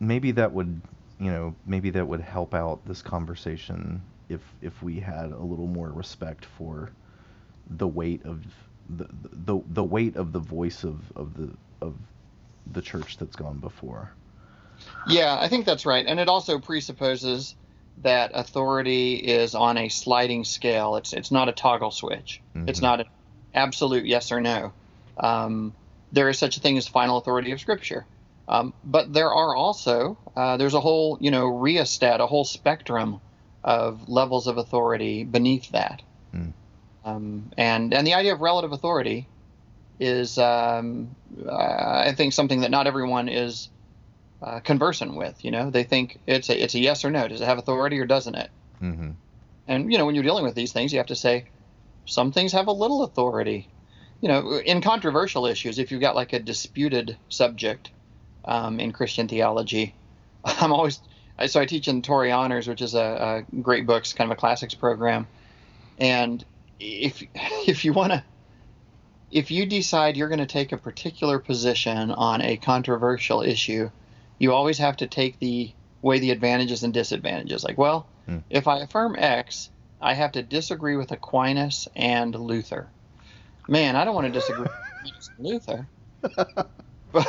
maybe 0.00 0.32
that 0.32 0.52
would, 0.52 0.80
you 1.18 1.30
know, 1.30 1.54
maybe 1.66 1.90
that 1.90 2.06
would 2.06 2.20
help 2.20 2.54
out 2.54 2.84
this 2.86 3.02
conversation 3.02 4.02
if 4.28 4.40
if 4.60 4.82
we 4.82 5.00
had 5.00 5.32
a 5.32 5.38
little 5.42 5.66
more 5.66 5.90
respect 5.90 6.44
for 6.44 6.90
the 7.70 7.88
weight 7.88 8.24
of 8.24 8.44
the 8.88 9.06
the, 9.32 9.60
the 9.68 9.84
weight 9.84 10.16
of 10.16 10.32
the 10.32 10.38
voice 10.38 10.84
of, 10.84 11.00
of 11.16 11.36
the 11.36 11.50
of 11.80 11.94
the 12.72 12.82
church 12.82 13.16
that's 13.16 13.36
gone 13.36 13.58
before. 13.58 14.10
Yeah, 15.08 15.36
I 15.38 15.48
think 15.48 15.66
that's 15.66 15.86
right. 15.86 16.06
And 16.06 16.20
it 16.20 16.28
also 16.28 16.58
presupposes 16.58 17.54
that 18.02 18.30
authority 18.34 19.14
is 19.14 19.54
on 19.54 19.76
a 19.76 19.88
sliding 19.88 20.44
scale. 20.44 20.96
It's 20.96 21.12
it's 21.12 21.30
not 21.30 21.48
a 21.48 21.52
toggle 21.52 21.90
switch. 21.90 22.40
It's 22.54 22.80
Mhm. 22.80 22.82
not 22.82 23.00
an 23.00 23.06
absolute 23.54 24.06
yes 24.06 24.30
or 24.32 24.40
no. 24.40 24.72
Um, 25.16 25.74
there 26.12 26.28
is 26.28 26.38
such 26.38 26.56
a 26.56 26.60
thing 26.60 26.78
as 26.78 26.86
final 26.86 27.18
authority 27.18 27.52
of 27.52 27.60
Scripture, 27.60 28.06
um, 28.46 28.72
but 28.84 29.12
there 29.12 29.32
are 29.32 29.54
also 29.54 30.16
uh, 30.36 30.56
there's 30.56 30.74
a 30.74 30.80
whole 30.80 31.18
you 31.20 31.30
know 31.30 31.46
rheostat, 31.46 32.20
a 32.20 32.26
whole 32.26 32.44
spectrum 32.44 33.20
of 33.64 34.08
levels 34.08 34.46
of 34.46 34.58
authority 34.58 35.24
beneath 35.24 35.70
that. 35.70 36.02
Mm. 36.34 36.52
Um, 37.08 37.50
and 37.56 37.94
and 37.94 38.06
the 38.06 38.14
idea 38.14 38.32
of 38.32 38.40
relative 38.40 38.72
authority 38.72 39.26
is 40.00 40.38
um, 40.38 41.14
I 41.50 42.12
think 42.16 42.32
something 42.32 42.60
that 42.60 42.70
not 42.70 42.86
everyone 42.86 43.28
is 43.28 43.68
uh, 44.42 44.60
conversant 44.60 45.16
with. 45.16 45.44
You 45.44 45.50
know, 45.50 45.70
they 45.70 45.84
think 45.84 46.18
it's 46.26 46.48
a 46.48 46.62
it's 46.62 46.74
a 46.74 46.78
yes 46.78 47.04
or 47.04 47.10
no. 47.10 47.28
Does 47.28 47.40
it 47.40 47.44
have 47.44 47.58
authority 47.58 47.98
or 47.98 48.06
doesn't 48.06 48.34
it? 48.34 48.50
hmm 48.78 49.10
And 49.66 49.90
you 49.90 49.98
know, 49.98 50.06
when 50.06 50.14
you're 50.14 50.24
dealing 50.24 50.44
with 50.44 50.54
these 50.54 50.72
things, 50.72 50.92
you 50.92 50.98
have 50.98 51.08
to 51.08 51.16
say 51.16 51.46
some 52.06 52.32
things 52.32 52.52
have 52.52 52.68
a 52.68 52.72
little 52.72 53.02
authority. 53.02 53.68
You 54.20 54.28
know, 54.28 54.58
in 54.58 54.80
controversial 54.80 55.46
issues, 55.46 55.78
if 55.78 55.92
you've 55.92 56.00
got 56.00 56.16
like 56.16 56.32
a 56.32 56.40
disputed 56.40 57.16
subject 57.28 57.90
um, 58.44 58.80
in 58.80 58.92
Christian 58.92 59.28
theology, 59.28 59.94
I'm 60.44 60.72
always 60.72 61.00
so 61.46 61.60
I 61.60 61.66
teach 61.66 61.86
in 61.86 62.02
Torrey 62.02 62.32
Honors, 62.32 62.66
which 62.66 62.82
is 62.82 62.94
a, 62.94 63.44
a 63.52 63.60
great 63.60 63.86
books, 63.86 64.12
kind 64.12 64.30
of 64.30 64.36
a 64.36 64.40
classics 64.40 64.74
program. 64.74 65.28
And 65.98 66.44
if 66.80 67.22
if 67.66 67.84
you 67.84 67.92
want 67.92 68.12
to, 68.12 68.24
if 69.30 69.50
you 69.50 69.66
decide 69.66 70.16
you're 70.16 70.28
going 70.28 70.38
to 70.38 70.46
take 70.46 70.72
a 70.72 70.76
particular 70.78 71.38
position 71.38 72.10
on 72.10 72.40
a 72.42 72.56
controversial 72.56 73.42
issue, 73.42 73.90
you 74.38 74.52
always 74.52 74.78
have 74.78 74.96
to 74.98 75.06
take 75.06 75.38
the 75.38 75.72
weigh 76.02 76.18
the 76.20 76.30
advantages 76.30 76.82
and 76.84 76.94
disadvantages. 76.94 77.64
Like, 77.64 77.78
well, 77.78 78.06
Hmm. 78.26 78.38
if 78.50 78.68
I 78.68 78.80
affirm 78.80 79.16
X, 79.18 79.70
I 80.02 80.12
have 80.14 80.32
to 80.32 80.42
disagree 80.42 80.96
with 80.96 81.10
Aquinas 81.12 81.88
and 81.96 82.34
Luther. 82.34 82.88
Man, 83.68 83.96
I 83.96 84.04
don't 84.04 84.14
want 84.14 84.26
to 84.26 84.32
disagree 84.32 84.66
with 85.02 85.28
Luther. 85.38 85.86
But, 87.12 87.26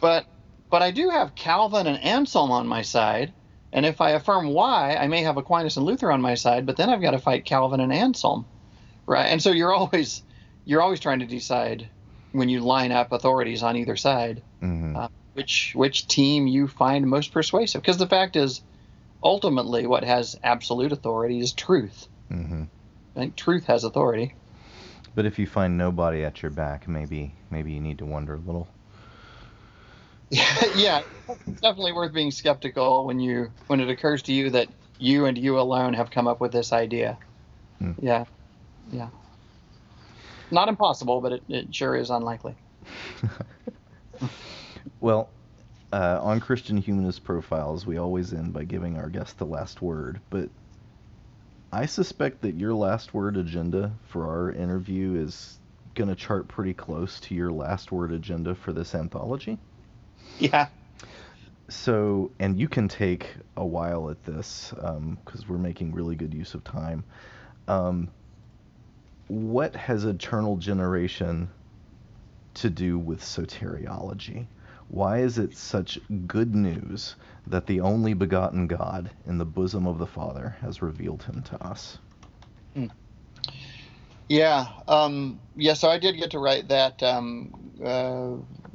but 0.00 0.26
but 0.70 0.82
I 0.82 0.90
do 0.92 1.10
have 1.10 1.34
Calvin 1.34 1.86
and 1.88 2.02
Anselm 2.02 2.50
on 2.52 2.66
my 2.68 2.82
side, 2.82 3.32
and 3.72 3.84
if 3.84 4.00
I 4.00 4.10
affirm 4.10 4.48
Y, 4.50 4.96
I 5.00 5.08
may 5.08 5.22
have 5.22 5.36
Aquinas 5.38 5.76
and 5.76 5.84
Luther 5.86 6.12
on 6.12 6.20
my 6.20 6.34
side, 6.34 6.66
but 6.66 6.76
then 6.76 6.88
I've 6.88 7.00
got 7.02 7.10
to 7.12 7.18
fight 7.18 7.44
Calvin 7.44 7.80
and 7.80 7.92
Anselm, 7.92 8.46
right? 9.08 9.26
And 9.26 9.42
so 9.42 9.50
you're 9.50 9.72
always 9.72 10.22
you're 10.64 10.82
always 10.82 11.00
trying 11.00 11.20
to 11.20 11.26
decide 11.26 11.88
when 12.32 12.48
you 12.48 12.60
line 12.60 12.92
up 12.92 13.10
authorities 13.10 13.62
on 13.62 13.76
either 13.76 13.96
side 13.96 14.42
hmm 14.60 14.96
Uh, 14.96 15.08
which 15.34 15.72
which 15.74 16.06
team 16.08 16.46
you 16.46 16.68
find 16.68 17.06
most 17.06 17.32
persuasive. 17.32 17.80
Because 17.80 17.98
the 17.98 18.08
fact 18.08 18.36
is, 18.36 18.60
ultimately, 19.22 19.86
what 19.86 20.04
has 20.04 20.36
absolute 20.42 20.92
authority 20.92 21.38
is 21.40 21.52
truth. 21.52 22.08
Mm-hmm. 22.30 22.64
I 23.16 23.20
think 23.20 23.36
truth 23.36 23.64
has 23.66 23.84
authority. 23.84 24.34
But 25.14 25.26
if 25.26 25.38
you 25.38 25.46
find 25.46 25.78
nobody 25.78 26.24
at 26.24 26.42
your 26.42 26.50
back, 26.50 26.88
maybe 26.88 27.34
maybe 27.50 27.72
you 27.72 27.80
need 27.80 27.98
to 27.98 28.06
wonder 28.06 28.34
a 28.34 28.38
little. 28.38 28.68
yeah, 30.74 31.02
it's 31.46 31.60
definitely 31.60 31.92
worth 31.92 32.12
being 32.12 32.30
skeptical 32.30 33.06
when 33.06 33.20
you 33.20 33.50
when 33.68 33.80
it 33.80 33.88
occurs 33.88 34.22
to 34.22 34.32
you 34.32 34.50
that 34.50 34.68
you 34.98 35.26
and 35.26 35.38
you 35.38 35.58
alone 35.58 35.94
have 35.94 36.10
come 36.10 36.26
up 36.26 36.40
with 36.40 36.52
this 36.52 36.72
idea. 36.72 37.18
Hmm. 37.78 37.92
Yeah, 38.02 38.24
yeah. 38.90 39.08
Not 40.50 40.68
impossible, 40.68 41.20
but 41.20 41.32
it, 41.32 41.42
it 41.48 41.74
sure 41.74 41.94
is 41.96 42.10
unlikely. 42.10 42.54
Well, 45.00 45.30
uh, 45.92 46.18
on 46.22 46.40
Christian 46.40 46.76
Humanist 46.76 47.24
Profiles, 47.24 47.86
we 47.86 47.98
always 47.98 48.32
end 48.32 48.52
by 48.52 48.64
giving 48.64 48.98
our 48.98 49.08
guest 49.08 49.38
the 49.38 49.46
last 49.46 49.80
word, 49.80 50.20
but 50.30 50.50
I 51.72 51.86
suspect 51.86 52.42
that 52.42 52.56
your 52.56 52.74
last 52.74 53.14
word 53.14 53.36
agenda 53.36 53.92
for 54.08 54.26
our 54.26 54.50
interview 54.50 55.14
is 55.14 55.58
going 55.94 56.08
to 56.08 56.16
chart 56.16 56.48
pretty 56.48 56.74
close 56.74 57.20
to 57.20 57.34
your 57.34 57.52
last 57.52 57.92
word 57.92 58.12
agenda 58.12 58.54
for 58.54 58.72
this 58.72 58.94
anthology. 58.94 59.58
Yeah. 60.38 60.68
So, 61.68 62.32
and 62.40 62.58
you 62.58 62.68
can 62.68 62.88
take 62.88 63.36
a 63.56 63.64
while 63.64 64.10
at 64.10 64.24
this 64.24 64.72
because 65.24 65.48
we're 65.48 65.58
making 65.58 65.92
really 65.92 66.16
good 66.16 66.34
use 66.34 66.54
of 66.54 66.64
time. 66.64 67.04
Um, 67.68 68.10
what 69.28 69.76
has 69.76 70.04
eternal 70.04 70.56
generation 70.56 71.50
to 72.54 72.70
do 72.70 72.98
with 72.98 73.20
soteriology? 73.20 74.46
Why 74.88 75.18
is 75.18 75.38
it 75.38 75.54
such 75.56 75.98
good 76.26 76.54
news 76.54 77.14
that 77.46 77.66
the 77.66 77.80
only 77.80 78.14
begotten 78.14 78.66
God 78.66 79.10
in 79.26 79.38
the 79.38 79.44
bosom 79.44 79.86
of 79.86 79.98
the 79.98 80.06
Father 80.06 80.56
has 80.60 80.80
revealed 80.82 81.24
him 81.24 81.42
to 81.42 81.62
us? 81.62 81.98
Yeah, 84.28 84.66
um, 84.86 85.40
yeah. 85.56 85.72
So 85.74 85.88
I 85.88 85.98
did 85.98 86.16
get 86.16 86.32
to 86.32 86.38
write 86.38 86.68
that 86.68 87.02
um, 87.02 87.72
uh, 87.82 88.32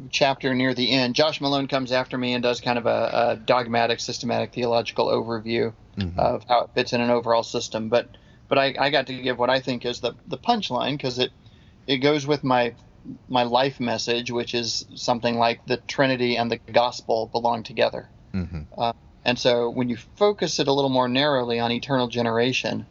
chapter 0.09 0.53
near 0.55 0.73
the 0.73 0.91
end. 0.91 1.13
Josh 1.13 1.41
Malone 1.41 1.67
comes 1.67 1.91
after 1.91 2.17
me 2.17 2.33
and 2.33 2.41
does 2.41 2.59
kind 2.59 2.79
of 2.79 2.87
a, 2.87 3.09
a 3.13 3.35
dogmatic, 3.35 3.99
systematic, 3.99 4.53
theological 4.53 5.07
overview 5.07 5.73
Mhm. 5.97 6.17
of 6.17 6.43
how 6.49 6.61
it 6.61 6.71
fits 6.73 6.93
in 6.93 7.01
an 7.01 7.11
overall 7.11 7.43
system. 7.43 7.89
But 7.89 8.17
but 8.53 8.59
I, 8.59 8.75
I 8.77 8.89
got 8.91 9.07
to 9.07 9.19
give 9.19 9.39
what 9.39 9.49
I 9.49 9.61
think 9.61 9.83
is 9.83 9.99
the 9.99 10.13
the 10.27 10.37
punchline 10.37 10.91
because 10.91 11.17
it 11.17 11.31
it 11.87 11.97
goes 11.97 12.27
with 12.27 12.43
my 12.43 12.75
my 13.27 13.41
life 13.41 13.79
message, 13.79 14.29
which 14.29 14.53
is 14.53 14.85
something 14.93 15.39
like 15.39 15.65
the 15.65 15.77
Trinity 15.77 16.37
and 16.37 16.51
the 16.51 16.57
gospel 16.57 17.25
belong 17.25 17.63
together. 17.63 18.07
Mm-hmm. 18.31 18.61
Uh, 18.77 18.93
and 19.25 19.39
so 19.39 19.71
when 19.71 19.89
you 19.89 19.97
focus 20.17 20.59
it 20.59 20.67
a 20.67 20.71
little 20.71 20.91
more 20.91 21.07
narrowly 21.07 21.59
on 21.59 21.71
eternal 21.71 22.07
generation, 22.07 22.85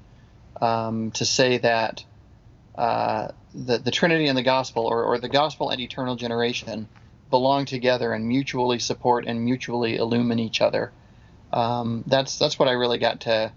um, 0.60 1.12
to 1.12 1.24
say 1.24 1.58
that 1.58 2.04
uh, 2.74 3.28
the, 3.54 3.78
the 3.78 3.92
Trinity 3.92 4.26
and 4.26 4.36
the 4.36 4.42
gospel, 4.42 4.86
or, 4.86 5.04
or 5.04 5.18
the 5.20 5.28
gospel 5.28 5.70
and 5.70 5.80
eternal 5.80 6.16
generation, 6.16 6.88
belong 7.30 7.66
together 7.66 8.12
and 8.12 8.26
mutually 8.26 8.80
support 8.80 9.26
and 9.26 9.44
mutually 9.44 9.94
illumine 9.94 10.40
each 10.40 10.60
other. 10.60 10.90
Um, 11.52 12.02
that's 12.08 12.36
that's 12.36 12.58
what 12.58 12.66
I 12.66 12.72
really 12.72 12.98
got 12.98 13.20
to 13.20 13.52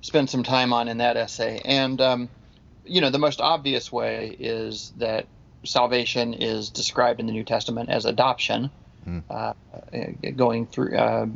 spend 0.00 0.30
some 0.30 0.42
time 0.42 0.72
on 0.72 0.88
in 0.88 0.98
that 0.98 1.16
essay. 1.16 1.60
And 1.64 2.00
um, 2.00 2.28
you 2.84 3.00
know, 3.00 3.10
the 3.10 3.18
most 3.18 3.40
obvious 3.40 3.90
way 3.90 4.36
is 4.38 4.92
that 4.96 5.26
salvation 5.64 6.34
is 6.34 6.70
described 6.70 7.20
in 7.20 7.26
the 7.26 7.32
New 7.32 7.44
Testament 7.44 7.90
as 7.90 8.04
adoption, 8.04 8.70
Mm. 9.06 9.22
uh, 9.30 9.52
going 10.34 10.66
through, 10.66 10.96
uh, 10.96 11.26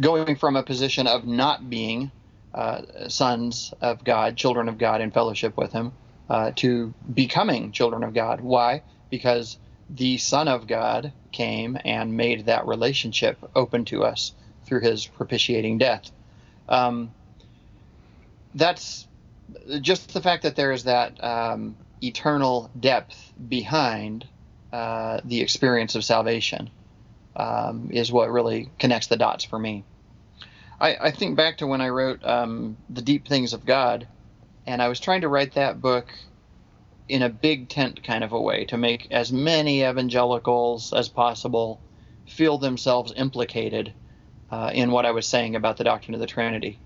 going 0.00 0.36
from 0.36 0.56
a 0.56 0.62
position 0.62 1.06
of 1.06 1.26
not 1.26 1.68
being 1.68 2.10
uh, 2.54 2.82
sons 3.08 3.74
of 3.82 4.02
God, 4.02 4.36
children 4.36 4.68
of 4.68 4.78
God 4.78 5.00
in 5.02 5.10
fellowship 5.10 5.56
with 5.56 5.72
Him, 5.72 5.92
uh, 6.30 6.52
to 6.56 6.94
becoming 7.12 7.72
children 7.72 8.02
of 8.02 8.14
God. 8.14 8.40
Why? 8.40 8.82
Because 9.10 9.58
the 9.90 10.16
Son 10.16 10.48
of 10.48 10.66
God 10.66 11.12
came 11.32 11.78
and 11.84 12.16
made 12.16 12.46
that 12.46 12.66
relationship 12.66 13.38
open 13.54 13.84
to 13.86 14.04
us 14.04 14.32
through 14.64 14.80
His 14.80 15.06
propitiating 15.06 15.76
death. 15.78 16.10
Um, 16.68 17.12
that's 18.54 19.06
just 19.80 20.12
the 20.12 20.20
fact 20.20 20.42
that 20.42 20.56
there 20.56 20.72
is 20.72 20.84
that 20.84 21.22
um, 21.22 21.76
eternal 22.02 22.70
depth 22.78 23.32
behind 23.48 24.26
uh, 24.72 25.20
the 25.24 25.40
experience 25.40 25.94
of 25.94 26.04
salvation 26.04 26.70
um, 27.36 27.90
is 27.92 28.12
what 28.12 28.30
really 28.30 28.70
connects 28.78 29.06
the 29.06 29.16
dots 29.16 29.44
for 29.44 29.58
me. 29.58 29.84
I, 30.80 30.96
I 31.00 31.10
think 31.10 31.36
back 31.36 31.58
to 31.58 31.66
when 31.66 31.80
I 31.80 31.88
wrote 31.88 32.24
um, 32.24 32.76
The 32.90 33.02
Deep 33.02 33.28
Things 33.28 33.52
of 33.52 33.64
God, 33.64 34.08
and 34.66 34.82
I 34.82 34.88
was 34.88 35.00
trying 35.00 35.20
to 35.22 35.28
write 35.28 35.54
that 35.54 35.80
book 35.80 36.06
in 37.08 37.22
a 37.22 37.28
big 37.28 37.68
tent 37.68 38.02
kind 38.02 38.24
of 38.24 38.32
a 38.32 38.40
way 38.40 38.64
to 38.66 38.76
make 38.76 39.08
as 39.10 39.32
many 39.32 39.82
evangelicals 39.84 40.92
as 40.92 41.08
possible 41.08 41.80
feel 42.26 42.58
themselves 42.58 43.12
implicated 43.16 43.92
uh, 44.50 44.70
in 44.72 44.90
what 44.90 45.06
I 45.06 45.10
was 45.10 45.26
saying 45.26 45.56
about 45.56 45.76
the 45.76 45.84
doctrine 45.84 46.14
of 46.14 46.20
the 46.20 46.26
Trinity. 46.26 46.78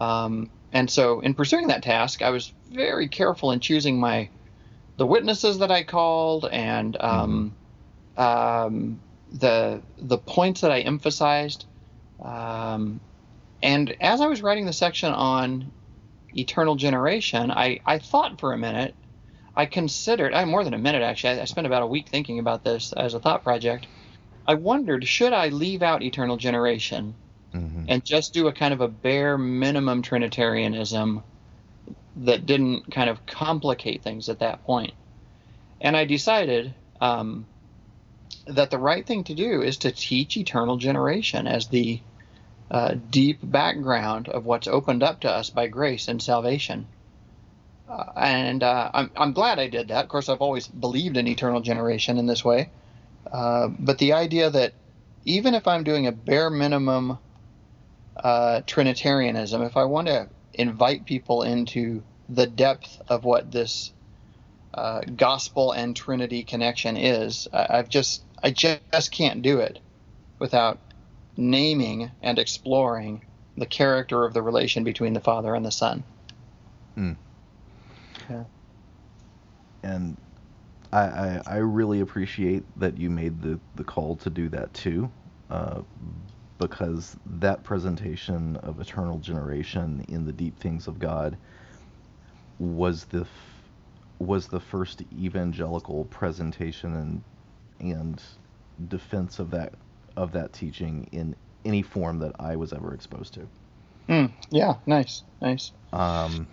Um, 0.00 0.50
and 0.72 0.90
so, 0.90 1.20
in 1.20 1.34
pursuing 1.34 1.68
that 1.68 1.82
task, 1.82 2.22
I 2.22 2.30
was 2.30 2.52
very 2.70 3.08
careful 3.08 3.50
in 3.50 3.60
choosing 3.60 4.00
my 4.00 4.28
the 4.96 5.06
witnesses 5.06 5.58
that 5.58 5.70
I 5.70 5.82
called 5.82 6.48
and 6.50 6.96
um, 7.00 7.54
um, 8.16 9.00
the 9.32 9.82
the 9.98 10.18
points 10.18 10.62
that 10.62 10.70
I 10.70 10.80
emphasized. 10.80 11.66
Um, 12.22 13.00
and 13.62 13.94
as 14.00 14.20
I 14.20 14.26
was 14.26 14.42
writing 14.42 14.66
the 14.66 14.72
section 14.72 15.12
on 15.12 15.70
eternal 16.34 16.74
generation, 16.74 17.50
I, 17.50 17.80
I 17.86 17.98
thought 17.98 18.40
for 18.40 18.52
a 18.52 18.58
minute. 18.58 18.94
I 19.54 19.66
considered, 19.66 20.32
I 20.32 20.44
more 20.46 20.64
than 20.64 20.72
a 20.72 20.78
minute 20.78 21.02
actually. 21.02 21.38
I, 21.38 21.42
I 21.42 21.44
spent 21.44 21.66
about 21.66 21.82
a 21.82 21.86
week 21.86 22.08
thinking 22.08 22.38
about 22.38 22.64
this 22.64 22.92
as 22.92 23.14
a 23.14 23.20
thought 23.20 23.44
project. 23.44 23.86
I 24.46 24.54
wondered, 24.54 25.06
should 25.06 25.32
I 25.32 25.48
leave 25.48 25.82
out 25.82 26.02
eternal 26.02 26.36
generation 26.36 27.14
Mm-hmm. 27.54 27.84
and 27.88 28.02
just 28.02 28.32
do 28.32 28.46
a 28.48 28.52
kind 28.52 28.72
of 28.72 28.80
a 28.80 28.88
bare 28.88 29.36
minimum 29.36 30.00
Trinitarianism 30.00 31.22
that 32.16 32.46
didn't 32.46 32.90
kind 32.90 33.10
of 33.10 33.26
complicate 33.26 34.02
things 34.02 34.30
at 34.30 34.38
that 34.38 34.64
point. 34.64 34.94
And 35.80 35.94
I 35.94 36.06
decided 36.06 36.72
um, 37.00 37.44
that 38.46 38.70
the 38.70 38.78
right 38.78 39.06
thing 39.06 39.24
to 39.24 39.34
do 39.34 39.60
is 39.60 39.78
to 39.78 39.92
teach 39.92 40.36
eternal 40.36 40.76
generation 40.78 41.46
as 41.46 41.66
the 41.66 42.00
uh, 42.70 42.94
deep 43.10 43.40
background 43.42 44.28
of 44.28 44.46
what's 44.46 44.66
opened 44.66 45.02
up 45.02 45.20
to 45.20 45.30
us 45.30 45.50
by 45.50 45.66
grace 45.66 46.08
and 46.08 46.22
salvation. 46.22 46.86
Uh, 47.86 48.04
and 48.16 48.62
uh, 48.62 48.90
I'm, 48.94 49.10
I'm 49.14 49.32
glad 49.32 49.58
I 49.58 49.68
did 49.68 49.88
that. 49.88 50.04
Of 50.04 50.08
course, 50.08 50.30
I've 50.30 50.40
always 50.40 50.68
believed 50.68 51.18
in 51.18 51.28
eternal 51.28 51.60
generation 51.60 52.16
in 52.16 52.26
this 52.26 52.42
way. 52.42 52.70
Uh, 53.30 53.68
but 53.68 53.98
the 53.98 54.14
idea 54.14 54.48
that 54.48 54.72
even 55.24 55.54
if 55.54 55.68
I'm 55.68 55.84
doing 55.84 56.06
a 56.06 56.12
bare 56.12 56.48
minimum 56.48 57.18
uh, 58.16 58.62
Trinitarianism, 58.66 59.62
if 59.62 59.76
I 59.76 59.84
want 59.84 60.08
to 60.08 60.28
invite 60.54 61.06
people 61.06 61.42
into 61.42 62.02
the 62.28 62.46
depth 62.46 63.00
of 63.08 63.24
what 63.24 63.50
this 63.50 63.92
uh, 64.74 65.00
gospel 65.16 65.72
and 65.72 65.94
Trinity 65.94 66.42
connection 66.42 66.96
is, 66.96 67.48
I, 67.52 67.78
I've 67.78 67.88
just 67.88 68.22
I 68.42 68.50
just 68.50 69.12
can't 69.12 69.42
do 69.42 69.60
it 69.60 69.78
without 70.38 70.78
naming 71.36 72.10
and 72.22 72.38
exploring 72.38 73.24
the 73.56 73.66
character 73.66 74.24
of 74.24 74.34
the 74.34 74.42
relation 74.42 74.84
between 74.84 75.12
the 75.12 75.20
Father 75.20 75.54
and 75.54 75.64
the 75.64 75.70
Son. 75.70 76.02
and 79.82 80.16
I, 80.92 81.00
I, 81.00 81.42
I 81.46 81.56
really 81.56 82.00
appreciate 82.00 82.64
that 82.78 82.98
you 82.98 83.10
made 83.10 83.40
the, 83.42 83.58
the 83.76 83.84
call 83.84 84.16
to 84.16 84.30
do 84.30 84.48
that 84.50 84.72
too, 84.74 85.10
uh, 85.50 85.82
because 86.62 87.16
that 87.26 87.64
presentation 87.64 88.56
of 88.56 88.80
eternal 88.80 89.18
generation 89.18 90.04
in 90.08 90.24
the 90.24 90.32
deep 90.32 90.58
things 90.58 90.86
of 90.86 90.98
God 90.98 91.36
was 92.58 93.04
the 93.06 93.22
f- 93.22 93.28
was 94.18 94.46
the 94.46 94.60
first 94.60 95.02
evangelical 95.12 96.04
presentation 96.06 96.94
and 96.94 97.22
and 97.80 98.22
defense 98.88 99.38
of 99.38 99.50
that 99.50 99.74
of 100.16 100.32
that 100.32 100.52
teaching 100.52 101.08
in 101.12 101.34
any 101.64 101.82
form 101.82 102.18
that 102.20 102.32
I 102.38 102.56
was 102.56 102.72
ever 102.72 102.94
exposed 102.94 103.34
to. 103.34 103.48
Mm, 104.08 104.30
yeah, 104.50 104.74
nice, 104.86 105.22
nice. 105.40 105.72
um, 105.92 106.46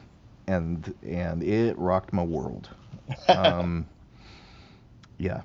and 0.47 0.93
and 1.03 1.43
it 1.43 1.77
rocked 1.77 2.13
my 2.13 2.23
world. 2.23 2.69
Um, 3.27 3.85
yeah. 5.17 5.41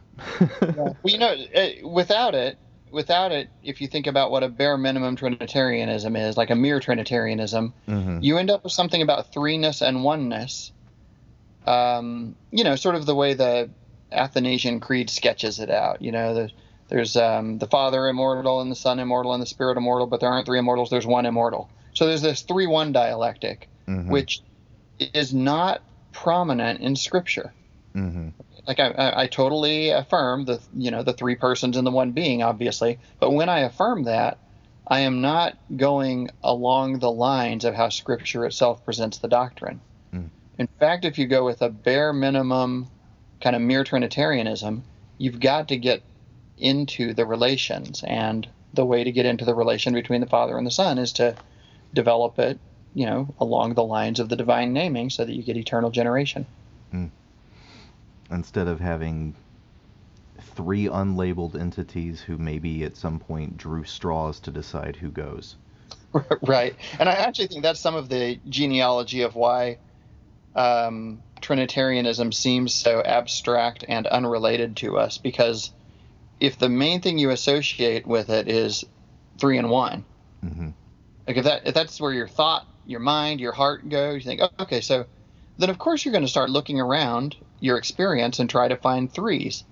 Well, 0.77 0.97
you 1.05 1.19
know, 1.19 1.35
without 1.83 2.35
it, 2.35 2.59
without 2.95 3.33
it, 3.33 3.49
if 3.63 3.81
you 3.81 3.89
think 3.89 4.07
about 4.07 4.31
what 4.31 4.43
a 4.43 4.49
bare 4.49 4.79
minimum 4.79 5.17
Trinitarianism 5.17 6.17
is, 6.17 6.37
like 6.37 6.51
a 6.51 6.55
mere 6.55 6.81
Trinitarianism, 6.81 7.75
Mhm. 7.89 8.23
you 8.23 8.39
end 8.39 8.51
up 8.51 8.65
with 8.65 8.73
something 8.73 9.03
about 9.03 9.33
threeness 9.33 9.83
and 9.87 10.05
oneness. 10.05 10.73
Um, 11.67 12.37
you 12.51 12.65
know, 12.65 12.77
sort 12.77 12.95
of 12.95 13.07
the 13.07 13.15
way 13.15 13.35
the 13.35 13.71
Athanasian 14.13 14.81
Creed 14.81 15.11
sketches 15.11 15.59
it 15.61 15.71
out. 15.71 16.03
You 16.03 16.13
know, 16.13 16.35
the, 16.35 16.51
there's 16.89 17.17
um, 17.17 17.59
the 17.59 17.67
Father 17.67 18.07
immortal 18.09 18.61
and 18.61 18.71
the 18.71 18.77
Son 18.77 18.99
immortal 18.99 19.33
and 19.33 19.43
the 19.43 19.47
Spirit 19.47 19.77
immortal, 19.77 20.07
but 20.07 20.21
there 20.21 20.29
aren't 20.29 20.47
three 20.47 20.59
immortals. 20.59 20.91
There's 20.91 21.07
one 21.07 21.27
immortal. 21.27 21.71
So 21.95 22.07
there's 22.07 22.23
this 22.23 22.43
three-one 22.43 22.93
dialectic, 22.93 23.69
Mhm. 23.89 24.09
which 24.09 24.43
is 24.99 25.33
not 25.35 25.81
prominent 26.13 26.81
in 26.81 26.95
Scripture 26.97 27.53
Mhm. 27.97 28.33
Like 28.67 28.81
I, 28.81 29.13
I, 29.17 29.27
totally 29.27 29.91
affirm 29.91 30.45
the 30.45 30.61
you 30.75 30.91
know 30.91 31.03
the 31.03 31.13
three 31.13 31.35
persons 31.35 31.77
in 31.77 31.85
the 31.85 31.91
one 31.91 32.13
being 32.13 32.43
obviously. 32.43 32.99
But 33.21 33.33
when 33.33 33.49
i 33.49 33.61
affirm 33.61 34.05
that 34.05 34.39
i 34.87 35.01
am 35.01 35.21
not 35.21 35.57
going 35.77 36.31
along 36.43 36.99
the 36.99 37.11
lines 37.11 37.65
of 37.65 37.75
how 37.75 37.89
scripture 37.89 38.45
itself 38.47 38.85
presents 38.85 39.19
the 39.19 39.29
doctrine. 39.29 39.81
Mm. 40.13 40.29
in 40.59 40.69
fact 40.79 41.05
if 41.05 41.19
you 41.19 41.27
go 41.27 41.45
with 41.45 41.63
a 41.63 41.69
bare 41.69 42.13
minimum 42.13 42.89
kind 43.41 43.57
of 43.57 43.63
mere 43.63 43.85
trinitarianism 43.85 44.85
you've 45.19 45.41
got 45.41 45.69
to 45.69 45.77
get 45.77 46.03
into 46.59 47.15
the 47.15 47.27
relations. 47.27 48.03
And 48.07 48.49
the 48.73 48.85
way 48.85 49.05
to 49.05 49.13
get 49.13 49.27
into 49.27 49.45
the 49.45 49.55
relation 49.55 49.95
between 49.95 50.21
the 50.21 50.27
father 50.27 50.57
and 50.59 50.67
the 50.67 50.71
son 50.71 50.99
is 50.99 51.13
to 51.13 51.37
develop 51.93 52.41
it 52.41 52.59
you 52.93 53.07
know 53.07 53.33
along 53.39 53.75
the 53.75 53.85
lines 53.85 54.19
of 54.19 54.29
the 54.29 54.35
divine 54.35 54.73
naming 54.73 55.11
so 55.11 55.25
that 55.25 55.33
you 55.33 55.45
get 55.45 55.57
eternal 55.57 55.91
generation 55.91 56.45
Instead 58.31 58.69
of 58.69 58.81
having 58.81 59.35
three 60.41 60.87
unlabeled 60.87 61.59
entities 61.59 62.23
who 62.23 62.39
maybe 62.39 62.85
at 62.85 62.97
some 62.97 63.19
point 63.19 63.57
drew 63.57 63.85
straws 63.85 64.41
to 64.41 64.51
decide 64.51 64.97
who 64.97 65.11
goes. 65.11 65.57
right. 66.43 66.75
And 66.99 67.09
I 67.09 67.13
actually 67.13 67.49
think 67.49 67.63
that's 67.63 67.81
some 67.81 67.95
of 67.95 68.09
the 68.09 68.41
genealogy 68.49 69.23
of 69.23 69.35
why 69.35 69.79
um, 70.55 71.23
Trinitarianism 71.41 72.33
seems 72.33 72.73
so 72.75 73.03
abstract 73.03 73.85
and 73.89 74.07
unrelated 74.07 74.77
to 74.79 74.97
us. 74.97 75.19
Because 75.19 75.73
if 76.41 76.59
the 76.59 76.69
main 76.69 77.01
thing 77.01 77.19
you 77.19 77.31
associate 77.31 78.07
with 78.07 78.31
it 78.31 78.49
is 78.49 78.85
three 79.39 79.59
and 79.59 79.71
one, 79.71 80.05
hmm 80.43 80.71
like 81.27 81.39
if 81.39 81.45
that 81.45 81.67
if 81.67 81.75
that's 81.75 82.01
where 82.01 82.13
your 82.13 82.29
thought, 82.29 82.67
your 82.87 83.01
mind, 83.01 83.41
your 83.41 83.53
heart 83.53 83.89
goes, 83.89 84.17
you 84.17 84.31
think, 84.31 84.43
oh, 84.43 84.51
okay, 84.61 84.83
so 84.83 85.07
then 85.59 85.71
of 85.71 85.79
course 85.79 86.05
you're 86.05 86.13
going 86.13 86.25
to 86.25 86.29
start 86.31 86.51
looking 86.51 86.81
around 86.81 87.37
your 87.61 87.77
experience 87.77 88.39
and 88.39 88.51
try 88.51 88.69
to 88.69 88.77
find 88.77 89.13
threes. 89.13 89.65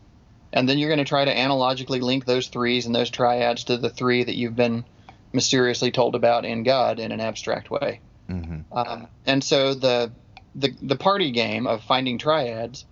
And 0.52 0.68
then 0.68 0.78
you're 0.78 0.90
going 0.90 0.98
to 0.98 1.04
try 1.04 1.24
to 1.24 1.38
analogically 1.38 2.00
link 2.00 2.24
those 2.24 2.48
threes 2.48 2.86
and 2.86 2.94
those 2.94 3.10
triads 3.10 3.64
to 3.64 3.78
the 3.78 3.88
three 3.88 4.22
that 4.22 4.36
you've 4.36 4.56
been 4.56 4.84
mysteriously 5.32 5.90
told 5.90 6.14
about 6.14 6.44
in 6.44 6.62
God 6.62 6.98
in 6.98 7.10
an 7.10 7.20
abstract 7.20 7.70
way. 7.70 8.00
hmm 8.28 8.60
Um, 8.70 9.08
and 9.26 9.42
so 9.42 9.74
the, 9.74 10.12
the 10.54 10.74
the 10.82 10.96
party 10.96 11.30
game 11.30 11.66
of 11.66 11.82
finding 11.82 12.18
triads 12.18 12.84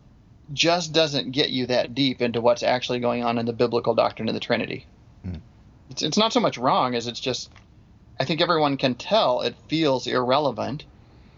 just 0.52 0.92
doesn't 0.92 1.32
get 1.32 1.50
you 1.50 1.66
that 1.66 1.94
deep 1.94 2.22
into 2.22 2.40
what's 2.40 2.62
actually 2.62 3.00
going 3.00 3.22
on 3.24 3.38
in 3.38 3.46
the 3.46 3.52
biblical 3.52 3.94
doctrine 3.94 4.28
of 4.28 4.34
the 4.34 4.40
Trinity. 4.40 4.86
Mm. 5.26 5.40
It's, 5.90 6.02
it's 6.02 6.18
not 6.18 6.32
so 6.32 6.40
much 6.40 6.58
wrong 6.58 6.94
as 6.94 7.06
it's 7.06 7.20
just, 7.20 7.50
I 8.18 8.24
think 8.24 8.40
everyone 8.40 8.76
can 8.76 8.94
tell 8.94 9.42
it 9.42 9.54
feels 9.68 10.06
irrelevant. 10.06 10.84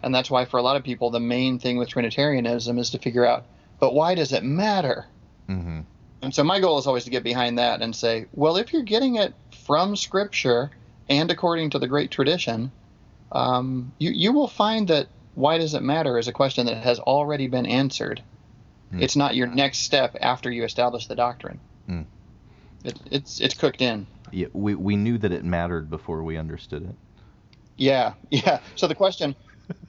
And 0.03 0.13
that's 0.13 0.29
why, 0.29 0.45
for 0.45 0.57
a 0.57 0.61
lot 0.61 0.75
of 0.75 0.83
people, 0.83 1.09
the 1.09 1.19
main 1.19 1.59
thing 1.59 1.77
with 1.77 1.89
Trinitarianism 1.89 2.77
is 2.77 2.91
to 2.91 2.99
figure 2.99 3.25
out, 3.25 3.45
but 3.79 3.93
why 3.93 4.15
does 4.15 4.33
it 4.33 4.43
matter? 4.43 5.05
Mm-hmm. 5.49 5.81
And 6.21 6.35
so 6.35 6.43
my 6.43 6.59
goal 6.59 6.77
is 6.77 6.87
always 6.87 7.03
to 7.05 7.09
get 7.09 7.23
behind 7.23 7.57
that 7.57 7.81
and 7.81 7.95
say, 7.95 8.27
well, 8.33 8.57
if 8.57 8.73
you're 8.73 8.83
getting 8.83 9.15
it 9.15 9.33
from 9.65 9.95
Scripture 9.95 10.71
and 11.09 11.31
according 11.31 11.71
to 11.71 11.79
the 11.79 11.87
great 11.87 12.11
tradition, 12.11 12.71
um, 13.31 13.91
you, 13.97 14.11
you 14.11 14.31
will 14.31 14.47
find 14.47 14.87
that 14.89 15.07
why 15.35 15.57
does 15.57 15.73
it 15.73 15.81
matter 15.81 16.17
is 16.17 16.27
a 16.27 16.31
question 16.31 16.67
that 16.67 16.77
has 16.77 16.99
already 16.99 17.47
been 17.47 17.65
answered. 17.65 18.21
Hmm. 18.91 19.01
It's 19.01 19.15
not 19.15 19.35
your 19.35 19.47
next 19.47 19.79
step 19.79 20.15
after 20.21 20.51
you 20.51 20.63
establish 20.63 21.07
the 21.07 21.15
doctrine. 21.15 21.59
Hmm. 21.87 22.01
It, 22.83 22.99
it's 23.09 23.39
it's 23.41 23.55
cooked 23.55 23.81
in. 23.81 24.05
Yeah, 24.31 24.47
we, 24.53 24.75
we 24.75 24.95
knew 24.95 25.17
that 25.17 25.31
it 25.31 25.43
mattered 25.43 25.89
before 25.89 26.23
we 26.23 26.37
understood 26.37 26.83
it. 26.83 26.95
Yeah, 27.77 28.13
yeah. 28.29 28.59
So 28.75 28.87
the 28.87 28.95
question, 28.95 29.35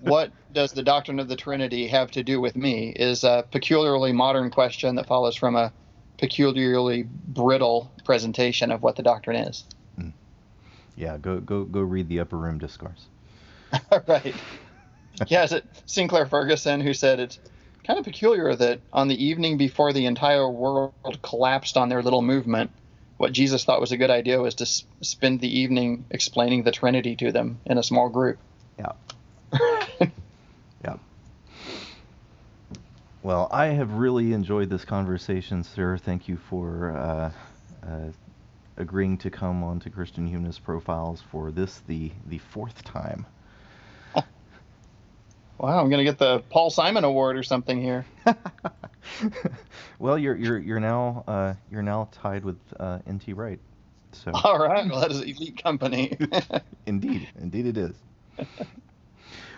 what 0.00 0.30
does 0.52 0.72
the 0.72 0.82
doctrine 0.82 1.18
of 1.20 1.28
the 1.28 1.36
Trinity 1.36 1.88
have 1.88 2.10
to 2.12 2.22
do 2.22 2.40
with 2.40 2.56
me, 2.56 2.90
is 2.90 3.24
a 3.24 3.44
peculiarly 3.50 4.12
modern 4.12 4.50
question 4.50 4.96
that 4.96 5.06
follows 5.06 5.36
from 5.36 5.56
a 5.56 5.72
peculiarly 6.18 7.02
brittle 7.02 7.90
presentation 8.04 8.70
of 8.70 8.82
what 8.82 8.96
the 8.96 9.02
doctrine 9.02 9.36
is. 9.36 9.64
Hmm. 9.96 10.10
Yeah, 10.96 11.16
go 11.18 11.40
go 11.40 11.64
go 11.64 11.80
read 11.80 12.08
the 12.08 12.20
Upper 12.20 12.36
Room 12.36 12.58
Discourse. 12.58 13.06
right. 14.06 14.34
Yeah, 15.26 15.44
is 15.44 15.52
it 15.52 15.64
Sinclair 15.86 16.26
Ferguson 16.26 16.80
who 16.80 16.94
said 16.94 17.20
it's 17.20 17.38
kind 17.86 17.98
of 17.98 18.04
peculiar 18.04 18.54
that 18.54 18.80
on 18.92 19.08
the 19.08 19.24
evening 19.24 19.56
before 19.58 19.92
the 19.92 20.06
entire 20.06 20.48
world 20.48 20.92
collapsed 21.22 21.76
on 21.76 21.88
their 21.88 22.02
little 22.02 22.22
movement, 22.22 22.70
what 23.16 23.32
Jesus 23.32 23.64
thought 23.64 23.80
was 23.80 23.92
a 23.92 23.96
good 23.96 24.10
idea 24.10 24.40
was 24.40 24.54
to 24.56 24.64
s- 24.64 24.84
spend 25.02 25.40
the 25.40 25.60
evening 25.60 26.04
explaining 26.10 26.62
the 26.62 26.72
Trinity 26.72 27.16
to 27.16 27.32
them 27.32 27.60
in 27.66 27.78
a 27.78 27.82
small 27.82 28.08
group. 28.08 28.38
Yeah. 28.78 28.92
Well, 33.24 33.48
I 33.50 33.68
have 33.68 33.94
really 33.94 34.34
enjoyed 34.34 34.68
this 34.68 34.84
conversation, 34.84 35.64
sir. 35.64 35.96
Thank 35.96 36.28
you 36.28 36.36
for 36.36 36.94
uh, 36.94 37.30
uh, 37.82 38.10
agreeing 38.76 39.16
to 39.16 39.30
come 39.30 39.64
on 39.64 39.80
to 39.80 39.88
Christian 39.88 40.26
Humanist 40.26 40.62
Profiles 40.62 41.22
for 41.32 41.50
this, 41.50 41.80
the, 41.86 42.12
the 42.26 42.38
fourth 42.38 42.84
time. 42.84 43.24
Wow, 45.56 45.80
I'm 45.80 45.88
gonna 45.88 46.04
get 46.04 46.18
the 46.18 46.40
Paul 46.50 46.68
Simon 46.68 47.04
Award 47.04 47.36
or 47.36 47.44
something 47.44 47.80
here. 47.80 48.04
well, 50.00 50.18
you're 50.18 50.34
you're 50.34 50.58
you're 50.58 50.80
now 50.80 51.22
uh, 51.28 51.54
you're 51.70 51.80
now 51.80 52.08
tied 52.10 52.44
with 52.44 52.58
uh, 52.80 52.98
NT 53.08 53.28
Wright. 53.28 53.60
So 54.10 54.32
All 54.34 54.58
right, 54.58 54.84
well 54.90 55.00
that 55.00 55.12
is 55.12 55.20
elite 55.20 55.62
company. 55.62 56.18
indeed, 56.86 57.28
indeed 57.40 57.66
it 57.66 57.76
is. 57.78 57.94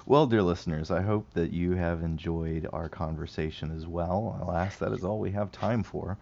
Well, 0.09 0.29
dear 0.29 0.45
listeners, 0.45 0.93
I 0.93 1.03
hope 1.03 1.33
that 1.35 1.53
you 1.53 1.73
have 1.73 2.05
enjoyed 2.05 2.69
our 2.73 2.89
conversation 2.89 3.77
as 3.77 3.89
well. 3.89 4.39
Alas, 4.41 4.77
that 4.77 4.93
is 4.93 5.03
all 5.03 5.19
we 5.19 5.33
have 5.33 5.51
time 5.51 5.83
for. 5.83 6.17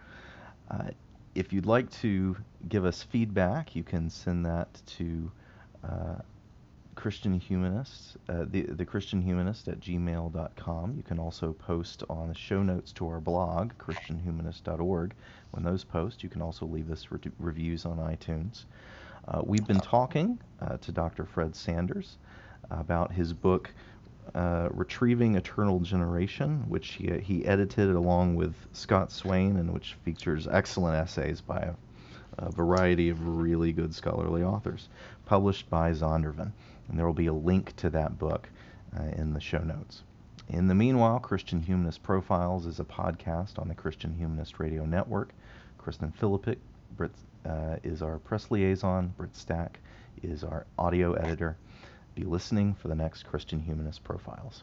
Uh, 0.70 0.92
if 1.34 1.52
you'd 1.52 1.66
like 1.66 1.90
to 2.00 2.34
give 2.66 2.86
us 2.86 3.02
feedback, 3.02 3.76
you 3.76 3.82
can 3.82 4.08
send 4.08 4.46
that 4.46 4.80
to 4.96 5.30
uh, 5.86 6.14
Christian 6.94 7.38
Humanists, 7.38 8.16
uh, 8.30 8.46
the, 8.48 8.62
the 8.62 8.86
Christian 8.86 9.20
Humanist 9.20 9.68
at 9.68 9.80
gmail.com. 9.80 10.96
You 10.96 11.02
can 11.02 11.18
also 11.18 11.52
post 11.52 12.04
on 12.08 12.28
the 12.28 12.34
show 12.34 12.62
notes 12.62 12.90
to 12.92 13.06
our 13.06 13.20
blog, 13.20 13.72
ChristianHumanist.org. 13.76 15.12
When 15.50 15.62
those 15.62 15.84
post, 15.84 16.22
you 16.22 16.30
can 16.30 16.40
also 16.40 16.64
leave 16.64 16.90
us 16.90 17.08
re- 17.10 17.20
reviews 17.38 17.84
on 17.84 17.98
iTunes. 17.98 18.64
Uh, 19.28 19.42
we've 19.44 19.66
been 19.66 19.80
talking 19.80 20.38
uh, 20.62 20.78
to 20.78 20.90
Dr. 20.90 21.26
Fred 21.26 21.54
Sanders 21.54 22.16
about 22.70 23.12
his 23.12 23.32
book, 23.32 23.70
uh, 24.34 24.68
Retrieving 24.72 25.36
Eternal 25.36 25.80
Generation, 25.80 26.64
which 26.68 26.92
he, 26.94 27.18
he 27.18 27.46
edited 27.46 27.90
along 27.90 28.34
with 28.34 28.54
Scott 28.72 29.12
Swain, 29.12 29.56
and 29.56 29.72
which 29.72 29.94
features 30.04 30.48
excellent 30.48 30.96
essays 30.96 31.40
by 31.40 31.58
a, 31.58 31.74
a 32.38 32.50
variety 32.50 33.10
of 33.10 33.38
really 33.38 33.72
good 33.72 33.94
scholarly 33.94 34.42
authors, 34.42 34.88
published 35.26 35.68
by 35.70 35.92
Zondervan. 35.92 36.52
And 36.88 36.98
there 36.98 37.06
will 37.06 37.12
be 37.14 37.26
a 37.26 37.32
link 37.32 37.74
to 37.76 37.90
that 37.90 38.18
book 38.18 38.48
uh, 38.98 39.04
in 39.16 39.32
the 39.32 39.40
show 39.40 39.60
notes. 39.60 40.02
In 40.48 40.66
the 40.66 40.74
meanwhile, 40.74 41.20
Christian 41.20 41.62
Humanist 41.62 42.02
Profiles 42.02 42.66
is 42.66 42.78
a 42.78 42.84
podcast 42.84 43.58
on 43.58 43.68
the 43.68 43.74
Christian 43.74 44.14
Humanist 44.14 44.60
Radio 44.60 44.84
Network. 44.84 45.32
Kristen 45.78 46.10
Philippic 46.12 46.58
Brit, 46.96 47.12
uh, 47.46 47.76
is 47.82 48.02
our 48.02 48.18
press 48.18 48.50
liaison. 48.50 49.12
Britt 49.16 49.34
Stack 49.36 49.78
is 50.22 50.44
our 50.44 50.66
audio 50.78 51.14
editor. 51.14 51.56
Be 52.14 52.22
listening 52.22 52.74
for 52.74 52.86
the 52.86 52.94
next 52.94 53.24
Christian 53.24 53.60
Humanist 53.60 54.04
Profiles. 54.04 54.62